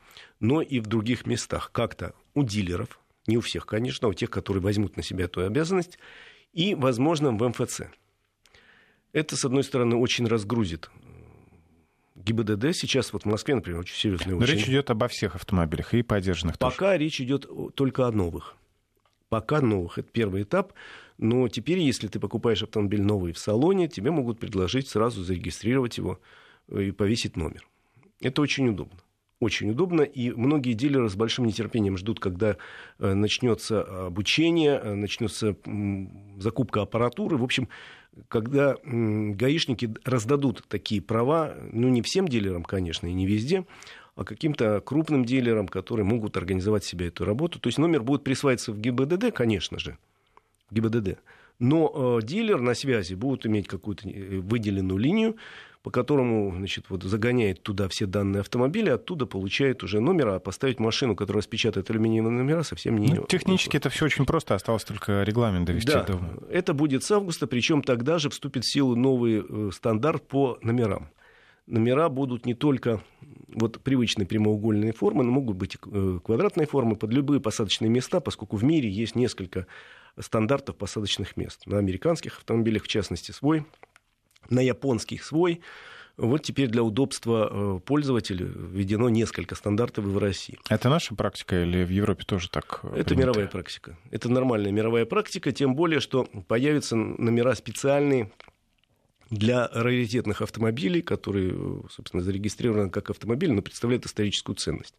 но 0.41 0.63
и 0.63 0.81
в 0.81 0.87
других 0.87 1.27
местах. 1.27 1.71
Как-то 1.73 2.15
у 2.35 2.45
дилеров, 2.45 3.01
не 3.27 3.37
у 3.37 3.41
всех, 3.41 3.67
конечно, 3.67 4.09
а 4.09 4.11
у 4.11 4.15
тех, 4.15 4.31
которые 4.31 4.63
возьмут 4.63 4.97
на 4.97 5.03
себя 5.03 5.25
эту 5.25 5.45
обязанность. 5.45 5.99
И, 6.53 6.75
возможно, 6.75 7.31
в 7.33 7.49
МФЦ. 7.49 7.83
Это, 9.13 9.37
с 9.37 9.45
одной 9.45 9.65
стороны, 9.65 9.97
очень 9.97 10.27
разгрузит 10.27 10.91
ГИБДД. 12.15 12.75
Сейчас 12.75 13.13
вот 13.13 13.23
в 13.23 13.27
Москве, 13.27 13.55
например, 13.55 13.81
очень 13.81 13.97
серьезный 13.97 14.35
Но 14.35 14.45
речь 14.45 14.69
идет 14.69 14.91
обо 14.91 15.09
всех 15.09 15.35
автомобилях 15.35 15.95
и 15.95 16.03
поддержанных 16.03 16.59
Пока 16.59 16.93
тоже. 16.93 16.99
речь 16.99 17.21
идет 17.21 17.49
только 17.75 18.07
о 18.07 18.13
новых. 18.13 18.57
Пока 19.29 19.61
новых. 19.61 19.99
Это 19.99 20.09
первый 20.11 20.43
этап. 20.43 20.73
Но 21.17 21.49
теперь, 21.49 21.79
если 21.79 22.07
ты 22.09 22.21
покупаешь 22.21 22.63
автомобиль 22.63 23.03
новый 23.03 23.33
в 23.33 23.39
салоне, 23.39 23.89
тебе 23.89 24.11
могут 24.11 24.39
предложить 24.39 24.89
сразу 24.89 25.23
зарегистрировать 25.23 25.99
его 25.99 26.21
э, 26.69 26.85
и 26.85 26.91
повесить 26.93 27.37
номер. 27.37 27.67
Это 28.21 28.43
очень 28.43 28.69
удобно 28.69 28.99
очень 29.41 29.71
удобно, 29.71 30.03
и 30.03 30.31
многие 30.31 30.73
дилеры 30.73 31.09
с 31.09 31.15
большим 31.15 31.45
нетерпением 31.47 31.97
ждут, 31.97 32.19
когда 32.19 32.57
э, 32.99 33.15
начнется 33.15 34.07
обучение, 34.07 34.81
э, 34.83 34.95
начнется 34.95 35.57
закупка 36.39 36.83
аппаратуры. 36.83 37.37
В 37.37 37.45
общем, 37.45 37.69
когда 38.29 38.77
гаишники 38.85 39.95
раздадут 40.05 40.65
такие 40.69 41.01
права, 41.01 41.55
ну 41.73 41.89
не 41.89 42.03
всем 42.03 42.29
дилерам, 42.29 42.65
конечно, 42.65 43.07
и 43.07 43.13
не 43.13 43.27
везде, 43.27 43.65
а 44.17 44.25
каким-то 44.25 44.81
крупным 44.81 45.25
дилерам, 45.25 45.69
которые 45.69 46.05
могут 46.05 46.37
организовать 46.37 46.85
себе 46.85 47.07
эту 47.07 47.25
работу. 47.25 47.61
То 47.61 47.69
есть 47.69 47.79
номер 47.79 48.03
будет 48.03 48.25
присваиваться 48.25 48.73
в 48.73 48.81
ГИБДД, 48.81 49.33
конечно 49.33 49.79
же, 49.79 49.97
в 50.71 50.75
ГИБДД, 50.75 51.19
Но 51.61 52.19
э, 52.19 52.27
дилер 52.27 52.61
на 52.61 52.75
связи 52.75 53.15
будет 53.15 53.47
иметь 53.47 53.69
какую-то 53.69 54.09
э, 54.09 54.39
выделенную 54.39 54.99
линию, 54.99 55.37
по 55.83 55.91
которому 55.91 56.53
значит, 56.57 56.87
вот, 56.89 57.03
загоняет 57.05 57.63
туда 57.63 57.89
все 57.89 58.07
данные 58.07 58.41
автомобиля, 58.41 58.95
оттуда 58.95 59.27
получает 59.27 59.83
уже 59.83 60.01
номера, 60.01 60.37
а 60.37 60.41
поставить 60.41 60.81
машину, 60.81 61.15
которая 61.15 61.41
распечатает 61.41 61.91
алюминиевые 61.91 62.33
номера, 62.33 62.63
совсем 62.63 62.99
не... 62.99 63.15
Ну, 63.15 63.27
технически 63.27 63.77
это 63.77 63.89
все 63.89 64.07
очень 64.07 64.27
просто, 64.27 64.55
осталось 64.55 64.85
только 64.85 65.23
регламент 65.23 65.67
довести. 65.67 65.93
Да, 65.93 66.03
до... 66.05 66.21
это 66.51 66.75
будет 66.75 67.05
с 67.05 67.11
августа, 67.11 67.47
причем 67.47 67.83
тогда 67.83 68.19
же 68.19 68.31
вступит 68.31 68.65
в 68.65 68.73
силу 68.73 68.97
новый 68.97 69.45
э, 69.49 69.71
стандарт 69.73 70.27
по 70.27 70.59
номерам. 70.63 71.11
Номера 71.67 72.09
будут 72.09 72.47
не 72.47 72.55
только 72.55 73.03
вот 73.55 73.81
привычные 73.83 74.27
прямоугольные 74.27 74.93
формы, 74.93 75.23
но 75.23 75.31
могут 75.31 75.57
быть 75.57 75.77
э, 75.87 76.19
квадратные 76.25 76.67
формы 76.67 76.97
под 76.97 77.13
любые 77.13 77.41
посадочные 77.41 77.91
места, 77.91 78.21
поскольку 78.21 78.57
в 78.57 78.65
мире 78.65 78.91
есть 78.91 79.15
несколько 79.15 79.67
стандартов 80.19 80.77
посадочных 80.77 81.37
мест. 81.37 81.67
На 81.67 81.79
американских 81.79 82.39
автомобилях, 82.39 82.85
в 82.85 82.89
частности, 82.89 83.31
свой, 83.33 83.67
на 84.49 84.61
японских 84.61 85.25
свой. 85.25 85.61
Вот 86.17 86.43
теперь 86.43 86.69
для 86.69 86.83
удобства 86.83 87.49
э, 87.51 87.81
пользователя 87.85 88.45
введено 88.45 89.09
несколько 89.09 89.55
стандартов 89.55 90.05
и 90.05 90.09
в 90.09 90.19
России. 90.19 90.59
Это 90.69 90.89
наша 90.89 91.15
практика 91.15 91.63
или 91.63 91.85
в 91.85 91.91
Европе 91.91 92.25
тоже 92.25 92.51
так? 92.51 92.81
Э, 92.83 92.89
Это 92.89 93.11
принято? 93.11 93.15
мировая 93.15 93.47
практика. 93.47 93.97
Это 94.11 94.29
нормальная 94.29 94.73
мировая 94.73 95.05
практика, 95.05 95.53
тем 95.53 95.77
более, 95.77 96.01
что 96.01 96.25
появятся 96.25 96.97
номера 96.97 97.55
специальные 97.55 98.33
для 99.31 99.69
раритетных 99.69 100.43
автомобилей, 100.43 101.03
которые, 101.03 101.83
собственно, 101.91 102.23
зарегистрированы 102.23 102.91
как 102.91 103.11
автомобили, 103.11 103.53
но 103.53 103.63
представляют 103.63 104.05
историческую 104.05 104.57
ценность 104.57 104.95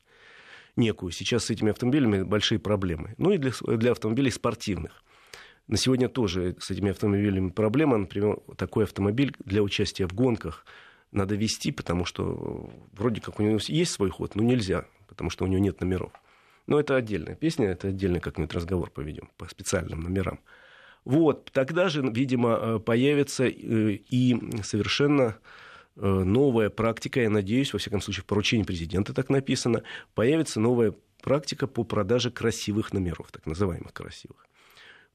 некую. 0.75 1.11
Сейчас 1.11 1.45
с 1.45 1.49
этими 1.49 1.71
автомобилями 1.71 2.23
большие 2.23 2.59
проблемы. 2.59 3.15
Ну 3.17 3.31
и 3.31 3.37
для, 3.37 3.51
для 3.75 3.91
автомобилей 3.91 4.31
спортивных. 4.31 5.03
На 5.69 5.77
сегодня 5.77 6.09
тоже 6.09 6.55
с 6.59 6.71
этими 6.71 6.89
автомобилями 6.89 7.51
проблема. 7.51 7.97
Например, 7.97 8.39
такой 8.57 8.85
автомобиль 8.85 9.35
для 9.45 9.61
участия 9.61 10.07
в 10.07 10.13
гонках 10.13 10.65
надо 11.11 11.35
вести, 11.35 11.71
потому 11.71 12.05
что 12.05 12.71
вроде 12.93 13.21
как 13.21 13.39
у 13.39 13.43
него 13.43 13.59
есть 13.67 13.91
свой 13.91 14.09
ход, 14.09 14.33
но 14.33 14.41
нельзя, 14.41 14.85
потому 15.07 15.29
что 15.29 15.45
у 15.45 15.47
него 15.47 15.59
нет 15.59 15.79
номеров. 15.79 16.11
Но 16.65 16.79
это 16.79 16.95
отдельная 16.95 17.35
песня, 17.35 17.67
это 17.67 17.89
отдельный 17.89 18.19
как-нибудь 18.19 18.51
разговор 18.55 18.89
поведем 18.89 19.29
по 19.37 19.47
специальным 19.47 19.99
номерам. 20.01 20.39
Вот, 21.05 21.51
тогда 21.53 21.87
же, 21.87 22.01
видимо, 22.01 22.57
э, 22.59 22.79
появится 22.79 23.45
э, 23.45 23.51
и 23.51 24.41
совершенно 24.63 25.37
э, 25.97 26.01
новая 26.01 26.71
практика, 26.71 27.21
я 27.21 27.29
надеюсь, 27.29 27.73
во 27.73 27.79
всяком 27.79 28.01
случае, 28.01 28.23
в 28.23 28.25
поручении 28.25 28.63
президента 28.63 29.13
так 29.13 29.29
написано, 29.29 29.83
появится 30.15 30.59
новая 30.59 30.95
практика 31.21 31.67
по 31.67 31.83
продаже 31.83 32.31
красивых 32.31 32.91
номеров, 32.91 33.31
так 33.31 33.45
называемых 33.45 33.93
красивых. 33.93 34.48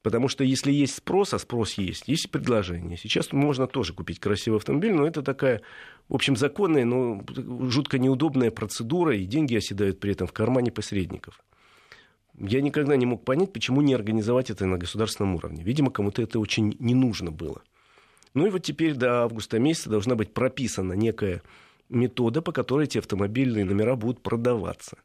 Потому 0.05 0.29
что 0.29 0.45
если 0.45 0.71
есть 0.71 0.97
спрос, 0.97 1.33
а 1.33 1.39
спрос 1.39 1.79
есть, 1.79 2.09
есть 2.09 2.31
предложение. 2.31 2.99
Сейчас 2.99 3.33
можно 3.33 3.67
тоже 3.67 3.95
купить 3.95 4.21
красивый 4.21 4.59
автомобиль, 4.59 4.93
но 4.93 5.07
это 5.07 5.23
такая, 5.23 5.63
в 6.11 6.15
общем, 6.15 6.37
законная, 6.37 6.85
но 6.85 7.25
жутко 7.71 7.99
неудобная 7.99 8.51
процедура, 8.51 9.17
и 9.17 9.25
деньги 9.25 9.57
оседают 9.57 10.01
при 10.01 10.13
этом 10.13 10.27
в 10.27 10.33
кармане 10.35 10.71
посредников. 10.71 11.41
Я 12.39 12.61
никогда 12.61 12.97
не 12.97 13.07
мог 13.07 13.25
понять, 13.25 13.55
почему 13.55 13.81
не 13.81 13.95
организовать 13.95 14.51
это 14.51 14.67
на 14.67 14.77
государственном 14.77 15.37
уровне. 15.37 15.63
Видимо, 15.63 15.91
кому-то 15.91 16.21
это 16.21 16.39
очень 16.39 16.77
не 16.79 16.95
нужно 16.95 17.31
было. 17.31 17.63
Ну 18.35 18.45
и 18.45 18.51
вот 18.51 18.63
теперь 18.63 18.93
до 18.93 19.23
августа 19.23 19.59
месяца 19.59 19.89
должна 19.89 20.17
быть 20.17 20.35
прописана 20.35 20.93
некая 20.93 21.41
метода, 21.89 22.43
по 22.43 22.53
которой 22.53 22.85
эти 22.85 22.99
автомобильные 22.99 23.65
номера 23.65 23.97
будут 23.97 24.23
продаваться. 24.23 24.99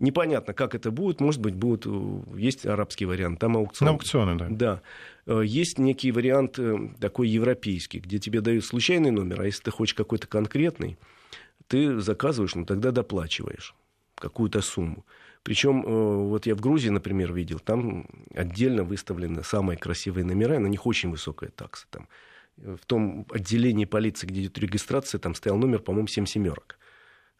Непонятно, 0.00 0.54
как 0.54 0.74
это 0.74 0.90
будет. 0.90 1.20
Может 1.20 1.42
быть, 1.42 1.54
будет, 1.54 1.84
э, 1.84 2.20
есть 2.34 2.64
арабский 2.64 3.04
вариант, 3.04 3.38
там 3.38 3.58
аукцион. 3.58 3.86
На 3.86 3.92
аукционы, 3.92 4.34
да. 4.36 4.46
Да. 4.48 4.82
Э, 5.26 5.42
есть 5.44 5.78
некий 5.78 6.10
вариант 6.10 6.58
э, 6.58 6.88
такой 6.98 7.28
европейский, 7.28 7.98
где 7.98 8.18
тебе 8.18 8.40
дают 8.40 8.64
случайный 8.64 9.10
номер, 9.10 9.42
а 9.42 9.44
если 9.44 9.62
ты 9.64 9.70
хочешь 9.70 9.94
какой-то 9.94 10.26
конкретный, 10.26 10.98
ты 11.66 12.00
заказываешь, 12.00 12.54
ну 12.54 12.64
тогда 12.64 12.92
доплачиваешь 12.92 13.74
какую-то 14.14 14.62
сумму. 14.62 15.04
Причем, 15.42 15.82
вот 15.82 16.44
я 16.44 16.54
в 16.54 16.60
Грузии, 16.60 16.90
например, 16.90 17.32
видел, 17.32 17.60
там 17.60 18.06
отдельно 18.34 18.84
выставлены 18.84 19.42
самые 19.42 19.78
красивые 19.78 20.24
номера, 20.24 20.58
на 20.58 20.66
них 20.66 20.84
очень 20.84 21.10
высокая 21.10 21.50
такса. 21.50 21.86
Там. 21.90 22.08
В 22.58 22.84
том 22.84 23.26
отделении 23.30 23.86
полиции, 23.86 24.26
где 24.26 24.42
идет 24.42 24.58
регистрация, 24.58 25.18
там 25.18 25.34
стоял 25.34 25.56
номер, 25.56 25.78
по-моему, 25.78 26.08
7 26.08 26.26
семерок. 26.26 26.78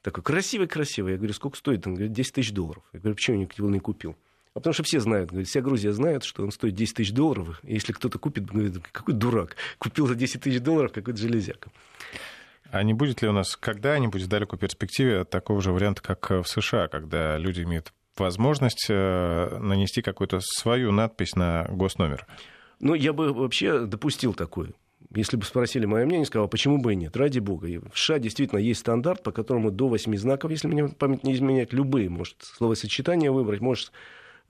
Такой 0.02 0.22
красивый-красивый. 0.22 1.12
Я 1.12 1.18
говорю, 1.18 1.34
сколько 1.34 1.56
стоит? 1.56 1.86
Он 1.86 1.94
говорит, 1.94 2.12
10 2.12 2.34
тысяч 2.34 2.52
долларов. 2.52 2.82
Я 2.92 3.00
говорю, 3.00 3.16
почему 3.16 3.40
я 3.40 3.48
его 3.56 3.70
не 3.70 3.80
купил? 3.80 4.16
А 4.52 4.58
потому 4.58 4.72
что 4.74 4.82
все 4.82 4.98
знают, 4.98 5.30
говорит, 5.30 5.48
вся 5.48 5.60
Грузия 5.60 5.92
знает, 5.92 6.24
что 6.24 6.42
он 6.42 6.50
стоит 6.50 6.74
10 6.74 6.96
тысяч 6.96 7.12
долларов. 7.12 7.60
И 7.62 7.74
если 7.74 7.92
кто-то 7.92 8.18
купит, 8.18 8.46
говорит, 8.46 8.78
какой 8.90 9.14
дурак, 9.14 9.56
купил 9.78 10.06
за 10.06 10.14
10 10.14 10.40
тысяч 10.40 10.60
долларов 10.60 10.92
какой-то 10.92 11.20
железяка. 11.20 11.70
А 12.72 12.82
не 12.82 12.94
будет 12.94 13.22
ли 13.22 13.28
у 13.28 13.32
нас 13.32 13.56
когда-нибудь 13.56 14.22
в 14.22 14.28
далекой 14.28 14.58
перспективе 14.58 15.24
такого 15.24 15.60
же 15.60 15.72
варианта, 15.72 16.02
как 16.02 16.30
в 16.30 16.44
США, 16.44 16.88
когда 16.88 17.36
люди 17.36 17.62
имеют 17.62 17.92
возможность 18.16 18.86
э, 18.88 19.58
нанести 19.60 20.02
какую-то 20.02 20.40
свою 20.40 20.92
надпись 20.92 21.34
на 21.36 21.66
госномер? 21.70 22.26
Ну, 22.80 22.94
я 22.94 23.12
бы 23.12 23.32
вообще 23.32 23.86
допустил 23.86 24.34
такое. 24.34 24.72
Если 25.14 25.36
бы 25.36 25.44
спросили 25.44 25.86
мое 25.86 26.06
мнение, 26.06 26.26
сказал, 26.26 26.48
почему 26.48 26.78
бы 26.78 26.92
и 26.92 26.96
нет, 26.96 27.16
ради 27.16 27.38
бога. 27.38 27.66
В 27.92 27.98
США 27.98 28.18
действительно 28.18 28.58
есть 28.58 28.80
стандарт, 28.80 29.22
по 29.22 29.32
которому 29.32 29.70
до 29.70 29.88
восьми 29.88 30.16
знаков, 30.16 30.50
если 30.50 30.68
мне 30.68 30.88
память 30.88 31.24
не 31.24 31.34
изменять, 31.34 31.72
любые, 31.72 32.08
может, 32.08 32.36
словосочетание 32.42 33.30
выбрать, 33.30 33.60
может, 33.60 33.92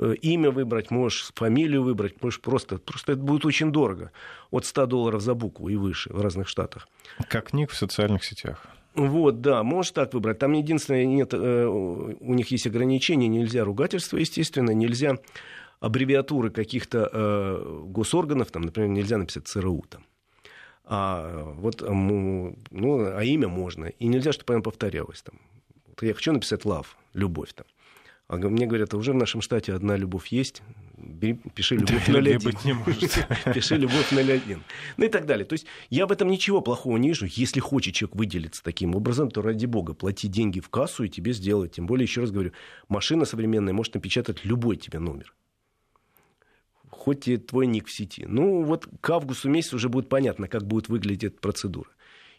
Э, 0.01 0.15
имя 0.23 0.51
выбрать, 0.51 0.91
можешь 0.91 1.31
фамилию 1.35 1.83
выбрать, 1.83 2.23
можешь 2.23 2.41
просто... 2.41 2.79
Просто 2.79 3.13
это 3.13 3.21
будет 3.21 3.45
очень 3.45 3.71
дорого. 3.71 4.13
От 4.51 4.65
100 4.65 4.87
долларов 4.87 5.21
за 5.21 5.35
букву 5.35 5.69
и 5.69 5.77
выше 5.77 6.11
в 6.13 6.21
разных 6.23 6.49
штатах. 6.49 6.89
Как 7.29 7.53
ник 7.53 7.71
в 7.71 7.77
социальных 7.77 8.25
сетях. 8.25 8.67
Вот, 8.95 9.43
да, 9.43 9.63
можешь 9.63 9.93
так 9.93 10.15
выбрать. 10.15 10.39
Там 10.39 10.53
единственное, 10.53 11.05
нет, 11.05 11.35
э, 11.35 11.67
у 11.67 12.35
них 12.35 12.51
есть 12.51 12.67
ограничения, 12.67 13.29
нельзя 13.29 13.63
ругательства, 13.63 14.17
естественно, 14.17 14.71
нельзя 14.71 15.19
аббревиатуры 15.81 16.51
каких-то 16.51 17.11
э, 17.13 17.83
госорганов, 17.87 18.51
там, 18.51 18.63
например, 18.63 18.89
нельзя 18.89 19.19
написать 19.19 19.49
ЦРУ 19.49 19.85
там. 19.89 20.05
А 20.93 21.45
вот, 21.57 21.83
ну, 21.83 22.57
а 22.73 23.23
имя 23.23 23.47
можно. 23.47 23.85
И 23.87 24.09
нельзя, 24.09 24.33
чтобы 24.33 24.55
оно 24.55 24.63
повторялось 24.63 25.23
там. 25.23 25.37
Вот 25.87 26.03
я 26.03 26.13
хочу 26.15 26.33
написать 26.33 26.63
love, 26.63 26.87
любовь 27.15 27.53
там. 27.55 27.67
А 28.27 28.37
мне 28.37 28.67
говорят, 28.67 28.93
а 28.93 28.97
уже 28.97 29.13
в 29.13 29.17
нашем 29.17 29.41
штате 29.41 29.73
одна 29.73 29.97
любовь 29.97 30.29
есть, 30.29 30.63
Бери, 30.99 31.39
пиши 31.55 31.77
любовь 31.77 32.09
01. 32.09 32.41
не 32.65 32.73
может. 32.75 33.27
Пиши 33.55 33.77
любовь 33.77 34.13
01. 34.13 34.63
Ну 34.97 35.05
и 35.05 35.09
так 35.09 35.27
далее. 35.27 35.45
То 35.45 35.55
есть 35.55 35.67
я 35.91 36.07
в 36.07 36.13
этом 36.13 36.29
ничего 36.29 36.61
плохого 36.61 36.97
не 36.97 37.09
вижу. 37.09 37.27
Если 37.29 37.61
хочет 37.61 37.95
человек 37.95 38.17
выделиться 38.17 38.63
таким 38.63 38.95
образом, 38.95 39.31
то 39.31 39.43
ради 39.43 39.67
бога, 39.67 39.95
плати 39.95 40.29
деньги 40.29 40.61
в 40.61 40.69
кассу 40.69 41.05
и 41.05 41.09
тебе 41.09 41.33
сделают. 41.33 41.73
Тем 41.73 41.87
более, 41.87 42.05
еще 42.05 42.21
раз 42.21 42.31
говорю, 42.31 42.53
машина 42.89 43.25
современная 43.25 43.73
может 43.73 43.95
напечатать 43.95 44.45
любой 44.45 44.77
тебе 44.77 44.99
номер. 44.99 45.35
Хоть 46.91 47.29
и 47.29 47.37
твой 47.37 47.67
ник 47.67 47.87
в 47.87 47.93
сети. 47.93 48.25
Ну 48.27 48.63
вот 48.63 48.87
к 49.01 49.11
августу 49.11 49.49
месяцу 49.49 49.77
уже 49.77 49.89
будет 49.89 50.09
понятно, 50.09 50.49
как 50.49 50.67
будет 50.67 50.89
выглядеть 50.89 51.25
эта 51.25 51.41
процедура. 51.41 51.89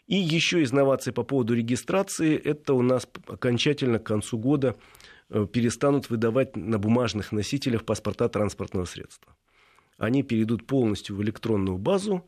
И 0.06 0.16
еще 0.16 0.62
из 0.62 0.72
новаций 0.72 1.12
по 1.12 1.22
поводу 1.22 1.54
регистрации. 1.54 2.36
Это 2.36 2.74
у 2.74 2.82
нас 2.82 3.08
окончательно 3.26 3.98
к 3.98 4.04
концу 4.04 4.38
года 4.38 4.76
Э, 5.34 5.46
перестанут 5.50 6.10
выдавать 6.10 6.56
на 6.56 6.78
бумажных 6.78 7.32
носителях 7.32 7.84
паспорта 7.84 8.28
транспортного 8.28 8.84
средства. 8.84 9.34
Они 9.96 10.22
перейдут 10.22 10.66
полностью 10.66 11.16
в 11.16 11.22
электронную 11.22 11.78
базу 11.78 12.26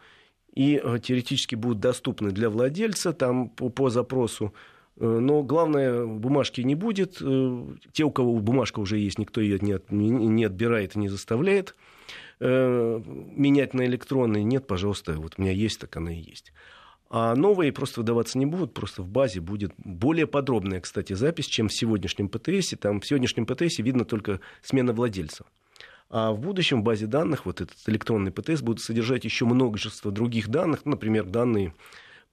и 0.54 0.80
э, 0.82 0.98
теоретически 1.02 1.54
будут 1.54 1.80
доступны 1.80 2.30
для 2.30 2.48
владельца 2.48 3.12
там, 3.12 3.50
по, 3.50 3.68
по 3.68 3.90
запросу. 3.90 4.54
Э, 4.98 5.06
но 5.06 5.42
главное, 5.42 6.06
бумажки 6.06 6.60
не 6.60 6.74
будет. 6.74 7.22
Те, 7.92 8.04
у 8.04 8.10
кого 8.10 8.38
бумажка 8.38 8.80
уже 8.80 8.98
есть, 8.98 9.18
никто 9.18 9.40
ее 9.40 9.58
не, 9.60 9.72
от, 9.72 9.90
не 9.90 10.44
отбирает 10.44 10.96
и 10.96 10.98
не 10.98 11.08
заставляет 11.08 11.74
менять 12.40 13.74
на 13.74 13.86
электронный. 13.86 14.42
Нет, 14.42 14.66
пожалуйста, 14.66 15.14
вот 15.14 15.34
у 15.38 15.42
меня 15.42 15.52
есть, 15.52 15.78
так 15.78 15.96
она 15.96 16.12
и 16.12 16.20
есть. 16.20 16.52
А 17.16 17.36
новые 17.36 17.72
просто 17.72 18.00
выдаваться 18.00 18.38
не 18.38 18.46
будут, 18.46 18.74
просто 18.74 19.02
в 19.02 19.08
базе 19.08 19.40
будет 19.40 19.72
более 19.76 20.26
подробная, 20.26 20.80
кстати, 20.80 21.12
запись, 21.12 21.46
чем 21.46 21.68
в 21.68 21.72
сегодняшнем 21.72 22.28
ПТС. 22.28 22.74
Там 22.80 23.00
в 23.00 23.06
сегодняшнем 23.06 23.46
ПТС 23.46 23.78
видно 23.78 24.04
только 24.04 24.40
смена 24.62 24.92
владельца. 24.92 25.44
А 26.10 26.32
в 26.32 26.40
будущем 26.40 26.80
в 26.80 26.84
базе 26.84 27.06
данных 27.06 27.46
вот 27.46 27.60
этот 27.60 27.76
электронный 27.86 28.32
ПТС 28.32 28.62
будет 28.62 28.80
содержать 28.80 29.24
еще 29.24 29.44
множество 29.44 30.10
других 30.10 30.48
данных, 30.48 30.84
например, 30.86 31.24
данные 31.24 31.72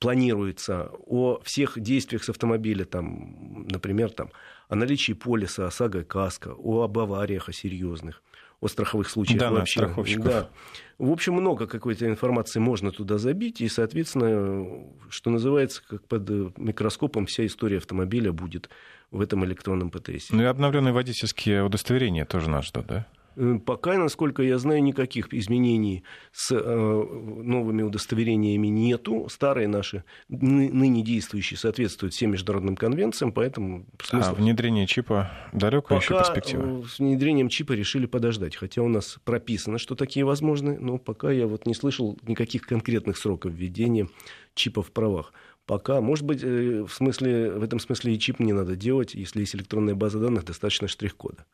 планируется 0.01 0.89
о 1.05 1.39
всех 1.43 1.79
действиях 1.79 2.23
с 2.23 2.29
автомобиля, 2.29 2.85
там, 2.85 3.67
например, 3.69 4.09
там, 4.09 4.31
о 4.67 4.75
наличии 4.75 5.13
полиса, 5.13 5.67
ОСАГО, 5.67 6.03
КАСКО, 6.03 6.55
о 6.57 6.81
об 6.81 6.97
авариях, 6.97 7.49
о 7.49 7.53
серьезных, 7.53 8.23
о 8.61 8.67
страховых 8.67 9.07
случаях 9.07 9.39
да, 9.39 9.51
вообще. 9.51 9.79
Страховщиков. 9.79 10.25
Да. 10.25 10.49
В 10.97 11.11
общем, 11.11 11.33
много 11.33 11.67
какой-то 11.67 12.07
информации 12.07 12.59
можно 12.59 12.91
туда 12.91 13.19
забить, 13.19 13.61
и, 13.61 13.67
соответственно, 13.67 14.87
что 15.09 15.29
называется, 15.29 15.83
как 15.87 16.07
под 16.07 16.57
микроскопом 16.57 17.27
вся 17.27 17.45
история 17.45 17.77
автомобиля 17.77 18.31
будет 18.31 18.71
в 19.11 19.21
этом 19.21 19.45
электронном 19.45 19.91
ПТС. 19.91 20.31
Ну 20.31 20.41
и 20.41 20.45
обновленные 20.45 20.93
водительские 20.93 21.63
удостоверения 21.63 22.25
тоже 22.25 22.49
нас 22.49 22.65
ждут, 22.65 22.87
да? 22.87 23.07
Э, 23.35 23.59
пока, 23.65 23.97
насколько 23.97 24.43
я 24.43 24.57
знаю, 24.57 24.83
никаких 24.83 25.33
изменений 25.33 26.03
с 26.31 26.51
э, 26.51 26.57
новыми 26.57 27.81
удостоверениями 27.81 28.67
нету. 28.67 29.27
Старые 29.29 29.67
наши, 29.67 30.03
ныне 30.29 31.01
действующие, 31.01 31.57
соответствуют 31.57 32.13
всем 32.13 32.31
международным 32.31 32.75
конвенциям, 32.75 33.31
поэтому... 33.31 33.85
Смысл... 34.03 34.31
А 34.31 34.33
внедрение 34.33 34.87
чипа 34.87 35.31
далекая 35.53 35.99
еще 35.99 36.17
перспектива? 36.17 36.81
Э, 36.81 36.83
с 36.87 36.99
внедрением 36.99 37.49
чипа 37.49 37.73
решили 37.73 38.05
подождать, 38.05 38.55
хотя 38.55 38.81
у 38.81 38.87
нас 38.87 39.17
прописано, 39.23 39.77
что 39.77 39.95
такие 39.95 40.25
возможны, 40.25 40.77
но 40.79 40.97
пока 40.97 41.31
я 41.31 41.47
вот 41.47 41.65
не 41.65 41.73
слышал 41.73 42.19
никаких 42.23 42.63
конкретных 42.63 43.17
сроков 43.17 43.53
введения 43.53 44.07
чипа 44.53 44.81
в 44.81 44.91
правах. 44.91 45.33
Пока, 45.65 46.01
может 46.01 46.25
быть, 46.25 46.43
в, 46.43 46.89
смысле, 46.89 47.51
в 47.51 47.63
этом 47.63 47.79
смысле 47.79 48.15
и 48.15 48.19
чип 48.19 48.39
не 48.39 48.51
надо 48.51 48.75
делать, 48.75 49.13
если 49.13 49.41
есть 49.41 49.55
электронная 49.55 49.95
база 49.95 50.19
данных, 50.19 50.43
достаточно 50.43 50.87
штрих-кода 50.87 51.45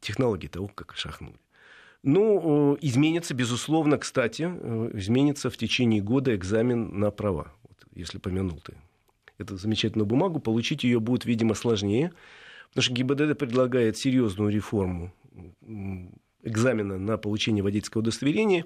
технологии 0.00 0.48
того, 0.48 0.68
как 0.68 0.94
шахнули. 0.96 1.36
Ну, 2.02 2.78
изменится, 2.80 3.34
безусловно, 3.34 3.98
кстати, 3.98 4.48
э, 4.50 4.90
изменится 4.94 5.50
в 5.50 5.56
течение 5.56 6.00
года 6.00 6.34
экзамен 6.34 6.98
на 6.98 7.10
права, 7.10 7.52
вот, 7.62 7.76
если 7.94 8.18
помянул 8.18 8.58
ты 8.60 8.74
эту 9.36 9.56
замечательную 9.56 10.06
бумагу, 10.06 10.38
получить 10.38 10.84
ее 10.84 11.00
будет, 11.00 11.24
видимо, 11.24 11.54
сложнее, 11.54 12.12
потому 12.68 12.82
что 12.82 12.92
ГИБДД 12.92 13.38
предлагает 13.38 13.96
серьезную 13.96 14.50
реформу 14.50 15.12
экзамена 16.42 16.98
на 16.98 17.16
получение 17.18 17.62
водительского 17.62 18.00
удостоверения, 18.00 18.64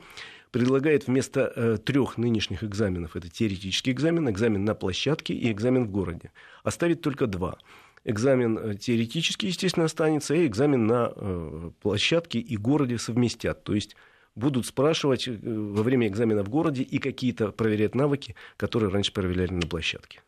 предлагает 0.51 1.07
вместо 1.07 1.53
э, 1.55 1.79
трех 1.79 2.19
нынешних 2.19 2.63
экзаменов, 2.63 3.17
это 3.17 3.29
теоретический 3.29 3.93
экзамен, 3.93 4.29
экзамен 4.31 4.65
на 4.65 4.75
площадке 4.75 5.35
и 5.35 5.51
экзамен 5.51 5.85
в 5.85 5.91
городе, 5.91 6.31
оставить 6.63 7.01
только 7.01 7.27
два– 7.27 7.59
экзамен 8.05 8.59
э, 8.59 8.75
теоретический, 8.75 9.49
естественно, 9.49 9.87
останется, 9.87 10.35
и 10.35 10.47
экзамен 10.47 10.87
на 10.87 11.13
э, 11.15 11.71
площадке 11.81 12.39
и 12.39 12.57
городе 12.57 12.99
совместят. 12.99 13.65
То 13.65 13.75
есть 13.75 13.97
будут 14.35 14.67
спрашивать 14.67 15.27
э, 15.27 15.37
во 15.43 15.83
время 15.83 16.09
экзамена 16.09 16.45
в 16.45 16.49
городе 16.49 16.83
и 16.83 16.99
какие-то 16.99 17.51
проверять 17.53 17.95
навыки, 17.95 18.35
которые 18.57 18.91
раньше 18.91 19.13
проверяли 19.13 19.53
на 19.53 19.67
площадке. 19.67 20.23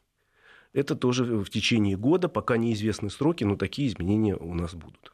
Это 0.73 0.95
тоже 0.95 1.25
в 1.25 1.49
течение 1.49 1.97
года, 1.97 2.29
пока 2.29 2.57
неизвестны 2.57 3.09
сроки, 3.09 3.45
но 3.45 3.57
такие 3.57 3.89
изменения 3.89 4.37
у 4.37 4.53
нас 4.53 4.75
будут. 4.75 5.13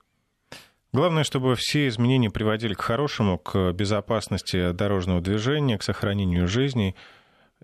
Главное, 0.93 1.25
чтобы 1.25 1.55
все 1.57 1.89
изменения 1.89 2.31
приводили 2.31 2.75
к 2.75 2.81
хорошему, 2.81 3.39
к 3.39 3.73
безопасности 3.73 4.73
дорожного 4.73 5.21
движения, 5.21 5.79
к 5.79 5.83
сохранению 5.83 6.49
жизни. 6.49 6.95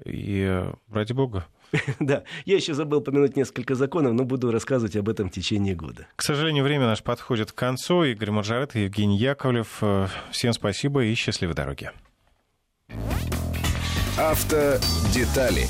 И 0.05 0.65
ради 0.91 1.13
бога, 1.13 1.47
Да, 2.01 2.25
я 2.45 2.57
еще 2.57 2.75
забыл 2.75 3.01
помянуть 3.01 3.37
несколько 3.37 3.75
законов, 3.75 4.13
но 4.13 4.25
буду 4.25 4.51
рассказывать 4.51 4.97
об 4.97 5.09
этом 5.09 5.29
в 5.29 5.33
течение 5.33 5.75
года. 5.75 6.07
К 6.17 6.23
сожалению, 6.23 6.65
время 6.65 6.87
наше 6.87 7.03
подходит 7.03 7.53
к 7.53 7.55
концу. 7.55 8.05
Игорь 8.05 8.31
Маржарет 8.31 8.77
и 8.77 8.85
Евгений 8.85 9.19
Яковлев. 9.19 9.79
Э, 9.83 10.09
всем 10.31 10.53
спасибо 10.53 11.05
и 11.05 11.15
счастливой 11.15 11.55
дороги. 11.55 11.91
Автодетали 14.17 15.67